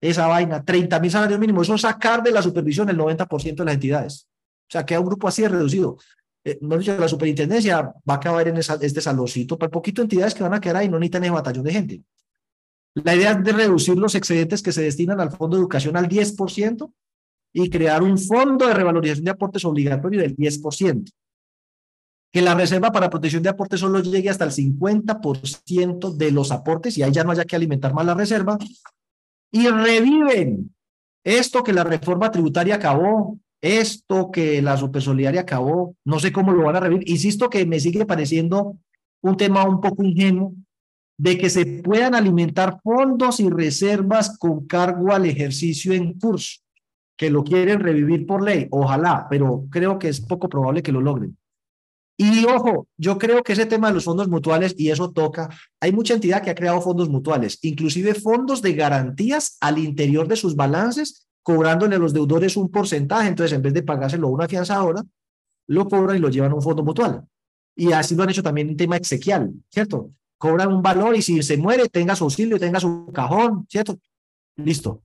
esa 0.00 0.28
vaina? 0.28 0.64
30 0.64 1.00
mil 1.00 1.10
salarios 1.10 1.40
mínimos. 1.40 1.66
Eso 1.66 1.74
es 1.74 1.80
sacar 1.80 2.22
de 2.22 2.30
la 2.30 2.42
supervisión 2.42 2.88
el 2.90 2.98
90% 2.98 3.56
de 3.56 3.64
las 3.64 3.74
entidades. 3.74 4.28
O 4.68 4.70
sea, 4.70 4.84
queda 4.84 5.00
un 5.00 5.06
grupo 5.06 5.28
así 5.28 5.46
reducido. 5.46 5.98
Eh, 6.44 6.58
la 6.60 7.08
superintendencia 7.08 7.82
va 7.82 8.14
a 8.14 8.16
acabar 8.16 8.48
en 8.48 8.56
este 8.56 9.00
salocito 9.00 9.58
para 9.58 9.70
poquito 9.70 10.02
entidades 10.02 10.34
que 10.34 10.42
van 10.42 10.54
a 10.54 10.60
quedar 10.60 10.76
ahí, 10.76 10.88
no 10.88 10.98
necesitan 10.98 11.24
el 11.24 11.32
batallón 11.32 11.64
de 11.64 11.72
gente. 11.72 12.02
La 12.94 13.14
idea 13.14 13.32
es 13.32 13.44
de 13.44 13.52
reducir 13.52 13.96
los 13.98 14.14
excedentes 14.14 14.62
que 14.62 14.72
se 14.72 14.82
destinan 14.82 15.20
al 15.20 15.30
fondo 15.30 15.56
de 15.56 15.60
educación 15.60 15.96
al 15.96 16.08
10% 16.08 16.90
y 17.52 17.68
crear 17.68 18.02
un 18.02 18.18
fondo 18.18 18.66
de 18.66 18.74
revalorización 18.74 19.24
de 19.24 19.30
aportes 19.32 19.64
obligatorio 19.64 20.20
del 20.20 20.36
10%. 20.36 21.10
Que 22.32 22.42
la 22.42 22.54
reserva 22.54 22.92
para 22.92 23.10
protección 23.10 23.42
de 23.42 23.48
aportes 23.48 23.80
solo 23.80 24.00
llegue 24.00 24.30
hasta 24.30 24.44
el 24.44 24.50
50% 24.50 26.16
de 26.16 26.30
los 26.30 26.52
aportes 26.52 26.96
y 26.96 27.02
ahí 27.02 27.12
ya 27.12 27.24
no 27.24 27.32
haya 27.32 27.44
que 27.44 27.56
alimentar 27.56 27.92
más 27.92 28.06
la 28.06 28.14
reserva. 28.14 28.56
Y 29.50 29.68
reviven 29.68 30.74
esto 31.24 31.62
que 31.62 31.72
la 31.72 31.84
reforma 31.84 32.30
tributaria 32.30 32.76
acabó, 32.76 33.38
esto 33.60 34.30
que 34.30 34.60
la 34.62 34.76
supersolidaria 34.76 35.42
acabó, 35.42 35.96
no 36.04 36.18
sé 36.18 36.32
cómo 36.32 36.52
lo 36.52 36.64
van 36.64 36.76
a 36.76 36.80
revivir. 36.80 37.08
Insisto 37.08 37.48
que 37.50 37.66
me 37.66 37.80
sigue 37.80 38.06
pareciendo 38.06 38.76
un 39.22 39.36
tema 39.36 39.64
un 39.64 39.80
poco 39.80 40.04
ingenuo 40.04 40.52
de 41.18 41.38
que 41.38 41.48
se 41.48 41.64
puedan 41.82 42.14
alimentar 42.14 42.80
fondos 42.82 43.40
y 43.40 43.48
reservas 43.48 44.38
con 44.38 44.66
cargo 44.66 45.12
al 45.12 45.26
ejercicio 45.26 45.92
en 45.92 46.18
curso, 46.18 46.60
que 47.16 47.30
lo 47.30 47.42
quieren 47.42 47.80
revivir 47.80 48.26
por 48.26 48.42
ley, 48.42 48.68
ojalá, 48.70 49.26
pero 49.30 49.64
creo 49.70 49.98
que 49.98 50.08
es 50.08 50.20
poco 50.20 50.48
probable 50.48 50.82
que 50.82 50.92
lo 50.92 51.00
logren. 51.00 51.36
Y 52.18 52.46
ojo, 52.46 52.86
yo 52.96 53.18
creo 53.18 53.42
que 53.42 53.52
ese 53.52 53.66
tema 53.66 53.88
de 53.88 53.94
los 53.94 54.04
fondos 54.04 54.28
mutuales, 54.28 54.74
y 54.78 54.90
eso 54.90 55.12
toca, 55.12 55.50
hay 55.80 55.92
mucha 55.92 56.14
entidad 56.14 56.42
que 56.42 56.50
ha 56.50 56.54
creado 56.54 56.80
fondos 56.80 57.10
mutuales, 57.10 57.58
inclusive 57.62 58.14
fondos 58.14 58.62
de 58.62 58.72
garantías 58.72 59.58
al 59.60 59.78
interior 59.78 60.26
de 60.26 60.36
sus 60.36 60.56
balances 60.56 61.25
cobrándole 61.46 61.94
a 61.94 61.98
los 62.00 62.12
deudores 62.12 62.56
un 62.56 62.68
porcentaje, 62.68 63.28
entonces 63.28 63.56
en 63.56 63.62
vez 63.62 63.72
de 63.72 63.84
pagárselo 63.84 64.26
a 64.26 64.30
una 64.32 64.48
fianzadora, 64.48 65.00
lo 65.68 65.88
cobran 65.88 66.16
y 66.16 66.18
lo 66.18 66.28
llevan 66.28 66.50
a 66.50 66.56
un 66.56 66.62
fondo 66.62 66.82
mutual. 66.82 67.24
Y 67.76 67.92
así 67.92 68.16
lo 68.16 68.24
han 68.24 68.30
hecho 68.30 68.42
también 68.42 68.68
en 68.68 68.76
tema 68.76 68.96
exequial, 68.96 69.52
¿cierto? 69.70 70.10
Cobran 70.38 70.72
un 70.72 70.82
valor 70.82 71.14
y 71.14 71.22
si 71.22 71.40
se 71.44 71.56
muere, 71.56 71.88
tenga 71.88 72.16
su 72.16 72.24
auxilio, 72.24 72.58
tenga 72.58 72.80
su 72.80 73.12
cajón, 73.14 73.64
¿cierto? 73.70 73.96
Listo. 74.56 75.02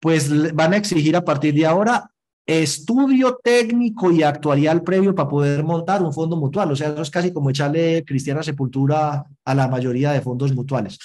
Pues 0.00 0.52
van 0.52 0.72
a 0.72 0.78
exigir 0.78 1.14
a 1.14 1.24
partir 1.24 1.54
de 1.54 1.66
ahora 1.66 2.10
estudio 2.44 3.38
técnico 3.40 4.10
y 4.10 4.24
actuarial 4.24 4.82
previo 4.82 5.14
para 5.14 5.28
poder 5.28 5.62
montar 5.62 6.02
un 6.02 6.12
fondo 6.12 6.36
mutual. 6.36 6.72
O 6.72 6.74
sea, 6.74 6.88
eso 6.88 7.02
es 7.02 7.10
casi 7.10 7.32
como 7.32 7.50
echarle 7.50 8.04
cristiana 8.04 8.42
sepultura 8.42 9.24
a 9.44 9.54
la 9.54 9.68
mayoría 9.68 10.10
de 10.10 10.22
fondos 10.22 10.52
mutuales. 10.52 10.98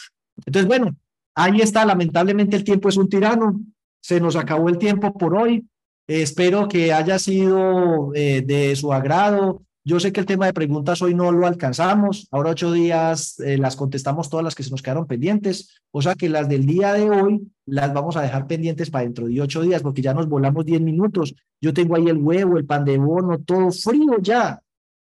Entonces, 0.44 0.68
bueno, 0.68 0.96
ahí 1.36 1.62
está. 1.62 1.86
Lamentablemente 1.86 2.56
el 2.56 2.64
tiempo 2.64 2.90
es 2.90 2.98
un 2.98 3.08
tirano. 3.08 3.62
Se 4.04 4.20
nos 4.20 4.36
acabó 4.36 4.68
el 4.68 4.78
tiempo 4.78 5.14
por 5.14 5.36
hoy. 5.36 5.66
espero 6.08 6.68
que 6.68 6.92
haya 6.92 7.18
sido 7.18 8.14
eh, 8.14 8.42
de 8.46 8.76
su 8.76 8.92
agrado. 8.92 9.64
Yo 9.86 10.02
sé 10.02 10.12
que 10.12 10.20
el 10.20 10.26
tema 10.26 10.46
de 10.46 10.54
preguntas 10.54 11.02
hoy 11.02 11.16
no 11.16 11.32
lo 11.32 11.48
alcanzamos. 11.48 12.28
Ahora 12.30 12.52
ocho 12.52 12.74
días 12.74 13.40
eh, 13.40 13.58
las 13.58 13.78
contestamos 13.78 14.30
todas 14.30 14.44
las 14.44 14.56
que 14.56 14.64
se 14.64 14.72
nos 14.72 14.82
quedaron 14.82 15.08
pendientes. 15.08 15.82
O 15.92 16.02
sea 16.02 16.16
que 16.16 16.28
las 16.28 16.50
del 16.50 16.66
día 16.66 16.92
de 16.94 17.10
hoy 17.10 17.50
las 17.66 17.94
vamos 17.94 18.18
a 18.18 18.22
dejar 18.22 18.46
pendientes 18.46 18.90
para 18.90 19.06
dentro 19.06 19.28
de 19.28 19.42
ocho 19.42 19.62
días 19.62 19.82
porque 19.82 20.02
ya 20.02 20.14
nos 20.14 20.28
volamos 20.28 20.66
diez 20.66 20.82
minutos. 20.82 21.34
Yo 21.62 21.74
tengo 21.74 21.96
ahí 21.96 22.08
el 22.08 22.18
huevo, 22.18 22.58
el 22.58 22.66
pan 22.66 22.84
de 22.84 22.98
bono, 22.98 23.40
todo 23.40 23.72
frío 23.72 24.18
ya. 24.22 24.62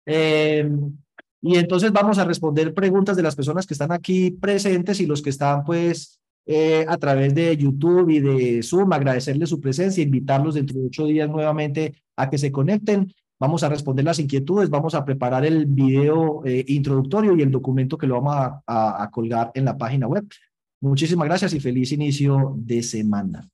Em, 0.05 0.95
y 1.41 1.57
entonces 1.57 1.91
vamos 1.91 2.19
a 2.19 2.25
responder 2.25 2.75
preguntas 2.75 3.17
de 3.17 3.23
las 3.23 3.35
personas 3.35 3.65
que 3.65 3.73
están 3.73 3.91
aquí 3.91 4.29
presentes 4.29 4.99
y 4.99 5.07
los 5.07 5.23
que 5.23 5.31
están 5.31 5.63
pues 5.63 6.19
eh, 6.45 6.85
a 6.87 6.97
través 6.97 7.33
de 7.33 7.55
YouTube 7.55 8.09
y 8.09 8.19
de 8.19 8.63
Zoom, 8.63 8.91
agradecerles 8.93 9.49
su 9.49 9.59
presencia, 9.61 10.03
invitarlos 10.03 10.55
dentro 10.55 10.79
de 10.79 10.87
ocho 10.87 11.05
días 11.05 11.29
nuevamente 11.29 11.95
a 12.15 12.29
que 12.29 12.37
se 12.37 12.51
conecten. 12.51 13.11
Vamos 13.39 13.63
a 13.63 13.69
responder 13.69 14.05
las 14.05 14.19
inquietudes, 14.19 14.69
vamos 14.69 14.95
a 14.95 15.03
preparar 15.03 15.45
el 15.45 15.65
video 15.65 16.45
eh, 16.45 16.63
introductorio 16.67 17.35
y 17.35 17.41
el 17.41 17.51
documento 17.51 17.97
que 17.97 18.07
lo 18.07 18.21
vamos 18.21 18.61
a 18.65 19.09
colgar 19.11 19.51
en 19.53 19.65
la 19.65 19.77
página 19.77 20.07
web. 20.07 20.25
Muchísimas 20.81 21.27
gracias 21.27 21.53
y 21.53 21.59
feliz 21.59 21.91
inicio 21.93 22.55
de 22.57 22.83
semana. 22.83 23.49